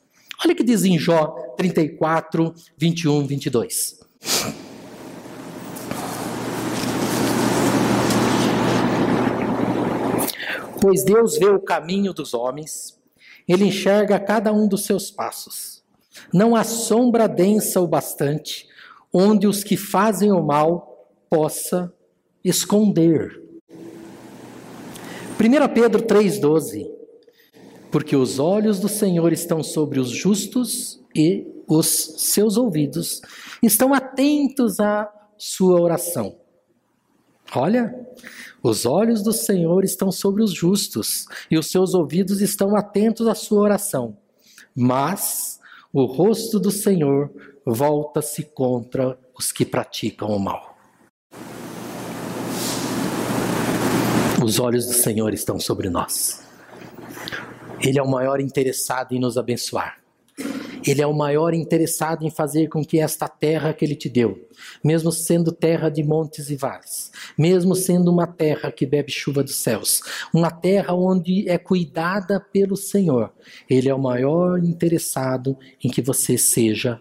Olha 0.44 0.54
o 0.54 0.56
que 0.56 0.64
diz 0.64 0.84
em 0.84 0.98
Jó 0.98 1.28
34, 1.56 2.52
21, 2.76 3.28
22. 3.28 4.00
Pois 10.82 11.04
Deus 11.04 11.38
vê 11.38 11.48
o 11.48 11.60
caminho 11.60 12.12
dos 12.12 12.34
homens, 12.34 12.98
ele 13.48 13.66
enxerga 13.66 14.20
cada 14.20 14.52
um 14.52 14.68
dos 14.68 14.86
seus 14.86 15.12
passos. 15.12 15.84
Não 16.34 16.56
há 16.56 16.64
sombra 16.64 17.28
densa 17.28 17.80
o 17.82 17.88
bastante, 17.88 18.68
onde 19.14 19.46
os 19.46 19.64
que 19.64 19.78
fazem 19.78 20.32
o 20.32 20.42
mal 20.42 21.08
possa 21.30 21.94
esconder. 22.44 23.42
1 25.40 25.74
Pedro 25.74 26.04
3,12 26.04 26.90
Porque 27.92 28.16
os 28.16 28.40
olhos 28.40 28.80
do 28.80 28.90
Senhor 28.90 29.32
estão 29.32 29.64
sobre 29.64 30.00
os 30.00 30.10
justos 30.10 31.02
e 31.16 31.48
os 31.68 31.88
seus 31.88 32.58
ouvidos 32.58 33.22
estão 33.62 33.94
atentos 33.94 34.80
à 34.80 35.12
sua 35.38 35.80
oração. 35.80 36.36
Olha, 37.56 37.96
os 38.62 38.86
olhos 38.86 39.24
do 39.24 39.32
Senhor 39.32 39.84
estão 39.84 40.12
sobre 40.12 40.44
os 40.44 40.52
justos 40.52 41.26
e 41.50 41.58
os 41.58 41.72
seus 41.72 41.94
ouvidos 41.94 42.42
estão 42.42 42.76
atentos 42.76 43.28
à 43.28 43.34
sua 43.34 43.62
oração. 43.62 44.18
Mas 44.76 45.60
o 45.92 46.06
rosto 46.06 46.60
do 46.60 46.70
Senhor 46.70 47.32
volta-se 47.66 48.44
contra 48.44 49.18
os 49.38 49.52
que 49.52 49.66
praticam 49.66 50.30
o 50.30 50.40
mal. 50.40 50.69
Os 54.42 54.58
olhos 54.58 54.86
do 54.86 54.94
Senhor 54.94 55.34
estão 55.34 55.60
sobre 55.60 55.90
nós. 55.90 56.42
Ele 57.82 58.00
é 58.00 58.02
o 58.02 58.10
maior 58.10 58.40
interessado 58.40 59.14
em 59.14 59.20
nos 59.20 59.38
abençoar. 59.38 60.00
Ele 60.86 61.02
é 61.02 61.08
o 61.08 61.14
maior 61.14 61.54
interessado 61.54 62.26
em 62.26 62.32
fazer 62.32 62.70
com 62.70 62.84
que 62.84 63.00
esta 63.00 63.28
terra 63.28 63.74
que 63.74 63.84
ele 63.84 63.96
te 63.96 64.08
deu, 64.08 64.48
mesmo 64.82 65.12
sendo 65.12 65.52
terra 65.52 65.90
de 65.90 66.04
montes 66.04 66.50
e 66.50 66.56
vales, 66.56 67.12
mesmo 67.38 67.76
sendo 67.76 68.10
uma 68.10 68.26
terra 68.26 68.72
que 68.72 68.86
bebe 68.86 69.12
chuva 69.12 69.44
dos 69.44 69.56
céus, 69.56 70.02
uma 70.34 70.50
terra 70.50 70.94
onde 70.94 71.50
é 71.50 71.58
cuidada 71.58 72.40
pelo 72.40 72.78
Senhor, 72.78 73.34
ele 73.70 73.90
é 73.90 73.94
o 73.94 74.00
maior 74.00 74.58
interessado 74.60 75.58
em 75.84 75.90
que 75.90 76.02
você 76.02 76.38
seja 76.38 77.00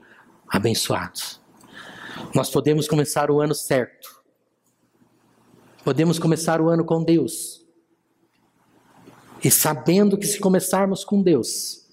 abençoado. 0.49 1.21
Nós 2.35 2.51
podemos 2.51 2.89
começar 2.89 3.31
o 3.31 3.41
ano 3.41 3.55
certo, 3.55 4.18
Podemos 5.89 6.19
começar 6.19 6.61
o 6.61 6.69
ano 6.69 6.85
com 6.85 7.03
Deus. 7.03 7.65
E 9.43 9.51
sabendo 9.51 10.19
que 10.19 10.27
se 10.27 10.39
começarmos 10.39 11.03
com 11.03 11.23
Deus, 11.23 11.89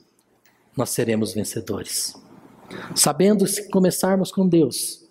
nós 0.76 0.90
seremos 0.90 1.34
vencedores. 1.34 2.14
Sabendo 2.94 3.46
que 3.46 3.52
se 3.52 3.70
começarmos 3.70 4.34
com 4.34 4.50
Deus, 4.50 5.08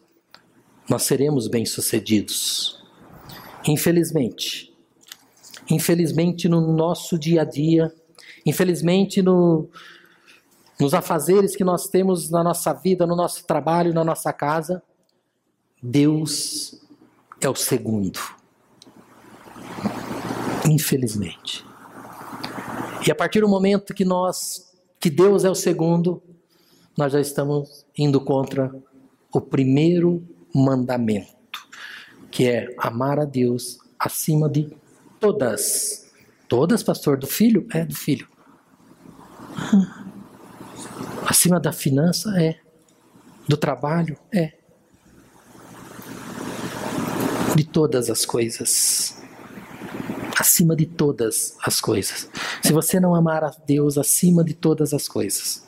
nós 0.87 1.05
seremos 1.05 1.49
bem-sucedidos. 1.49 2.85
Infelizmente, 3.67 4.71
infelizmente 5.71 6.47
no 6.47 6.71
nosso 6.71 7.19
dia 7.19 7.41
a 7.41 7.45
dia, 7.47 7.91
infelizmente 8.45 9.23
no, 9.23 9.67
nos 10.79 10.93
afazeres 10.93 11.57
que 11.57 11.65
nós 11.65 11.89
temos 11.89 12.29
na 12.29 12.45
nossa 12.45 12.75
vida, 12.75 13.07
no 13.07 13.17
nosso 13.17 13.47
trabalho, 13.47 13.95
na 13.95 14.05
nossa 14.05 14.31
casa, 14.31 14.83
Deus 15.83 16.79
é 17.41 17.49
o 17.49 17.55
segundo. 17.55 18.44
Infelizmente. 20.69 21.65
E 23.07 23.11
a 23.11 23.15
partir 23.15 23.41
do 23.41 23.49
momento 23.49 23.93
que 23.93 24.05
nós, 24.05 24.73
que 24.99 25.11
Deus 25.11 25.45
é 25.45 25.51
o 25.51 25.55
segundo, 25.55 26.23
nós 26.97 27.13
já 27.13 27.21
estamos 27.21 27.85
indo 27.97 28.21
contra 28.21 28.75
o 29.33 29.41
primeiro 29.41 30.23
mandamento, 30.55 31.69
que 32.31 32.49
é 32.49 32.75
amar 32.79 33.19
a 33.19 33.25
Deus 33.25 33.79
acima 33.99 34.49
de 34.49 34.75
todas. 35.21 36.11
Todas, 36.49 36.83
pastor, 36.83 37.17
do 37.19 37.27
filho? 37.27 37.67
É, 37.73 37.85
do 37.85 37.95
filho. 37.95 38.29
Acima 41.27 41.59
da 41.59 41.73
finança? 41.73 42.39
É. 42.41 42.61
Do 43.49 43.57
trabalho? 43.57 44.17
É. 44.33 44.53
De 47.57 47.65
todas 47.65 48.11
as 48.11 48.27
coisas. 48.27 49.24
Acima 50.45 50.77
de 50.77 50.85
todas 50.85 51.57
as 51.65 51.81
coisas. 51.81 52.29
Se 52.63 52.71
você 52.71 53.01
não 53.01 53.15
amar 53.15 53.43
a 53.43 53.51
Deus 53.67 53.97
acima 53.97 54.45
de 54.45 54.53
todas 54.53 54.93
as 54.93 55.09
coisas, 55.09 55.67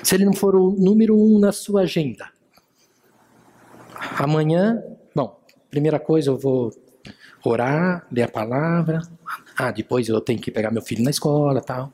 se 0.00 0.14
Ele 0.14 0.24
não 0.24 0.32
for 0.32 0.54
o 0.54 0.70
número 0.70 1.18
um 1.18 1.40
na 1.40 1.50
sua 1.50 1.80
agenda, 1.80 2.30
amanhã, 4.16 4.80
bom, 5.12 5.40
primeira 5.68 5.98
coisa 5.98 6.30
eu 6.30 6.38
vou 6.38 6.72
orar, 7.44 8.06
ler 8.12 8.22
a 8.22 8.28
palavra. 8.28 9.02
Ah, 9.56 9.72
depois 9.72 10.08
eu 10.08 10.20
tenho 10.20 10.40
que 10.40 10.52
pegar 10.52 10.70
meu 10.70 10.82
filho 10.82 11.02
na 11.02 11.10
escola, 11.10 11.60
tal. 11.60 11.92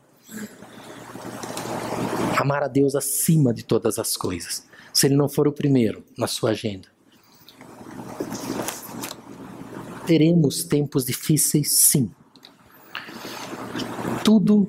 Amar 2.37 2.63
a 2.63 2.69
Deus 2.69 2.95
acima 2.95 3.55
de 3.55 3.65
todas 3.65 3.99
as 3.99 4.19
coisas. 4.19 4.67
Se 4.93 5.07
ele 5.07 5.17
não 5.17 5.31
for 5.31 5.49
o 5.49 5.53
primeiro 5.53 6.05
na 6.19 6.27
sua 6.27 6.51
agenda. 6.51 6.89
Teremos 10.07 10.63
tempos 10.65 11.07
difíceis, 11.07 11.71
sim. 11.71 12.11
Tudo, 14.29 14.69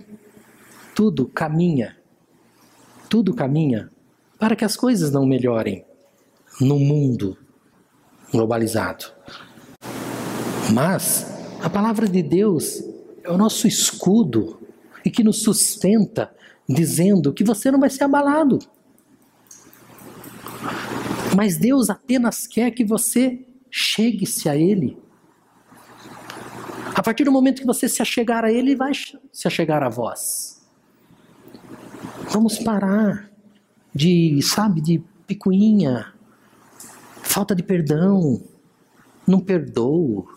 tudo 0.95 1.27
caminha, 1.27 1.97
tudo 3.09 3.33
caminha 3.33 3.91
para 4.39 4.55
que 4.55 4.63
as 4.63 4.77
coisas 4.77 5.11
não 5.11 5.25
melhorem 5.25 5.83
no 6.61 6.79
mundo 6.79 7.37
globalizado. 8.31 9.11
Mas 10.73 11.29
a 11.61 11.69
palavra 11.69 12.07
de 12.07 12.23
Deus 12.23 12.81
é 13.21 13.29
o 13.29 13.37
nosso 13.37 13.67
escudo 13.67 14.61
e 15.03 15.11
que 15.11 15.25
nos 15.25 15.43
sustenta, 15.43 16.33
dizendo 16.65 17.33
que 17.33 17.43
você 17.43 17.69
não 17.69 17.81
vai 17.81 17.89
ser 17.89 18.05
abalado. 18.05 18.59
Mas 21.35 21.57
Deus 21.57 21.89
apenas 21.89 22.47
quer 22.47 22.71
que 22.71 22.85
você 22.85 23.45
chegue-se 23.69 24.47
a 24.47 24.55
Ele. 24.55 24.97
A 26.99 27.01
partir 27.01 27.23
do 27.23 27.31
momento 27.31 27.61
que 27.61 27.65
você 27.65 27.87
se 27.87 28.01
achegar 28.01 28.43
a 28.43 28.51
Ele, 28.51 28.71
Ele 28.71 28.75
vai 28.75 28.91
se 29.31 29.47
achegar 29.47 29.81
a 29.81 29.87
vós. 29.87 30.61
Vamos 32.29 32.59
parar 32.59 33.31
de, 33.95 34.41
sabe, 34.41 34.81
de 34.81 35.01
picuinha, 35.25 36.13
falta 37.23 37.55
de 37.55 37.63
perdão, 37.63 38.43
não 39.25 39.39
perdoo, 39.39 40.27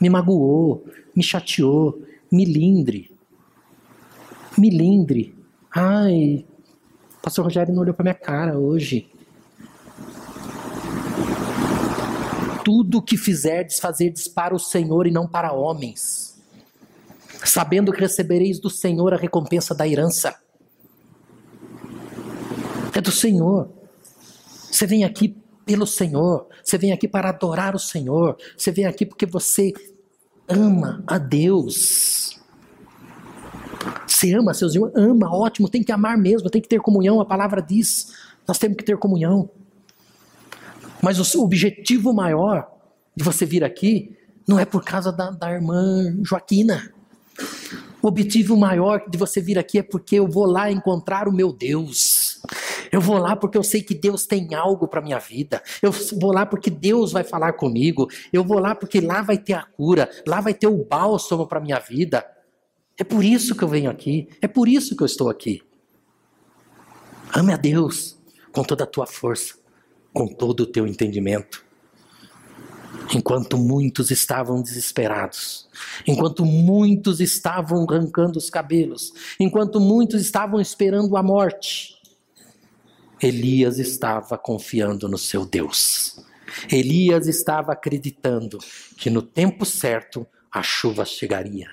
me 0.00 0.08
magoou, 0.08 0.86
me 1.12 1.24
chateou, 1.24 2.00
me 2.30 2.44
lindre. 2.44 3.12
Me 4.56 4.70
lindre. 4.70 5.34
Ai, 5.74 6.46
pastor 7.20 7.46
Rogério 7.46 7.74
não 7.74 7.82
olhou 7.82 7.94
para 7.94 8.04
minha 8.04 8.14
cara 8.14 8.56
hoje. 8.56 9.10
Tudo 12.64 13.02
que 13.02 13.16
fizerdes, 13.16 13.78
fazerdes 13.78 14.26
para 14.26 14.54
o 14.54 14.58
Senhor 14.58 15.06
e 15.06 15.10
não 15.10 15.28
para 15.28 15.52
homens, 15.52 16.40
sabendo 17.44 17.92
que 17.92 18.00
recebereis 18.00 18.58
do 18.58 18.70
Senhor 18.70 19.12
a 19.12 19.18
recompensa 19.18 19.74
da 19.74 19.86
herança. 19.86 20.34
É 22.94 23.00
do 23.00 23.12
Senhor. 23.12 23.68
Você 24.70 24.86
vem 24.86 25.04
aqui 25.04 25.36
pelo 25.64 25.86
Senhor, 25.86 26.46
você 26.62 26.76
vem 26.76 26.92
aqui 26.92 27.08
para 27.08 27.30
adorar 27.30 27.74
o 27.74 27.78
Senhor, 27.78 28.36
você 28.56 28.70
vem 28.70 28.86
aqui 28.86 29.06
porque 29.06 29.26
você 29.26 29.72
ama 30.48 31.02
a 31.06 31.18
Deus. 31.18 32.40
Você 34.06 34.34
ama 34.34 34.54
seus 34.54 34.74
irmãos? 34.74 34.92
Ama, 34.94 35.34
ótimo, 35.34 35.68
tem 35.68 35.82
que 35.82 35.92
amar 35.92 36.16
mesmo, 36.16 36.50
tem 36.50 36.60
que 36.62 36.68
ter 36.68 36.80
comunhão, 36.80 37.20
a 37.20 37.26
palavra 37.26 37.60
diz, 37.60 38.12
nós 38.46 38.58
temos 38.58 38.76
que 38.76 38.84
ter 38.84 38.96
comunhão. 38.96 39.50
Mas 41.04 41.34
o 41.34 41.42
objetivo 41.42 42.14
maior 42.14 42.66
de 43.14 43.22
você 43.22 43.44
vir 43.44 43.62
aqui 43.62 44.16
não 44.48 44.58
é 44.58 44.64
por 44.64 44.82
causa 44.82 45.12
da, 45.12 45.30
da 45.30 45.52
irmã 45.52 46.16
Joaquina. 46.22 46.90
O 48.00 48.08
objetivo 48.08 48.56
maior 48.56 49.04
de 49.06 49.18
você 49.18 49.38
vir 49.38 49.58
aqui 49.58 49.80
é 49.80 49.82
porque 49.82 50.16
eu 50.16 50.26
vou 50.26 50.46
lá 50.46 50.70
encontrar 50.70 51.28
o 51.28 51.32
meu 51.32 51.52
Deus. 51.52 52.40
Eu 52.90 53.02
vou 53.02 53.18
lá 53.18 53.36
porque 53.36 53.58
eu 53.58 53.62
sei 53.62 53.82
que 53.82 53.94
Deus 53.94 54.24
tem 54.24 54.54
algo 54.54 54.88
para 54.88 55.02
minha 55.02 55.18
vida. 55.18 55.62
Eu 55.82 55.92
vou 55.92 56.32
lá 56.32 56.46
porque 56.46 56.70
Deus 56.70 57.12
vai 57.12 57.22
falar 57.22 57.52
comigo. 57.52 58.08
Eu 58.32 58.42
vou 58.42 58.58
lá 58.58 58.74
porque 58.74 58.98
lá 58.98 59.20
vai 59.20 59.36
ter 59.36 59.52
a 59.52 59.62
cura, 59.62 60.08
lá 60.26 60.40
vai 60.40 60.54
ter 60.54 60.68
o 60.68 60.84
bálsamo 60.84 61.46
para 61.46 61.60
minha 61.60 61.78
vida. 61.78 62.24
É 62.96 63.04
por 63.04 63.22
isso 63.22 63.54
que 63.54 63.62
eu 63.62 63.68
venho 63.68 63.90
aqui, 63.90 64.26
é 64.40 64.48
por 64.48 64.68
isso 64.68 64.96
que 64.96 65.02
eu 65.02 65.06
estou 65.06 65.28
aqui. 65.28 65.60
Ame 67.34 67.52
a 67.52 67.58
Deus 67.58 68.16
com 68.52 68.62
toda 68.62 68.84
a 68.84 68.86
tua 68.86 69.06
força, 69.06 69.54
com 70.14 70.28
todo 70.28 70.60
o 70.60 70.66
teu 70.66 70.86
entendimento. 70.86 71.64
Enquanto 73.14 73.58
muitos 73.58 74.10
estavam 74.10 74.62
desesperados, 74.62 75.68
enquanto 76.06 76.46
muitos 76.46 77.20
estavam 77.20 77.84
arrancando 77.88 78.38
os 78.38 78.48
cabelos, 78.48 79.12
enquanto 79.38 79.78
muitos 79.78 80.22
estavam 80.22 80.60
esperando 80.60 81.16
a 81.16 81.22
morte, 81.22 82.00
Elias 83.20 83.78
estava 83.78 84.38
confiando 84.38 85.08
no 85.08 85.18
seu 85.18 85.44
Deus. 85.44 86.18
Elias 86.70 87.26
estava 87.26 87.72
acreditando 87.72 88.58
que 88.96 89.10
no 89.10 89.20
tempo 89.20 89.66
certo 89.66 90.26
a 90.50 90.62
chuva 90.62 91.04
chegaria. 91.04 91.70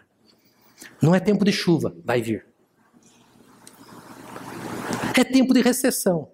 Não 1.02 1.14
é 1.14 1.20
tempo 1.20 1.46
de 1.46 1.52
chuva, 1.52 1.96
vai 2.04 2.22
vir. 2.22 2.46
É 5.18 5.24
tempo 5.24 5.54
de 5.54 5.62
recessão. 5.62 6.31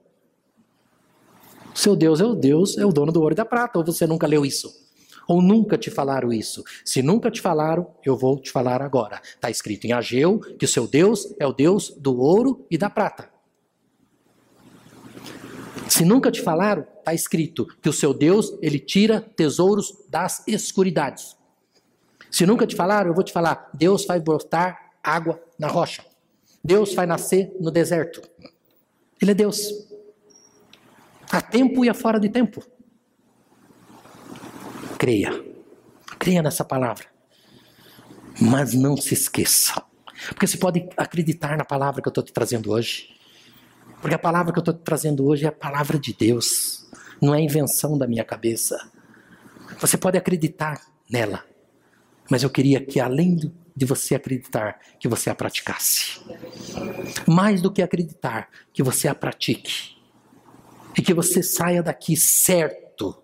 Seu 1.78 1.96
Deus 1.96 2.20
é 2.20 2.26
o 2.26 2.34
Deus, 2.34 2.76
é 2.76 2.84
o 2.84 2.92
dono 2.92 3.12
do 3.12 3.22
ouro 3.22 3.34
e 3.34 3.36
da 3.36 3.46
prata, 3.46 3.78
ou 3.78 3.86
você 3.86 4.08
nunca 4.08 4.26
leu 4.26 4.44
isso? 4.44 4.74
Ou 5.28 5.44
nunca 5.44 5.78
te 5.78 5.92
falaram 5.92 6.34
isso? 6.34 6.64
Se 6.84 7.04
nunca 7.04 7.30
te 7.30 7.40
falaram, 7.40 7.94
eu 8.04 8.18
vou 8.18 8.40
te 8.40 8.50
falar 8.50 8.82
agora. 8.82 9.22
Está 9.24 9.52
escrito 9.52 9.86
em 9.86 9.92
Ageu 9.92 10.40
que 10.40 10.66
o 10.66 10.68
seu 10.68 10.88
Deus 10.88 11.36
é 11.40 11.46
o 11.46 11.54
Deus 11.54 11.92
do 11.92 12.20
ouro 12.20 12.66
e 12.72 12.80
da 12.80 12.90
prata. 12.90 13.30
Se 15.88 16.04
nunca 16.04 16.32
te 16.32 16.42
falaram, 16.42 16.84
está 16.98 17.14
escrito 17.14 17.68
que 17.80 17.90
o 17.90 17.94
seu 17.94 18.12
Deus, 18.12 18.58
ele 18.60 18.80
tira 18.80 19.22
tesouros 19.22 19.94
das 20.10 20.44
escuridades. 20.48 21.38
Se 22.32 22.44
nunca 22.44 22.66
te 22.66 22.76
falaram, 22.76 23.12
eu 23.12 23.14
vou 23.14 23.24
te 23.24 23.32
falar: 23.32 23.70
Deus 23.72 24.04
vai 24.04 24.20
brotar 24.20 24.94
água 25.04 25.40
na 25.60 25.68
rocha. 25.68 26.04
Deus 26.64 26.96
vai 26.96 27.06
nascer 27.06 27.56
no 27.60 27.70
deserto. 27.70 28.20
Ele 29.22 29.30
é 29.30 29.36
Deus. 29.36 29.88
A 31.32 31.42
tempo 31.42 31.84
e 31.84 31.90
a 31.90 31.94
fora 31.94 32.20
de 32.20 32.30
tempo. 32.30 32.64
Creia. 34.98 35.44
Creia 36.18 36.42
nessa 36.42 36.64
palavra. 36.64 37.06
Mas 38.40 38.74
não 38.74 38.96
se 38.98 39.14
esqueça. 39.14 39.82
Porque 40.30 40.48
você 40.48 40.58
pode 40.58 40.88
acreditar 40.98 41.58
na 41.58 41.66
palavra 41.66 42.02
que 42.02 42.08
eu 42.08 42.12
estou 42.12 42.24
te 42.24 42.34
trazendo 42.34 42.72
hoje. 42.72 43.18
Porque 44.02 44.16
a 44.16 44.20
palavra 44.20 44.54
que 44.54 44.60
eu 44.60 44.62
estou 44.62 44.74
trazendo 44.74 45.26
hoje 45.26 45.46
é 45.46 45.50
a 45.50 45.52
palavra 45.52 46.00
de 46.00 46.14
Deus, 46.14 46.88
não 47.22 47.34
é 47.34 47.42
invenção 47.42 47.98
da 47.98 48.08
minha 48.08 48.24
cabeça. 48.24 48.92
Você 49.80 49.98
pode 49.98 50.18
acreditar 50.18 50.82
nela, 51.10 51.44
mas 52.30 52.44
eu 52.44 52.50
queria 52.50 52.84
que 52.84 53.00
além 53.00 53.52
de 53.76 53.86
você 53.86 54.16
acreditar, 54.16 54.80
que 55.00 55.08
você 55.08 55.30
a 55.30 55.36
praticasse. 55.36 56.20
Mais 57.28 57.62
do 57.62 57.72
que 57.72 57.82
acreditar, 57.82 58.50
que 58.72 58.84
você 58.84 59.08
a 59.08 59.16
pratique. 59.16 59.97
E 60.98 61.02
que 61.02 61.14
você 61.14 61.44
saia 61.44 61.84
daqui 61.84 62.18
certo 62.18 63.22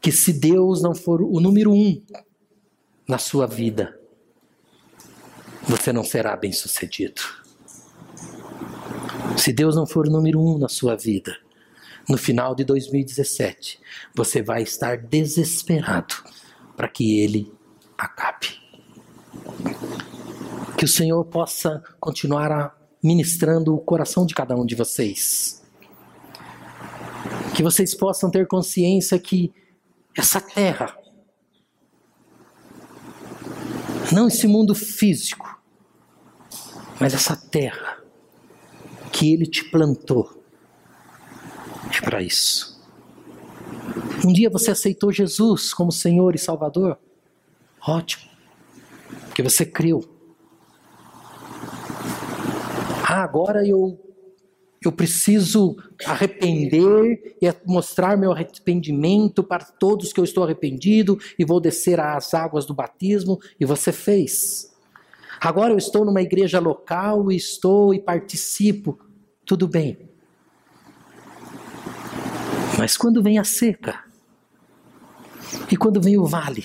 que 0.00 0.12
se 0.12 0.32
Deus 0.32 0.82
não 0.82 0.94
for 0.94 1.22
o 1.22 1.40
número 1.40 1.72
um 1.72 2.02
na 3.08 3.18
sua 3.18 3.46
vida, 3.46 3.98
você 5.62 5.92
não 5.92 6.04
será 6.04 6.36
bem 6.36 6.52
sucedido. 6.52 7.22
Se 9.36 9.52
Deus 9.52 9.74
não 9.76 9.86
for 9.86 10.06
o 10.06 10.10
número 10.10 10.40
um 10.40 10.58
na 10.58 10.68
sua 10.68 10.96
vida, 10.96 11.36
no 12.08 12.18
final 12.18 12.54
de 12.54 12.64
2017, 12.64 13.80
você 14.14 14.42
vai 14.42 14.62
estar 14.62 14.96
desesperado 14.96 16.14
para 16.76 16.88
que 16.88 17.20
ele 17.20 17.52
acabe. 17.96 18.60
Que 20.76 20.84
o 20.84 20.88
Senhor 20.88 21.24
possa 21.26 21.82
continuar 21.98 22.76
ministrando 23.02 23.74
o 23.74 23.80
coração 23.80 24.26
de 24.26 24.34
cada 24.34 24.56
um 24.56 24.66
de 24.66 24.74
vocês. 24.74 25.59
Que 27.54 27.62
vocês 27.62 27.94
possam 27.94 28.30
ter 28.30 28.46
consciência 28.46 29.18
que 29.18 29.52
essa 30.16 30.40
terra, 30.40 30.96
não 34.12 34.28
esse 34.28 34.46
mundo 34.46 34.74
físico, 34.74 35.60
mas 37.00 37.14
essa 37.14 37.36
terra, 37.36 38.02
que 39.12 39.32
Ele 39.32 39.46
te 39.46 39.64
plantou 39.70 40.40
para 42.00 42.22
isso. 42.22 42.80
Um 44.24 44.32
dia 44.32 44.50
você 44.50 44.70
aceitou 44.70 45.12
Jesus 45.12 45.72
como 45.72 45.92
Senhor 45.92 46.34
e 46.34 46.38
Salvador? 46.38 46.98
Ótimo, 47.86 48.30
porque 49.26 49.42
você 49.42 49.64
creu. 49.64 50.04
Ah, 53.08 53.22
agora 53.22 53.66
eu 53.66 53.98
eu 54.82 54.90
preciso 54.90 55.76
arrepender 56.06 57.36
e 57.40 57.54
mostrar 57.66 58.16
meu 58.16 58.32
arrependimento 58.32 59.42
para 59.42 59.64
todos 59.64 60.12
que 60.12 60.18
eu 60.18 60.24
estou 60.24 60.42
arrependido 60.42 61.18
e 61.38 61.44
vou 61.44 61.60
descer 61.60 62.00
às 62.00 62.32
águas 62.32 62.64
do 62.64 62.72
batismo 62.72 63.38
e 63.58 63.66
você 63.66 63.92
fez. 63.92 64.74
Agora 65.38 65.72
eu 65.72 65.78
estou 65.78 66.04
numa 66.04 66.22
igreja 66.22 66.58
local 66.58 67.30
e 67.30 67.36
estou 67.36 67.92
e 67.92 68.00
participo. 68.00 68.98
Tudo 69.44 69.68
bem. 69.68 70.08
Mas 72.78 72.96
quando 72.96 73.22
vem 73.22 73.38
a 73.38 73.44
seca? 73.44 74.04
E 75.70 75.76
quando 75.76 76.00
vem 76.00 76.16
o 76.16 76.24
vale? 76.24 76.64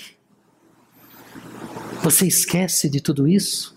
Você 2.02 2.26
esquece 2.26 2.88
de 2.88 3.02
tudo 3.02 3.28
isso? 3.28 3.76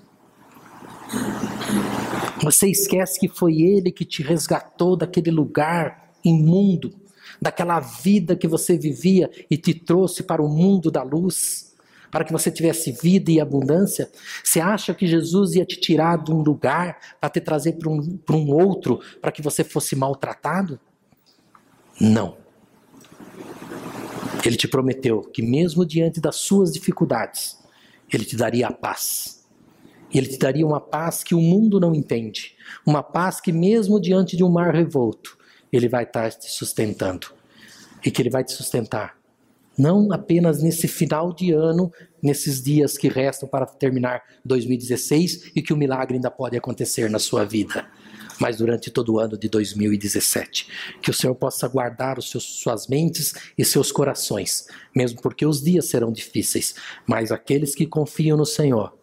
Você 2.42 2.70
esquece 2.70 3.20
que 3.20 3.28
foi 3.28 3.62
Ele 3.62 3.92
que 3.92 4.06
te 4.06 4.24
resgatou 4.24 4.96
daquele 4.96 5.32
lugar 5.32 6.12
imundo, 6.24 6.94
daquela 7.42 7.80
vida 7.80 8.36
que 8.36 8.48
você 8.48 8.78
vivia 8.78 9.30
e 9.50 9.58
te 9.58 9.74
trouxe 9.74 10.24
para 10.24 10.42
o 10.42 10.50
mundo 10.50 10.90
da 10.90 11.04
luz, 11.04 11.76
para 12.10 12.24
que 12.24 12.32
você 12.32 12.50
tivesse 12.50 12.92
vida 12.92 13.32
e 13.32 13.40
abundância? 13.40 14.10
Você 14.44 14.60
acha 14.60 14.94
que 14.94 15.06
Jesus 15.06 15.56
ia 15.56 15.66
te 15.66 15.80
tirar 15.80 16.24
de 16.24 16.32
um 16.32 16.42
lugar 16.42 16.98
para 17.20 17.30
te 17.30 17.42
trazer 17.42 17.74
para 17.74 17.90
um, 17.90 18.20
um 18.32 18.52
outro, 18.52 19.00
para 19.22 19.32
que 19.32 19.42
você 19.42 19.64
fosse 19.64 19.96
maltratado? 19.96 20.80
Não. 22.00 22.38
Ele 24.46 24.56
te 24.56 24.68
prometeu 24.68 25.22
que, 25.22 25.42
mesmo 25.42 25.86
diante 25.86 26.22
das 26.22 26.38
suas 26.38 26.72
dificuldades, 26.72 27.60
Ele 28.12 28.24
te 28.24 28.36
daria 28.36 28.68
a 28.68 28.72
paz 28.72 29.39
e 30.14 30.18
ele 30.18 30.28
te 30.28 30.38
daria 30.38 30.66
uma 30.66 30.82
paz 30.82 31.24
que 31.24 31.36
o 31.36 31.42
mundo 31.42 31.80
não 31.80 31.94
entende. 31.94 32.56
Uma 32.86 33.04
paz 33.04 33.40
que, 33.40 33.52
mesmo 33.52 34.00
diante 34.00 34.36
de 34.36 34.44
um 34.44 34.50
mar 34.50 34.74
revolto, 34.74 35.38
ele 35.72 35.88
vai 35.88 36.04
estar 36.04 36.32
te 36.32 36.50
sustentando. 36.50 37.28
E 38.04 38.10
que 38.10 38.22
ele 38.22 38.30
vai 38.30 38.44
te 38.44 38.54
sustentar. 38.54 39.18
Não 39.78 40.12
apenas 40.12 40.62
nesse 40.62 40.88
final 40.88 41.34
de 41.34 41.52
ano, 41.54 41.92
nesses 42.22 42.62
dias 42.62 42.98
que 42.98 43.08
restam 43.08 43.48
para 43.48 43.66
terminar 43.66 44.24
2016 44.44 45.52
e 45.56 45.62
que 45.62 45.72
o 45.72 45.78
milagre 45.78 46.16
ainda 46.16 46.32
pode 46.32 46.58
acontecer 46.58 47.10
na 47.10 47.20
sua 47.20 47.46
vida, 47.46 47.88
mas 48.42 48.58
durante 48.58 48.92
todo 48.92 49.14
o 49.14 49.20
ano 49.20 49.38
de 49.38 49.48
2017. 49.48 50.68
Que 51.02 51.12
o 51.12 51.14
Senhor 51.14 51.36
possa 51.36 51.66
guardar 51.68 52.20
os 52.20 52.30
seus, 52.30 52.44
suas 52.44 52.88
mentes 52.88 53.34
e 53.58 53.64
seus 53.64 53.90
corações, 53.90 54.68
mesmo 54.94 55.22
porque 55.22 55.46
os 55.46 55.62
dias 55.64 55.86
serão 55.86 56.12
difíceis, 56.12 56.76
mas 57.08 57.32
aqueles 57.32 57.74
que 57.74 57.86
confiam 57.86 58.36
no 58.36 58.46
Senhor 58.46 58.99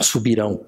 subirão 0.00 0.60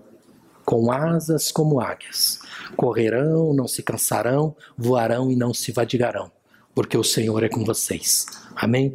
com 0.65 0.93
asas 0.93 1.51
como 1.51 1.81
águias, 1.81 2.41
correrão, 2.77 3.55
não 3.55 3.67
se 3.67 3.83
cansarão, 3.83 4.55
voarão 4.77 5.31
e 5.31 5.37
não 5.37 5.55
se 5.55 5.73
vadigarão, 5.73 6.31
porque 6.75 6.97
o 6.97 7.05
Senhor 7.05 7.43
é 7.43 7.49
com 7.49 7.65
vocês. 7.65 8.27
Amém? 8.55 8.95